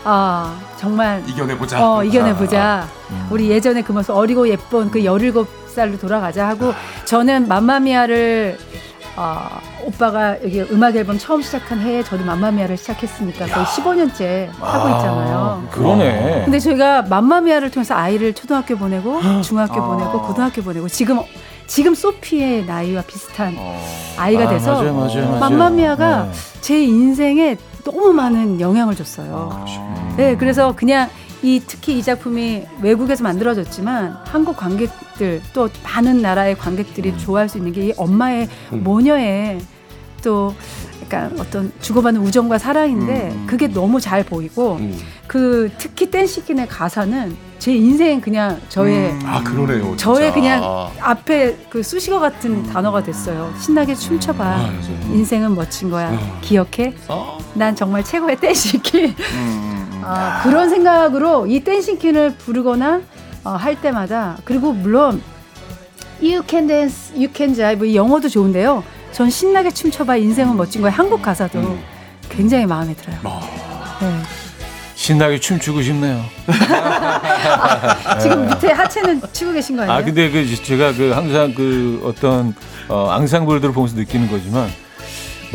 아 0.06 0.56
정말 0.78 1.24
이겨내보자. 1.28 1.78
어 1.84 2.03
이겨내보자 2.03 2.88
음. 3.10 3.28
우리 3.32 3.49
예전에 3.49 3.82
그 3.82 3.91
모습 3.91 4.12
어리고 4.16 4.47
예쁜 4.47 4.91
그 4.91 4.99
17살로 4.99 5.99
돌아가자 5.99 6.47
하고 6.47 6.74
저는 7.06 7.47
맘마미아를 7.47 8.58
어, 9.18 9.47
오빠가 9.84 10.36
여기 10.43 10.62
음악 10.62 10.95
앨범 10.95 11.18
처음 11.18 11.41
시작한 11.41 11.80
해에 11.80 12.03
저도 12.03 12.24
맘마미아를 12.26 12.76
시작했으니까 12.78 13.45
거의 13.47 13.66
15년째 13.66 14.49
하고 14.60 14.89
있잖아요. 14.89 15.64
아, 15.66 15.70
그러네. 15.72 16.41
근데 16.43 16.60
저희가 16.60 17.03
맘마미아를 17.03 17.72
통해서 17.72 17.95
아이를 17.95 18.34
초등학교 18.34 18.76
보내고 18.78 19.41
중학교 19.41 19.82
보내고 19.82 20.22
고등학교 20.22 20.62
보내고 20.62 20.88
지금 20.89 21.20
지금 21.66 21.95
소피의 21.95 22.66
나이와 22.66 23.01
비슷한 23.08 23.56
아이가 24.18 24.43
아, 24.43 24.49
돼서 24.49 24.74
맞아요, 24.74 24.93
맞아요, 24.93 25.26
맞아요. 25.30 25.39
맘마미아가 25.39 26.24
네. 26.26 26.32
제 26.62 26.84
인생에 26.84 27.58
너무 27.86 28.12
많은 28.14 28.60
영향을 28.60 28.96
줬어요. 28.96 29.64
네, 30.18 30.36
그래서 30.36 30.76
그냥 30.76 31.10
이 31.44 31.62
특히 31.66 31.98
이 32.00 32.04
작품이 32.04 32.64
외국에서 32.82 33.24
만들어졌지만 33.24 34.18
한국 34.26 34.58
관객들 34.58 35.42
또 35.54 35.70
많은 35.84 36.22
나라의 36.22 36.58
관객들이 36.58 37.16
좋아할 37.18 37.48
수 37.48 37.58
있는 37.60 37.72
게 37.72 37.86
이 37.86 37.94
엄마의 37.98 38.50
모녀의 38.72 39.60
또 40.24 40.56
약간 41.06 41.36
어떤 41.39 41.72
주고받는 41.82 42.22
우정과 42.22 42.58
사랑인데 42.58 43.36
그게 43.45 43.68
너무 43.68 44.01
잘 44.01 44.24
보이고 44.24 44.78
음. 44.78 44.97
그 45.28 45.70
특히 45.78 46.10
댄시킨의 46.10 46.68
가사는 46.68 47.36
제 47.60 47.74
인생 47.74 48.20
그냥 48.20 48.60
저의 48.70 49.14
아 49.24 49.41
그러네요. 49.43 49.95
저의 49.97 50.32
진짜. 50.32 50.34
그냥 50.34 50.62
아, 50.64 50.91
앞에 50.99 51.58
그 51.70 51.82
수식어 51.84 52.20
같은 52.20 52.64
단어가 52.64 53.01
됐어요. 53.03 53.53
신나게 53.60 53.95
춤춰봐. 53.95 54.43
맞아요. 54.43 54.72
인생은 55.14 55.56
멋진 55.56 55.89
거야. 55.89 56.10
음. 56.10 56.20
기억해? 56.41 56.95
아. 57.08 57.38
난 57.53 57.76
정말 57.76 58.03
최고의 58.03 58.39
댄싱퀸. 58.39 59.16
음, 59.18 60.01
아, 60.03 60.41
그런 60.43 60.70
생각으로 60.70 61.45
이 61.47 61.60
댄싱퀸을 61.62 62.36
부르거나 62.38 63.01
어, 63.43 63.51
할 63.51 63.80
때마다 63.80 64.38
그리고 64.43 64.74
물론 64.74 65.22
You 66.22 66.41
Can 66.47 66.68
Dance, 66.68 67.16
You 67.16 67.30
Can 67.34 67.53
Jive 67.53 67.89
이 67.91 67.95
영어도 67.95 68.28
좋은데요. 68.28 68.84
전 69.16 69.30
신나게 69.30 69.72
춤춰봐 69.72 70.18
인생은 70.18 70.57
멋진 70.57 70.82
거야. 70.82 70.91
한국 70.91 71.22
가사도 71.22 71.57
음. 71.59 71.82
굉장히 72.28 72.66
마음에 72.66 72.93
들어요. 72.93 73.18
아. 73.24 73.97
네. 74.01 74.22
신나게 74.93 75.39
춤추고 75.39 75.82
싶네요. 75.84 76.22
지금 78.22 78.45
밑에 78.45 78.74
하체는 78.74 79.22
치고 79.32 79.53
계신 79.53 79.78
거 79.78 79.84
아니에요? 79.84 79.97
아 79.97 80.03
근데 80.03 80.30
그 80.30 80.53
제가 80.61 80.91
그 80.95 81.11
항상 81.11 81.53
그 81.53 82.01
어떤 82.03 82.53
어, 82.89 83.07
앙상블들을 83.11 83.74
보면서 83.74 83.95
느끼는 83.95 84.30
거지만 84.30 84.70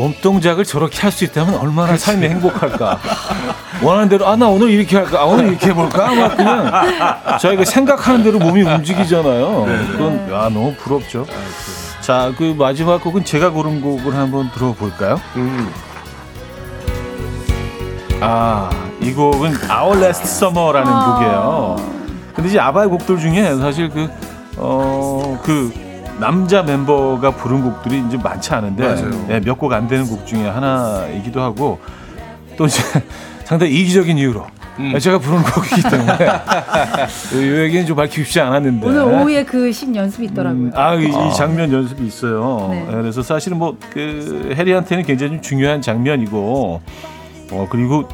몸 0.01 0.15
동작을 0.19 0.65
저렇게 0.65 0.99
할 0.99 1.11
수 1.11 1.25
있다면 1.25 1.55
얼마나 1.59 1.95
삶이 1.95 2.27
행복할까. 2.27 2.99
원하는 3.83 4.09
대로 4.09 4.27
아 4.27 4.35
나 4.35 4.47
오늘 4.47 4.71
이렇게 4.71 4.97
할까, 4.97 5.21
아, 5.21 5.25
오늘 5.25 5.49
이렇게 5.49 5.67
해볼까, 5.67 6.15
막 6.15 6.35
그냥 6.37 7.37
저희가 7.39 7.63
생각하는 7.65 8.23
대로 8.23 8.39
몸이 8.39 8.63
움직이잖아요. 8.63 9.65
그건 9.91 10.31
야 10.33 10.43
너무 10.49 10.73
부럽죠. 10.75 11.27
자, 11.99 12.33
그 12.35 12.55
마지막 12.57 13.03
곡은 13.03 13.25
제가 13.25 13.51
고른 13.51 13.79
곡을 13.81 14.15
한번 14.15 14.49
들어볼까요? 14.55 15.19
음. 15.35 15.71
아, 18.21 18.69
이 19.01 19.11
곡은 19.13 19.51
Our 19.69 19.97
Last 19.99 20.23
Summer라는 20.23 20.91
아. 20.91 21.13
곡이에요. 21.13 21.75
근데 22.33 22.49
이제 22.49 22.59
아바의 22.59 22.89
곡들 22.89 23.19
중에 23.19 23.55
사실 23.57 23.89
그, 23.89 24.09
어, 24.57 25.39
그 25.43 25.71
남자 26.21 26.61
멤버가 26.63 27.31
부른 27.31 27.63
곡들이 27.63 28.01
이제 28.07 28.15
많지 28.15 28.53
않은데 28.53 28.95
네, 28.95 29.01
맞아요. 29.27 29.41
몇곡 29.43 29.73
안 29.73 29.87
되는 29.87 30.07
곡 30.07 30.25
중에 30.25 30.47
하나이기도 30.47 31.41
하고 31.41 31.79
또 32.55 32.65
이제 32.67 32.81
상당히 33.43 33.73
이기적인 33.81 34.17
이유로 34.17 34.45
음. 34.79 34.97
제가 34.97 35.17
부른 35.19 35.41
곡이기 35.43 35.81
때문에 35.81 36.17
이 37.35 37.59
얘기는 37.59 37.85
좀 37.85 37.95
밝히고 37.97 38.23
싶지 38.23 38.39
않았는데 38.39 38.87
오늘 38.87 39.01
오후에 39.01 39.43
그 39.43 39.71
신 39.73 39.95
연습이 39.95 40.27
있더라고요. 40.27 40.61
음, 40.67 40.71
아, 40.75 40.93
이, 40.95 41.07
이 41.07 41.35
장면 41.35 41.71
연습이 41.73 42.05
있어요. 42.05 42.67
네. 42.71 42.85
예, 42.87 42.91
그래서 42.91 43.21
사실은 43.23 43.57
뭐그 43.57 44.53
해리한테는 44.55 45.03
굉장히 45.03 45.33
좀 45.33 45.41
중요한 45.41 45.81
장면이고, 45.81 46.81
어 47.51 47.67
그리고 47.69 48.05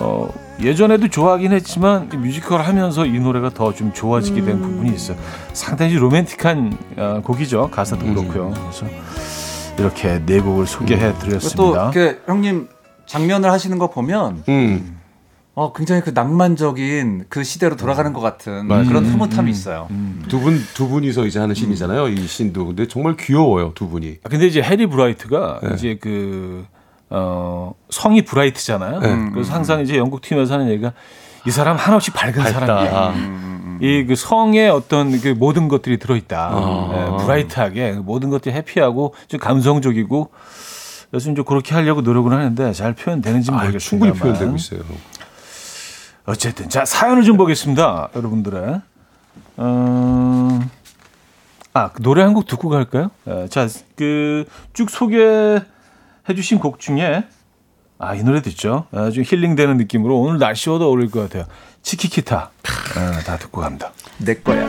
어 0.00 0.28
예전에도 0.60 1.08
좋아하긴 1.08 1.52
했지만 1.52 2.10
이 2.12 2.16
뮤지컬 2.16 2.62
하면서 2.62 3.06
이 3.06 3.18
노래가 3.20 3.50
더 3.50 3.72
좀 3.72 3.92
좋아지게 3.92 4.42
된 4.42 4.60
부분이 4.60 4.92
있어요. 4.94 5.16
상당히 5.52 5.94
로맨틱한 5.94 6.78
어, 6.96 7.20
곡이죠. 7.24 7.70
가사도 7.70 8.04
그렇고요. 8.06 8.50
그래서 8.54 8.86
이렇게 9.78 10.20
네 10.26 10.40
곡을 10.40 10.66
소개해 10.66 11.12
또 11.12 11.18
드렸습니다. 11.20 11.90
이렇게 11.92 12.18
형님 12.26 12.68
장면을 13.06 13.50
하시는 13.52 13.78
거 13.78 13.88
보면 13.90 14.42
음. 14.48 14.98
어, 15.54 15.72
굉장히 15.72 16.00
그 16.02 16.10
낭만적인 16.10 17.26
그 17.28 17.44
시대로 17.44 17.76
돌아가는 17.76 18.12
것 18.12 18.20
같은 18.20 18.66
맞아요. 18.66 18.86
그런 18.88 19.04
흐뭇함이 19.06 19.50
있어요. 19.50 19.86
두분 20.28 20.58
두 20.74 20.88
분이서 20.88 21.26
이제 21.26 21.38
하는 21.38 21.54
신이잖아요. 21.54 22.08
이 22.08 22.26
신도. 22.26 22.66
근데 22.66 22.88
정말 22.88 23.16
귀여워요 23.16 23.72
두 23.76 23.88
분이. 23.88 24.18
아, 24.24 24.28
근데 24.28 24.46
이제 24.46 24.60
해리 24.62 24.86
브라이트가 24.86 25.60
네. 25.62 25.70
이제 25.74 25.98
그, 26.00 26.64
어, 27.10 27.72
성이 27.90 28.22
브라이트잖아요. 28.22 29.00
네. 29.00 29.30
그래서 29.32 29.52
항상 29.54 29.80
이제 29.80 29.96
영국 29.96 30.20
팀에서 30.20 30.54
하는 30.54 30.68
얘기가 30.70 30.92
이 31.46 31.50
사람 31.50 31.76
한없이 31.76 32.10
밝은 32.10 32.34
사람이야. 32.52 33.14
이그 33.80 34.16
성의 34.16 34.68
어떤 34.70 35.18
그 35.20 35.28
모든 35.28 35.68
것들이 35.68 35.98
들어있다. 35.98 36.52
예, 37.20 37.24
브라이트하게 37.24 37.92
모든 37.92 38.28
것들이 38.28 38.54
해피하고 38.54 39.14
좀 39.28 39.38
감성적이고 39.38 40.30
그래서 41.10 41.30
이제 41.30 41.42
그렇게 41.46 41.74
하려고 41.74 42.00
노력을 42.02 42.30
하는데 42.30 42.72
잘 42.72 42.92
표현되는지 42.94 43.50
아, 43.52 43.54
모르겠습니다. 43.54 43.78
충분히 43.88 44.12
표현되고 44.12 44.56
있어요. 44.56 44.80
어쨌든 46.26 46.68
자 46.68 46.84
사연을 46.84 47.22
좀 47.22 47.36
보겠습니다, 47.36 48.08
여러분들의. 48.14 48.80
음, 49.60 50.70
아그 51.72 52.02
노래 52.02 52.22
한 52.22 52.34
곡 52.34 52.46
듣고 52.46 52.68
갈까요? 52.68 53.10
자그 53.48 54.44
쭉 54.74 54.90
소개 54.90 55.60
해주신 56.28 56.58
곡 56.58 56.78
중에 56.80 57.24
아 58.00 58.14
이 58.14 58.22
노래 58.22 58.40
듣죠. 58.42 58.86
아주 58.92 59.22
힐링되는 59.22 59.76
느낌으로 59.76 60.18
오늘 60.20 60.38
날씨와도 60.38 60.86
어울릴 60.86 61.10
것 61.10 61.20
같아요. 61.22 61.44
치키키타 61.82 62.50
아, 62.96 63.20
다 63.24 63.36
듣고 63.38 63.60
갑니다. 63.60 63.92
내 64.18 64.34
거야. 64.34 64.66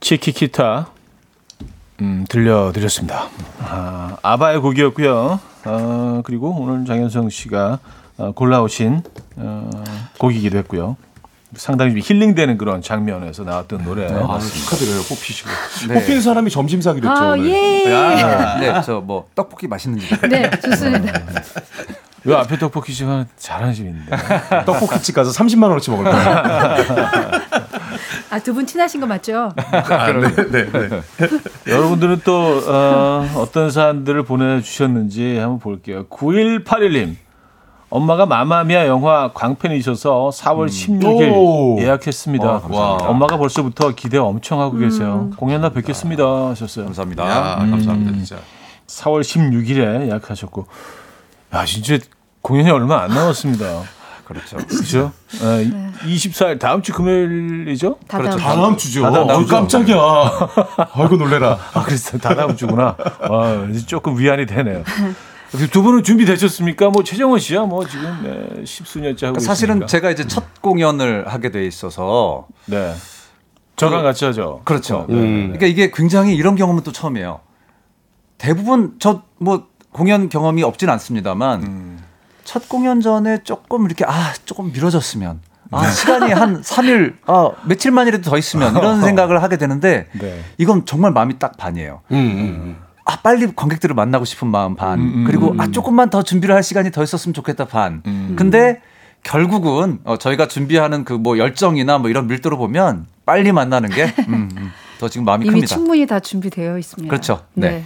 치키키타 0.00 0.88
음, 2.00 2.24
들려드렸습니다. 2.28 3.28
아, 3.60 4.16
아바의 4.22 4.60
곡이었고요. 4.60 5.40
아, 5.64 6.22
그리고 6.24 6.50
오늘 6.58 6.84
장현성 6.86 7.28
씨가 7.30 7.78
아, 8.18 8.32
골라오신 8.34 9.02
어, 9.36 9.70
곡이기도 10.18 10.58
했고요. 10.58 10.96
상당히 11.54 11.92
좀 11.92 12.00
힐링되는 12.04 12.58
그런 12.58 12.82
장면에서 12.82 13.42
나왔던 13.44 13.82
노래. 13.84 14.04
아, 14.06 14.38
축하드려요. 14.38 15.02
뽑히시고. 15.08 15.48
네. 15.88 15.94
뽑힌 15.94 16.20
사람이 16.20 16.50
점심 16.50 16.80
사기로 16.82 17.08
했죠. 17.08 17.22
아, 17.24 17.30
오늘. 17.32 17.48
예. 17.50 17.84
네, 18.60 18.82
저 18.82 19.00
뭐 19.00 19.28
떡볶이 19.34 19.66
맛있는 19.66 19.98
집. 19.98 20.28
네, 20.28 20.50
좋습니다. 20.60 21.22
요 22.26 22.36
앞에 22.36 22.58
떡볶이 22.58 22.92
집 22.92 23.06
하나 23.06 23.24
잘하는 23.38 23.72
집인데. 23.72 24.04
떡볶이 24.66 25.00
집 25.02 25.14
가서 25.14 25.30
30만 25.32 25.62
원어치 25.64 25.90
먹을 25.90 26.04
거예요. 26.04 26.28
아, 28.30 28.38
두 28.40 28.52
분 28.52 28.66
친하신 28.66 29.00
거 29.00 29.06
맞죠? 29.06 29.52
아, 29.56 30.12
네, 30.12 30.34
네, 30.50 30.70
네. 30.70 31.02
여러분들은 31.72 32.20
또 32.24 32.62
어, 32.66 33.26
어떤 33.36 33.70
사연들을 33.70 34.24
보내주셨는지 34.24 35.38
한번 35.38 35.58
볼게요. 35.60 36.06
9181님. 36.08 37.16
엄마가 37.90 38.26
마마미아 38.26 38.86
영화 38.86 39.32
광팬이셔서 39.32 40.30
4월 40.34 40.68
16일 40.68 41.32
오. 41.34 41.78
예약했습니다. 41.80 42.46
와. 42.68 42.96
엄마가 43.00 43.38
벌써부터 43.38 43.94
기대 43.94 44.18
엄청 44.18 44.60
하고 44.60 44.76
계세요. 44.76 45.30
공연 45.36 45.62
날 45.62 45.72
뵙겠습니다 45.72 46.24
하셨어요. 46.50 46.84
감사합니다. 46.86 47.24
야, 47.24 47.56
감사합니다, 47.56 48.12
진짜. 48.12 48.36
4월 48.86 49.22
16일에 49.22 50.06
예약하셨고. 50.06 50.66
야, 51.54 51.64
진짜 51.64 51.98
공연이 52.42 52.70
얼마 52.70 53.02
안 53.02 53.10
남았습니다. 53.10 53.64
그렇죠. 54.28 54.58
그죠? 54.58 55.12
어, 55.40 55.46
24일 56.04 56.58
다음 56.58 56.82
주 56.82 56.92
금요일이죠? 56.92 57.96
다 58.06 58.18
그렇죠. 58.18 58.36
다음 58.36 58.60
다음 58.60 58.76
주죠. 58.76 59.06
아, 59.06 59.10
다음 59.10 59.30
어, 59.30 59.38
주죠. 59.38 59.54
깜짝이야. 59.54 59.96
아이고 60.92 61.16
놀래라. 61.16 61.58
아, 61.72 61.82
그래서 61.82 62.18
다 62.18 62.34
다음 62.34 62.54
주구나. 62.54 62.94
아, 62.98 63.66
이제 63.70 63.86
조금 63.86 64.18
위안이 64.18 64.44
되네요. 64.44 64.82
두 65.70 65.82
분은 65.82 66.02
준비되셨습니까? 66.02 66.90
뭐 66.90 67.02
최정원 67.02 67.38
씨야 67.38 67.62
뭐 67.62 67.86
지금 67.86 68.20
네, 68.56 68.64
십수년째 68.64 69.26
하고 69.26 69.38
사실은 69.40 69.76
있으니까. 69.76 69.86
제가 69.86 70.10
이제 70.10 70.26
첫 70.26 70.60
공연을 70.60 71.28
하게 71.28 71.50
돼 71.50 71.66
있어서 71.66 72.46
네. 72.66 72.94
저랑 73.76 74.02
같이 74.02 74.24
하죠. 74.26 74.60
그렇죠. 74.64 75.06
네. 75.08 75.14
음. 75.14 75.42
그러니까 75.46 75.66
이게 75.66 75.90
굉장히 75.92 76.34
이런 76.34 76.54
경험은 76.56 76.82
또 76.82 76.92
처음이에요. 76.92 77.40
대부분 78.38 78.96
저 78.98 79.22
뭐 79.40 79.68
공연 79.92 80.28
경험이 80.28 80.64
없진 80.64 80.90
않습니다만 80.90 81.62
음. 81.62 81.98
첫 82.44 82.68
공연 82.68 83.00
전에 83.00 83.42
조금 83.44 83.86
이렇게 83.86 84.04
아 84.04 84.32
조금 84.44 84.72
미뤄졌으면 84.72 85.40
아 85.70 85.82
네. 85.82 85.90
시간이 85.92 86.32
한 86.32 86.60
3일 86.62 87.16
아 87.26 87.52
며칠만이라도 87.64 88.22
더 88.28 88.36
있으면 88.36 88.76
이런 88.76 89.00
생각을 89.04 89.42
하게 89.42 89.56
되는데 89.58 90.08
네. 90.20 90.42
이건 90.58 90.84
정말 90.86 91.12
마음이 91.12 91.38
딱 91.38 91.56
반이에요. 91.56 92.02
음, 92.10 92.16
음, 92.16 92.76
아 93.08 93.16
빨리 93.22 93.46
관객들을 93.56 93.94
만나고 93.94 94.24
싶은 94.26 94.48
마음 94.48 94.76
반 94.76 94.98
음, 95.00 95.12
음, 95.16 95.24
그리고 95.24 95.52
음. 95.52 95.60
아 95.60 95.66
조금만 95.68 96.10
더 96.10 96.22
준비를 96.22 96.54
할 96.54 96.62
시간이 96.62 96.90
더 96.90 97.02
있었으면 97.02 97.32
좋겠다 97.32 97.64
반 97.64 98.02
음. 98.06 98.34
근데 98.38 98.82
결국은 99.22 99.98
어, 100.04 100.18
저희가 100.18 100.46
준비하는 100.46 101.04
그 101.04 101.14
뭐 101.14 101.38
열정이나 101.38 101.98
뭐 101.98 102.10
이런 102.10 102.26
밀도로 102.26 102.58
보면 102.58 103.06
빨리 103.24 103.50
만나는 103.50 103.88
게 103.88 104.04
음, 104.28 104.48
음, 104.56 104.70
더 105.00 105.08
지금 105.08 105.24
마음이 105.24 105.46
이미 105.46 105.54
큽니다. 105.54 105.74
충분히 105.74 106.06
다 106.06 106.20
준비되어 106.20 106.76
있습니다. 106.78 107.10
그렇죠. 107.10 107.40
네. 107.54 107.84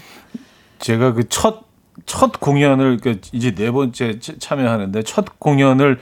제가 0.81 1.13
그 1.13 1.23
첫 1.29 1.61
첫 2.07 2.41
공연을 2.41 2.99
그 3.03 3.21
이제 3.33 3.55
네 3.55 3.71
번째 3.71 4.19
차- 4.19 4.33
참여하는데 4.41 5.03
첫 5.05 5.39
공연을 5.39 6.01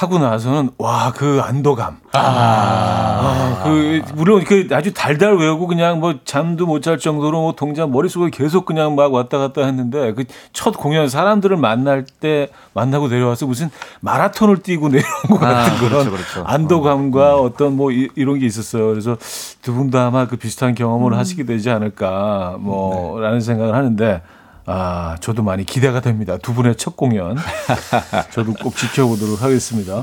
하고 0.00 0.18
나서는 0.20 0.70
와 0.78 1.12
그 1.14 1.40
안도감. 1.42 1.96
아, 2.12 3.62
그 3.64 4.02
물론 4.14 4.44
그 4.44 4.68
아주 4.70 4.92
달달 4.94 5.36
외우고 5.36 5.66
그냥 5.66 5.98
뭐 6.00 6.14
잠도 6.24 6.66
못 6.66 6.78
잘 6.82 6.98
정도로 6.98 7.40
뭐 7.40 7.52
동작 7.52 7.90
머릿속에 7.90 8.30
계속 8.30 8.64
그냥 8.64 8.94
막 8.94 9.12
왔다 9.12 9.38
갔다 9.38 9.64
했는데 9.64 10.12
그 10.14 10.24
첫 10.52 10.76
공연 10.76 11.08
사람들을 11.08 11.56
만날 11.56 12.04
때 12.04 12.48
만나고 12.74 13.08
내려와서 13.08 13.46
무슨 13.46 13.70
마라톤을 14.00 14.62
뛰고 14.62 14.88
내려온 14.90 15.22
것 15.28 15.38
같은 15.38 15.72
아, 15.72 15.78
그런 15.78 16.04
그렇죠, 16.04 16.10
그렇죠. 16.10 16.44
안도감과 16.46 17.40
어. 17.40 17.52
떤뭐 17.54 17.90
이, 17.92 18.08
이런 18.14 18.38
게 18.38 18.46
있었어요. 18.46 18.88
그래서 18.88 19.16
두 19.62 19.72
분도 19.74 19.98
아마 19.98 20.26
그 20.26 20.36
비슷한 20.36 20.74
경험을 20.74 21.16
하시게 21.16 21.44
되지 21.44 21.70
않을까 21.70 22.56
뭐라는 22.60 23.40
생각을 23.40 23.74
하는데 23.74 24.22
아 24.70 25.16
저도 25.20 25.42
많이 25.42 25.64
기대가 25.64 26.00
됩니다. 26.00 26.36
두 26.36 26.52
분의 26.52 26.76
첫 26.76 26.94
공연 26.94 27.38
저도 28.30 28.52
꼭 28.52 28.76
지켜보도록 28.76 29.42
하겠습니다. 29.42 30.02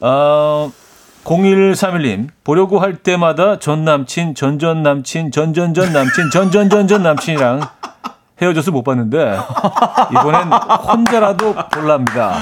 어, 0.00 0.72
0131님 1.24 2.28
보려고 2.42 2.78
할 2.78 2.96
때마다 2.96 3.58
전 3.58 3.84
남친 3.84 4.34
전전 4.34 4.82
남친 4.82 5.32
전전전 5.32 5.92
남친 5.92 6.30
전전전전 6.30 7.02
남친이랑 7.02 7.60
헤어져서 8.40 8.70
못 8.70 8.84
봤는데 8.84 9.38
이번엔 10.12 10.50
혼자라도 10.50 11.54
볼랍니다. 11.70 12.40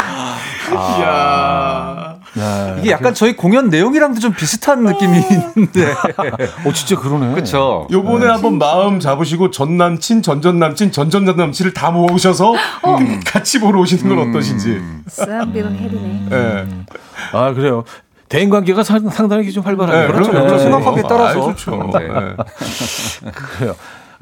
아, 0.76 2.07
네. 2.38 2.76
이게 2.80 2.90
약간 2.90 3.14
저희 3.14 3.36
공연 3.36 3.68
내용이랑도 3.68 4.20
좀 4.20 4.32
비슷한 4.32 4.84
느낌이 4.84 5.18
있는데. 5.18 5.92
어 6.64 6.72
진짜 6.72 6.96
그러네. 6.96 7.34
그렇죠. 7.34 7.86
요번에 7.90 8.26
한번 8.26 8.58
마음 8.58 9.00
잡으시고 9.00 9.50
전 9.50 9.76
남친, 9.76 10.22
전전 10.22 10.58
남친, 10.58 10.92
전전 10.92 11.24
남친을 11.24 11.74
다 11.74 11.90
모으셔서 11.90 12.52
음, 12.52 13.20
같이 13.26 13.58
보러 13.60 13.80
오시는 13.80 14.14
건 14.14 14.28
어떠신지. 14.30 14.80
쌈비로 15.08 15.70
헤리네. 15.70 16.28
예. 16.32 16.66
아 17.32 17.52
그래요. 17.52 17.84
대인 18.28 18.50
관계가 18.50 18.82
상, 18.84 19.08
상당히 19.08 19.50
좀 19.52 19.64
활발하네요. 19.64 20.06
네, 20.06 20.12
그렇죠. 20.12 20.30
그렇죠. 20.30 20.46
그럼요. 20.48 20.62
생각하기에 20.62 21.02
아, 21.04 21.08
따라서. 21.08 21.54
좋죠. 21.54 21.90
네. 21.98 22.04
예. 22.04 23.30
그래요. 23.32 23.74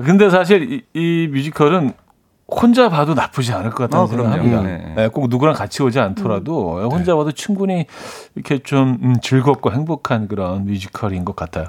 근데 0.05 0.31
사실 0.31 0.73
이, 0.73 0.83
이 0.95 1.29
뮤지컬은 1.33 1.93
혼자 2.49 2.89
봐도 2.89 3.15
나쁘지 3.15 3.53
않을 3.53 3.71
것 3.71 3.85
같다는 3.85 4.05
아. 4.05 4.09
생각합니다. 4.09 4.63
네. 4.63 4.93
네, 4.97 5.09
꼭 5.09 5.29
누구랑 5.29 5.55
같이 5.55 5.83
오지 5.83 5.99
않더라도 5.99 6.89
혼자 6.91 7.17
봐도 7.17 7.33
충분히 7.33 7.87
이렇게 8.35 8.59
좀 8.59 8.99
음, 9.03 9.17
즐겁고 9.21 9.73
행복한 9.73 10.29
그런 10.29 10.65
뮤지컬인 10.67 11.25
것 11.25 11.35
같아요. 11.35 11.67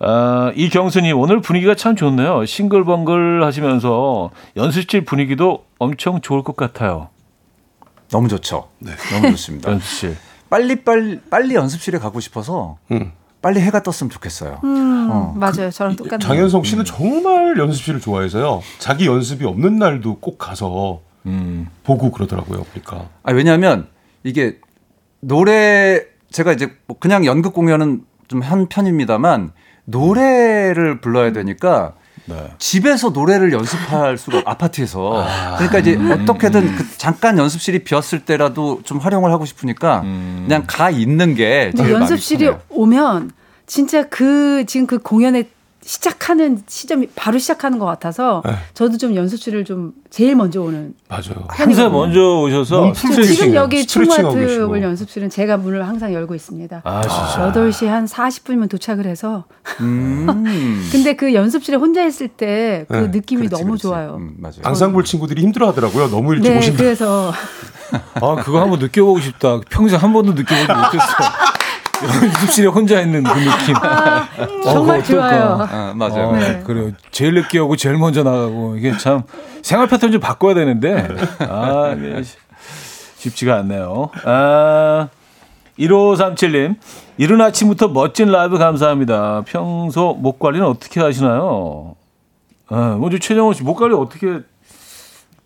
아, 0.00 0.52
이경수님 0.54 1.18
오늘 1.18 1.40
분위기가 1.40 1.74
참 1.74 1.96
좋네요. 1.96 2.44
싱글벙글 2.44 3.42
하시면서 3.44 4.30
연습실 4.56 5.04
분위기도 5.04 5.64
엄청 5.78 6.20
좋을 6.20 6.42
것 6.42 6.54
같아요. 6.54 7.08
너무 8.10 8.28
좋죠. 8.28 8.68
너무 8.78 9.30
좋습니다. 9.32 9.70
연습실. 9.72 10.16
빨리 10.50 10.82
빨리 10.82 11.20
빨리 11.30 11.54
연습실에 11.54 11.98
가고 11.98 12.20
싶어서 12.20 12.78
음. 12.90 13.12
빨리 13.40 13.60
해가 13.60 13.82
떴으면 13.82 14.10
좋겠어요. 14.10 14.60
음, 14.64 15.08
어. 15.10 15.34
맞아요. 15.36 15.70
저랑 15.70 15.96
똑같네요. 15.96 16.18
장현성 16.18 16.64
씨는 16.64 16.84
정말 16.84 17.56
연습실을 17.56 18.00
좋아해서요. 18.00 18.62
자기 18.78 19.06
연습이 19.06 19.44
없는 19.44 19.78
날도 19.78 20.18
꼭 20.20 20.38
가서 20.38 21.00
음. 21.26 21.68
보고 21.84 22.10
그러더라고요. 22.10 22.64
그러니까. 22.70 23.08
아, 23.22 23.32
왜냐하면 23.32 23.88
이게 24.24 24.58
노래 25.20 26.02
제가 26.30 26.52
이제 26.52 26.72
뭐 26.86 26.98
그냥 26.98 27.24
연극 27.24 27.54
공연은 27.54 28.04
좀 28.28 28.42
한 28.42 28.68
편입니다만 28.68 29.52
노래를 29.86 31.00
불러야 31.00 31.32
되니까 31.32 31.94
네. 32.28 32.52
집에서 32.58 33.10
노래를 33.10 33.52
연습할 33.52 34.18
수가 34.18 34.42
아파트에서. 34.44 35.26
그러니까 35.56 35.78
이제 35.78 35.96
어떻게든 35.96 36.76
그 36.76 36.98
잠깐 36.98 37.38
연습실이 37.38 37.84
비었을 37.84 38.20
때라도 38.20 38.80
좀 38.84 38.98
활용을 38.98 39.32
하고 39.32 39.44
싶으니까 39.44 40.02
그냥 40.02 40.64
가 40.66 40.90
있는 40.90 41.34
게 41.34 41.72
제일 41.76 41.92
마음이 41.92 42.02
연습실이 42.02 42.44
편해요. 42.44 42.60
오면 42.68 43.30
진짜 43.66 44.08
그 44.08 44.64
지금 44.66 44.86
그 44.86 44.98
공연의 44.98 45.48
시작하는 45.88 46.62
시점이 46.66 47.08
바로 47.16 47.38
시작하는 47.38 47.78
것 47.78 47.86
같아서 47.86 48.42
네. 48.44 48.52
저도 48.74 48.98
좀 48.98 49.16
연습실을 49.16 49.64
좀 49.64 49.92
제일 50.10 50.36
먼저 50.36 50.60
오는 50.60 50.92
맞아요. 51.08 51.46
항상 51.48 51.90
먼저 51.90 52.20
오셔서. 52.42 52.92
지금 52.92 53.54
여기 53.54 53.84
스트레칭하고 53.84 54.32
충마트 54.34 54.46
계시고. 54.46 54.82
연습실은 54.82 55.30
제가 55.30 55.56
문을 55.56 55.88
항상 55.88 56.12
열고 56.12 56.34
있습니다. 56.34 56.82
아, 56.84 57.00
진짜. 57.00 57.52
8시 57.54 57.86
한 57.86 58.04
40분이면 58.04 58.68
도착을 58.68 59.06
해서 59.06 59.46
음. 59.80 60.26
근데 60.92 61.16
그 61.16 61.32
연습실에 61.32 61.78
혼자 61.78 62.04
있을 62.04 62.28
때그 62.28 62.92
네, 62.92 63.00
느낌이 63.08 63.46
그렇지, 63.46 63.62
너무 63.62 63.70
그렇지. 63.72 63.82
좋아요. 63.84 64.16
음, 64.20 64.34
맞아요. 64.36 64.58
앙상블 64.64 65.04
친구들이 65.04 65.40
힘들어하더라고요. 65.40 66.10
너무 66.10 66.34
일찍 66.34 66.50
네, 66.50 66.58
오신다. 66.58 66.76
그래서 66.76 67.32
아, 68.12 68.34
그거 68.44 68.60
한번 68.60 68.78
느껴보고 68.78 69.20
싶다. 69.20 69.60
평생 69.70 69.98
한 69.98 70.12
번도 70.12 70.32
느껴보지 70.32 70.66
못했어. 70.70 71.06
연습실에 72.24 72.66
혼자 72.68 73.00
있는 73.00 73.22
그 73.24 73.30
느낌. 73.38 73.74
정말 74.64 74.98
어떨까? 75.00 75.02
좋아요. 75.02 75.68
아, 75.70 75.92
맞아요. 75.96 76.28
어, 76.28 76.36
네. 76.36 76.62
그래요. 76.64 76.92
제일 77.10 77.34
늦게 77.34 77.58
오고 77.58 77.76
제일 77.76 77.96
먼저 77.96 78.22
나가고 78.22 78.76
이게 78.76 78.96
참 78.96 79.22
생활 79.62 79.88
패턴 79.88 80.12
좀 80.12 80.20
바꿔야 80.20 80.54
되는데 80.54 81.08
아 81.48 81.94
이게 81.98 82.22
쉽지가 83.16 83.56
않네요. 83.58 84.10
아 84.24 85.08
1537님 85.78 86.76
이른 87.16 87.40
아침부터 87.40 87.88
멋진 87.88 88.28
라이브 88.30 88.58
감사합니다. 88.58 89.42
평소 89.46 90.14
목 90.18 90.38
관리는 90.38 90.66
어떻게 90.66 91.00
하시나요? 91.00 91.96
아, 92.68 92.96
먼저 93.00 93.18
최정원 93.18 93.54
씨 93.54 93.62
목 93.62 93.76
관리 93.78 93.94
어떻게 93.94 94.40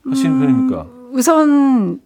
하시는 0.08 0.40
편입니까? 0.40 0.86
우선 1.12 2.00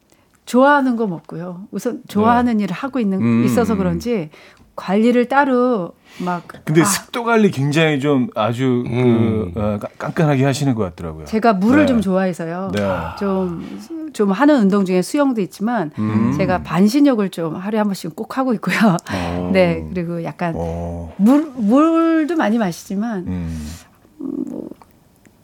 좋아하는 0.47 0.97
거 0.97 1.07
먹고요. 1.07 1.67
우선 1.73 2.03
좋아하는 2.09 2.61
일을 2.61 2.75
하고 2.75 3.01
있는 3.01 3.21
음. 3.21 3.45
있어서 3.45 3.75
그런지 3.77 4.31
관리를 4.77 5.27
따로 5.27 5.93
막 6.25 6.47
근데 6.65 6.83
아, 6.83 6.85
습도 6.85 7.25
관리 7.25 7.51
굉장히 7.51 7.99
좀 7.99 8.29
아주 8.35 8.85
음. 8.87 9.53
그 9.53 9.61
어, 9.61 9.79
깐- 9.79 9.91
깐깐하게 9.99 10.45
하시는 10.45 10.75
것 10.75 10.85
같더라고요. 10.85 11.25
제가 11.25 11.55
물을 11.55 11.81
네. 11.81 11.87
좀 11.87 12.01
좋아해서요. 12.01 12.71
네. 12.75 12.83
좀, 13.19 14.11
좀 14.13 14.31
하는 14.33 14.61
운동 14.61 14.85
중에 14.85 15.03
수영도 15.03 15.41
있지만 15.41 15.91
음. 15.99 16.33
제가 16.37 16.63
반신욕을 16.63 17.31
좀 17.31 17.57
하루에 17.57 17.79
한 17.79 17.87
번씩 17.89 18.15
꼭 18.15 18.39
하고 18.39 18.55
있고요. 18.55 18.77
네. 19.53 19.85
그리고 19.93 20.23
약간 20.25 20.55
어, 20.57 21.13
물, 21.17 21.51
물도 21.57 22.37
많이 22.37 22.59
마시지만 22.59 23.27
음, 23.27 23.67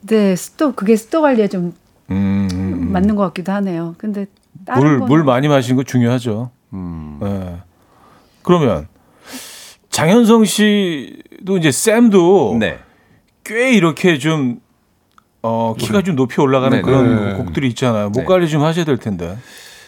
네, 0.03 0.37
습도, 0.37 0.73
그게 0.73 0.95
습도 0.97 1.23
관리에 1.23 1.49
좀 1.49 1.73
음, 2.11 2.49
음. 2.53 2.93
맞는 2.93 3.17
것 3.17 3.23
같기도 3.25 3.51
하네요. 3.53 3.95
근데 3.99 4.27
물, 4.67 4.75
거는 4.99 5.07
물 5.07 5.25
많이 5.25 5.49
마시는 5.49 5.77
거 5.77 5.83
중요하죠. 5.83 6.51
음. 6.73 7.19
예. 7.23 7.61
그러면 8.43 8.89
장현성 9.91 10.45
씨도 10.45 11.59
이제 11.59 11.71
쌤도 11.71 12.57
네. 12.59 12.79
꽤 13.45 13.73
이렇게 13.73 14.19
좀 14.19 14.61
어, 15.43 15.75
키가 15.77 16.03
좀 16.03 16.15
높이 16.15 16.41
올라가는 16.41 16.77
네, 16.77 16.83
그런 16.83 17.31
네. 17.31 17.35
곡들이 17.35 17.69
있잖아요. 17.69 18.11
목 18.11 18.21
네. 18.21 18.25
관리 18.25 18.49
좀 18.49 18.63
하셔야 18.63 18.85
될 18.85 18.97
텐데. 18.99 19.37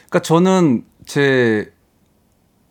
그러니까 0.08 0.18
저는 0.20 0.82
제, 1.06 1.70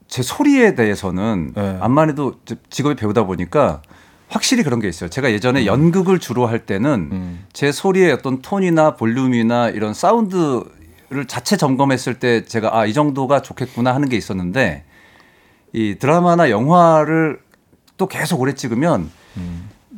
제 0.07 0.21
소리에 0.21 0.75
대해서는 0.75 1.53
네. 1.55 1.77
암만 1.79 2.09
해도 2.09 2.33
저- 2.45 2.55
직업이 2.69 2.95
배우다 2.95 3.23
보니까 3.25 3.81
확실히 4.27 4.63
그런 4.63 4.79
게 4.79 4.87
있어요. 4.89 5.09
제가 5.09 5.31
예전에 5.31 5.65
연극을 5.65 6.19
주로 6.19 6.45
할 6.45 6.59
때는 6.65 7.09
음. 7.11 7.45
제 7.53 7.71
소리의 7.71 8.11
어떤 8.11 8.41
톤이나 8.41 8.95
볼륨이나 8.95 9.69
이런 9.69 9.93
사운드 9.93 10.63
를 11.13 11.27
자체 11.27 11.57
점검했을 11.57 12.15
때 12.15 12.43
제가 12.43 12.77
아, 12.77 12.85
이 12.85 12.93
정도가 12.93 13.41
좋겠구나 13.41 13.93
하는 13.93 14.09
게 14.09 14.17
있었는데 14.17 14.83
이 15.71 15.95
드라마나 15.99 16.49
영화를 16.49 17.39
또 17.97 18.07
계속 18.07 18.41
오래 18.41 18.53
찍으면 18.55 19.11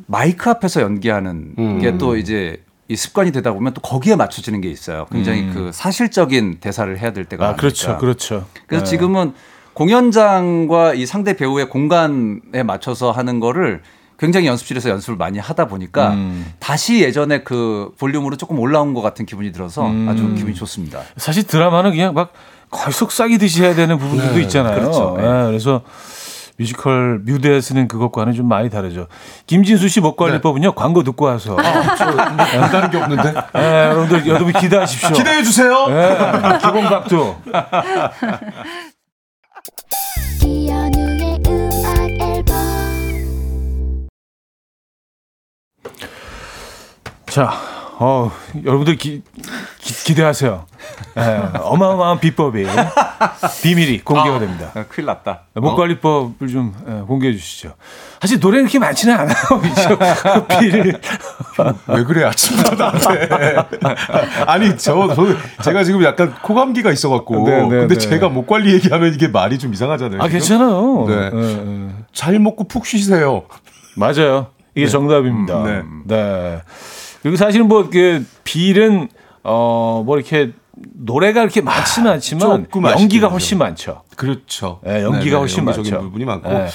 마이크 0.06 0.50
앞에서 0.50 0.82
연기하는 0.82 1.54
음. 1.58 1.80
게또 1.80 2.16
이제 2.16 2.62
이 2.88 2.96
습관이 2.96 3.32
되다 3.32 3.52
보면 3.52 3.74
또 3.74 3.80
거기에 3.80 4.14
맞춰지는 4.14 4.60
게 4.60 4.70
있어요. 4.70 5.06
굉장히 5.10 5.42
음. 5.42 5.52
그 5.54 5.70
사실적인 5.72 6.58
대사를 6.60 6.98
해야 6.98 7.12
될 7.12 7.24
때가 7.24 7.44
아, 7.44 7.46
많으니까. 7.48 7.60
그렇죠. 7.60 7.98
그렇죠. 7.98 8.46
그래서 8.66 8.84
네. 8.84 8.90
지금은 8.90 9.32
공연장과 9.74 10.94
이 10.94 11.04
상대 11.04 11.36
배우의 11.36 11.68
공간에 11.68 12.62
맞춰서 12.64 13.10
하는 13.10 13.40
거를 13.40 13.82
굉장히 14.18 14.46
연습실에서 14.46 14.90
연습을 14.90 15.16
많이 15.16 15.38
하다 15.38 15.66
보니까 15.66 16.10
음. 16.10 16.52
다시 16.58 17.02
예전에 17.02 17.42
그 17.42 17.92
볼륨으로 17.98 18.36
조금 18.36 18.58
올라온 18.58 18.94
것 18.94 19.02
같은 19.02 19.26
기분이 19.26 19.52
들어서 19.52 19.86
음. 19.86 20.08
아주 20.08 20.34
기분이 20.34 20.54
좋습니다. 20.54 21.00
사실 21.16 21.46
드라마는 21.46 21.90
그냥 21.90 22.14
막 22.14 22.32
거의 22.70 22.92
속삭이듯이 22.92 23.62
해야 23.62 23.74
되는 23.74 23.98
부분들도 23.98 24.34
네, 24.34 24.42
있잖아요. 24.42 24.74
그렇죠. 24.80 25.14
네. 25.18 25.24
예, 25.24 25.46
그래서 25.46 25.82
뮤지컬 26.58 27.20
뮤대에 27.24 27.60
쓰는 27.60 27.86
그것과는 27.86 28.32
좀 28.32 28.48
많이 28.48 28.70
다르죠. 28.70 29.08
김진수 29.46 29.88
씨목 29.88 30.16
관리법은요. 30.16 30.74
광고 30.74 31.02
듣고 31.02 31.26
와서. 31.26 31.54
다른 31.56 32.90
게 32.90 32.96
없는데. 32.96 33.34
예, 33.56 33.60
여러분들 33.90 34.26
여러분 34.26 34.52
기대하십시오. 34.52 35.12
기대해 35.12 35.42
주세요. 35.42 35.86
예, 35.90 36.58
기본 36.62 36.84
각도. 36.86 37.36
자, 47.36 47.52
어, 47.98 48.32
여러분들 48.64 48.96
기, 48.96 49.22
기, 49.78 50.14
대하세요 50.14 50.64
어마어마한 51.60 52.18
비법이 52.18 52.64
비밀이 53.62 54.04
공개가 54.04 54.38
됩니다. 54.38 54.70
아, 54.74 54.84
큰일 54.88 55.04
났다. 55.04 55.42
목관리법을 55.52 56.48
좀 56.48 56.74
예, 56.88 57.02
공개해 57.06 57.34
주시죠. 57.34 57.74
사실 58.22 58.40
노래는 58.40 58.64
그렇게 58.64 58.78
많지는 58.78 59.14
않아요. 59.14 59.36
비를. 60.60 60.98
왜 61.88 62.04
그래 62.04 62.24
아침부터 62.24 62.74
나한테 62.74 63.28
아니 64.46 64.78
저, 64.78 65.14
저 65.14 65.26
제가 65.62 65.84
지금 65.84 66.02
약간 66.04 66.34
코감기가 66.40 66.90
있어갖고 66.90 67.46
네, 67.46 67.60
네, 67.64 67.68
근데 67.68 67.98
네. 67.98 67.98
제가 67.98 68.30
목 68.30 68.46
관리 68.46 68.72
얘기하면 68.72 69.12
이게 69.12 69.28
말이 69.28 69.58
좀 69.58 69.74
이상하잖아요 69.74 70.22
아, 70.22 70.28
지금? 70.28 70.38
괜찮아요. 70.38 71.04
네. 71.06 71.30
예, 71.34 71.88
예. 71.88 71.88
잘 72.14 72.38
먹고 72.38 72.64
푹 72.64 72.86
쉬세요 72.86 73.42
맞아요. 73.94 74.56
이게 74.76 74.86
정답입니다. 74.86 75.62
네. 75.62 75.82
네. 76.04 76.62
그리고 77.26 77.36
사실은 77.36 77.66
뭐, 77.66 77.90
그, 77.90 78.24
빌은, 78.44 79.08
어, 79.42 80.00
뭐 80.06 80.16
이렇게 80.16 80.52
노래가 80.94 81.40
그렇게 81.40 81.60
많지는 81.60 82.08
않지만 82.12 82.64
조금 82.66 82.84
연기가 82.84 83.26
훨씬 83.26 83.58
많죠. 83.58 84.02
그렇죠 84.14 84.80
예, 84.86 85.02
연기가 85.02 85.24
네네, 85.24 85.36
훨씬 85.36 85.64
많죠. 85.64 85.82
부분이 85.82 86.24
많고 86.24 86.48
예. 86.48 86.68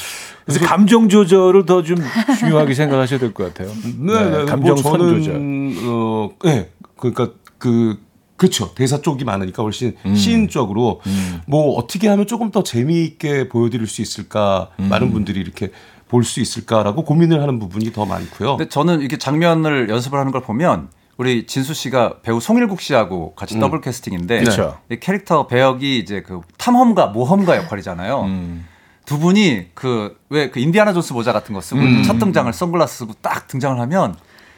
그래서 0.44 0.66
감정 0.66 1.08
조절을 1.08 1.66
더 1.66 1.84
좀 1.84 1.96
중요하게 2.40 2.74
생각하셔야 2.74 3.18
될 3.18 3.34
것 3.34 3.54
같아요. 3.54 3.72
네, 3.98 4.30
네, 4.30 4.46
감정 4.46 4.74
뭐 4.76 4.84
선 4.84 5.00
조절. 5.00 5.36
어, 5.86 6.30
네, 6.44 6.70
그러니까 6.98 7.30
그 7.58 7.98
그렇죠 8.36 8.74
대사 8.76 9.02
쪽이 9.02 9.24
많으니까 9.24 9.64
훨씬 9.64 9.96
음. 10.06 10.16
시인 10.16 10.50
쪽으로 10.50 11.00
뭐 11.48 11.76
어떻게 11.78 12.10
하면 12.10 12.28
조금 12.28 12.52
더 12.52 12.62
재미있게 12.64 13.48
보여드릴 13.48 13.88
수 13.88 14.02
있을까 14.02 14.70
음. 14.82 14.90
많은 14.90 15.14
분들이 15.14 15.40
이렇게 15.40 15.72
볼 16.12 16.24
수 16.26 16.42
있을까라고 16.42 17.04
고민을 17.06 17.42
하는 17.42 17.58
부분이 17.58 17.94
더 17.94 18.06
많고요. 18.06 18.58
근데 18.58 18.70
저는 18.70 19.00
이렇게 19.00 19.18
장면을 19.18 19.90
연습을 19.90 20.20
하는 20.20 20.32
걸 20.34 20.42
보면 20.42 20.90
우리 21.18 21.46
진수 21.48 21.74
씨가 21.74 22.16
배우 22.22 22.40
송일국 22.42 22.82
씨하고 22.82 23.34
같이 23.36 23.60
더블 23.60 23.80
캐스팅인데 23.80 24.40
음. 24.40 24.44
그쵸. 24.44 24.78
이 24.92 24.98
캐릭터 25.00 25.48
배역이 25.48 25.98
이제 26.00 26.22
그 26.22 26.42
탐험가 26.58 27.08
모험가 27.08 27.56
역할이잖아요. 27.58 28.24
음. 28.24 28.68
두 29.06 29.20
분이 29.20 29.68
그 29.74 30.02
왜 30.02 30.31
그 30.31 30.60
인디아나 30.60 30.94
존스 30.94 31.14
모자 31.14 31.32
같은 31.34 31.56
거 31.56 31.62
쓰고 31.62 31.80
음. 31.80 32.04
첫 32.04 32.20
등장을 32.20 32.52
선글라스 32.52 32.98
쓰고 33.00 33.14
딱 33.22 33.48
등장을 33.48 33.80
하면 33.80 34.16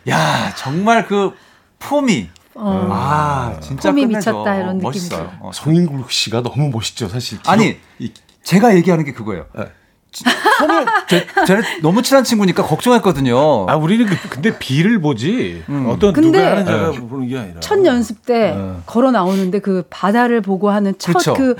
야 0.09 0.53
정말 0.55 1.05
그 1.05 1.33
폼이 1.79 2.29
어, 2.55 2.87
아 2.91 3.57
진짜 3.61 3.89
폼이 3.89 4.07
끝내줘. 4.07 4.31
미쳤다 4.31 4.55
이런 4.55 4.77
멋있어요. 4.79 5.21
느낌이죠. 5.23 5.45
어, 5.45 5.51
송일국 5.53 6.11
씨가 6.11 6.41
너무 6.41 6.69
멋있죠, 6.69 7.07
사실. 7.09 7.39
아니 7.47 7.77
제가 8.43 8.75
얘기하는 8.75 9.05
게 9.05 9.13
그거예요. 9.13 9.45
네. 9.57 9.65
지- 10.13 10.23
손을 10.59 10.85
제, 11.09 11.25
쟤네 11.45 11.61
너무 11.81 12.01
친한 12.01 12.23
친구니까 12.23 12.63
걱정했거든요. 12.63 13.65
아, 13.67 13.75
우리는 13.75 14.05
그, 14.05 14.15
근데 14.29 14.57
비를 14.57 15.01
보지. 15.01 15.63
음. 15.67 15.87
어떤 15.89 16.13
근데- 16.13 16.37
누가 16.39 16.51
하는 16.51 16.65
자가 16.65 16.91
보는 16.91 17.27
게 17.27 17.37
아니라. 17.37 17.59
첫 17.59 17.83
연습 17.85 18.25
때 18.25 18.53
네. 18.55 18.73
걸어 18.85 19.11
나오는데 19.11 19.59
그 19.59 19.83
바다를 19.89 20.41
보고 20.41 20.69
하는 20.69 20.93
첫 20.97 21.13
그쵸. 21.17 21.33
그 21.33 21.55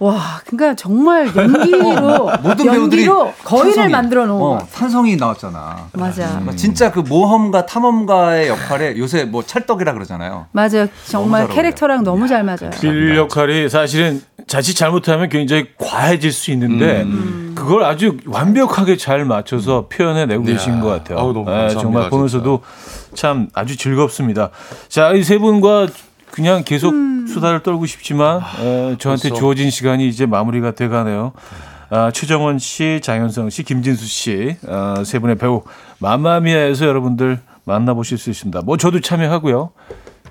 와, 0.00 0.40
그러니까 0.46 0.74
정말 0.76 1.26
연기로 1.34 2.30
모든 2.42 2.70
배우들이 2.70 3.06
연기로 3.06 3.32
거인을 3.44 3.74
탄성이, 3.74 3.88
만들어 3.92 4.26
놓은 4.26 4.42
어, 4.42 4.58
거. 4.58 4.66
탄성이 4.72 5.16
나왔잖아. 5.16 5.88
맞아. 5.94 6.24
음. 6.38 6.56
진짜 6.56 6.92
그 6.92 7.00
모험가 7.00 7.66
탐험가의 7.66 8.48
역할에 8.48 8.96
요새 8.96 9.24
뭐 9.24 9.42
찰떡이라 9.44 9.94
그러잖아요. 9.94 10.46
맞아요. 10.52 10.86
정말. 11.06 11.48
캐릭터랑 11.48 12.04
너무 12.04 12.28
잘 12.28 12.44
맞아요. 12.44 12.70
빌 12.80 13.16
역할이 13.16 13.68
사실은 13.68 14.22
자칫 14.46 14.74
잘못하면 14.74 15.28
굉장히 15.28 15.66
과해질 15.78 16.30
수 16.32 16.50
있는데 16.52 17.02
음. 17.02 17.47
그걸 17.58 17.84
아주 17.84 18.16
완벽하게 18.26 18.96
잘 18.96 19.24
맞춰서 19.24 19.86
표현해내고 19.88 20.44
계신 20.44 20.80
것 20.80 20.88
같아요. 20.88 21.18
아우, 21.18 21.32
너무 21.32 21.44
네, 21.46 21.50
감사합니다, 21.52 21.80
정말 21.82 22.10
보면서도 22.10 22.62
참 23.14 23.48
아주 23.54 23.76
즐겁습니다. 23.76 24.50
자, 24.88 25.12
이 25.12 25.22
세 25.22 25.38
분과 25.38 25.88
그냥 26.30 26.62
계속 26.64 26.94
수다를 27.28 27.62
떨고 27.62 27.86
싶지만 27.86 28.40
에, 28.60 28.96
저한테 28.98 29.28
벌써. 29.30 29.34
주어진 29.34 29.70
시간이 29.70 30.06
이제 30.08 30.24
마무리가 30.26 30.70
돼가네요. 30.72 31.32
아, 31.90 32.10
최정원 32.12 32.58
씨, 32.58 33.00
장현성 33.02 33.50
씨, 33.50 33.62
김진수 33.62 34.06
씨, 34.06 34.56
아, 34.68 35.02
세 35.04 35.18
분의 35.18 35.36
배우 35.36 35.62
마마미아에서 35.98 36.86
여러분들 36.86 37.40
만나보실 37.64 38.18
수 38.18 38.30
있습니다. 38.30 38.60
뭐 38.64 38.76
저도 38.76 39.00
참여하고요. 39.00 39.70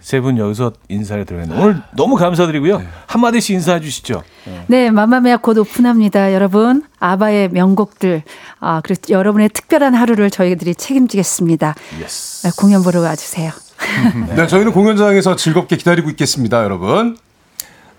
세 0.02 0.20
분 0.22 0.38
여기서 0.38 0.74
인사를 0.90 1.26
드리겠습니다. 1.26 1.62
오늘 1.64 1.82
너무 1.96 2.16
감사드리고요. 2.16 2.82
한 3.06 3.22
마디씩 3.22 3.54
인사해 3.56 3.80
주시죠. 3.80 4.24
네, 4.68 4.90
맘마미아 4.92 5.38
곧 5.38 5.58
오픈합니다. 5.58 6.34
여러분, 6.34 6.84
아바의 7.00 7.50
명곡들, 7.50 8.24
아, 8.60 8.82
그리고 8.84 9.02
여러분의 9.10 9.50
특별한 9.50 9.94
하루를 9.94 10.30
저희들이 10.30 10.76
책임지겠습니다. 10.76 11.76
Yes. 12.02 12.48
네, 12.48 12.52
공연 12.58 12.84
보러 12.84 13.02
와주세요. 13.02 13.52
네, 14.36 14.48
저희는 14.48 14.72
공연장에서 14.72 15.36
즐겁게 15.36 15.78
기다리고 15.78 16.10
있겠습니다, 16.12 16.64
여러분. 16.64 17.18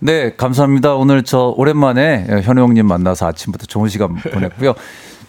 네, 0.01 0.35
감사합니다. 0.37 0.95
오늘 0.95 1.25
저 1.25 1.53
오랜만에 1.57 2.43
현우 2.45 2.61
형님 2.63 2.87
만나서 2.87 3.27
아침부터 3.27 3.67
좋은 3.67 3.89
시간 3.89 4.15
보냈고요. 4.15 4.75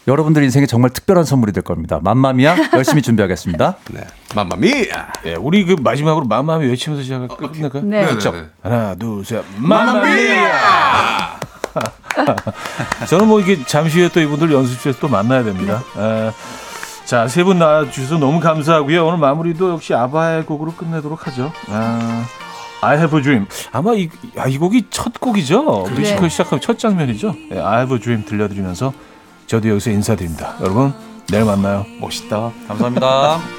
여러분들 0.07 0.43
인생에 0.43 0.65
정말 0.65 0.89
특별한 0.91 1.23
선물이 1.23 1.51
될 1.51 1.63
겁니다. 1.63 1.99
맘마미아 2.01 2.55
열심히 2.73 3.01
준비하겠습니다. 3.01 3.77
네, 3.91 4.01
맘마미아. 4.35 5.07
예, 5.25 5.35
우리 5.35 5.65
그 5.65 5.75
마지막으로 5.79 6.25
마마미 6.25 6.65
외치면서 6.67 7.03
시작할까요? 7.03 7.51
끝낼까요? 7.51 7.83
네. 7.83 8.05
그렇죠. 8.07 8.33
하나, 8.63 8.95
둘, 8.95 9.23
셋. 9.23 9.43
마마미아! 9.57 11.39
저는 13.07 13.27
뭐 13.27 13.39
이게 13.39 13.63
잠시 13.65 13.99
후에 13.99 14.09
또 14.09 14.19
이분들 14.19 14.51
연습실에서 14.51 14.99
또 14.99 15.07
만나야 15.07 15.43
됩니다. 15.43 15.83
에, 15.97 16.31
자, 17.05 17.27
세 17.27 17.43
분 17.43 17.59
나와주셔서 17.59 18.17
너무 18.17 18.39
감사하고요. 18.39 19.05
오늘 19.05 19.17
마무리도 19.19 19.71
역시 19.71 19.93
아바의 19.93 20.45
곡으로 20.45 20.73
끝내도록 20.73 21.27
하죠. 21.27 21.51
아, 21.67 22.23
I 22.81 22.97
have 22.97 23.17
a 23.17 23.23
dream. 23.23 23.47
아마 23.71 23.93
이, 23.93 24.09
아, 24.37 24.47
이 24.47 24.57
곡이 24.57 24.87
첫 24.89 25.19
곡이죠. 25.19 25.85
뮤지컬 25.95 26.29
시작하면 26.29 26.61
첫 26.61 26.77
장면이죠. 26.79 27.35
예, 27.51 27.59
I 27.59 27.77
have 27.81 27.95
a 27.95 27.99
dream 28.01 28.25
들려드리면서 28.25 28.93
저도 29.49 29.67
여기서 29.69 29.89
인사드립니다. 29.89 30.55
여러분, 30.61 30.93
내일 31.27 31.43
만나요. 31.43 31.83
멋있다. 31.99 32.51
감사합니다. 32.67 33.39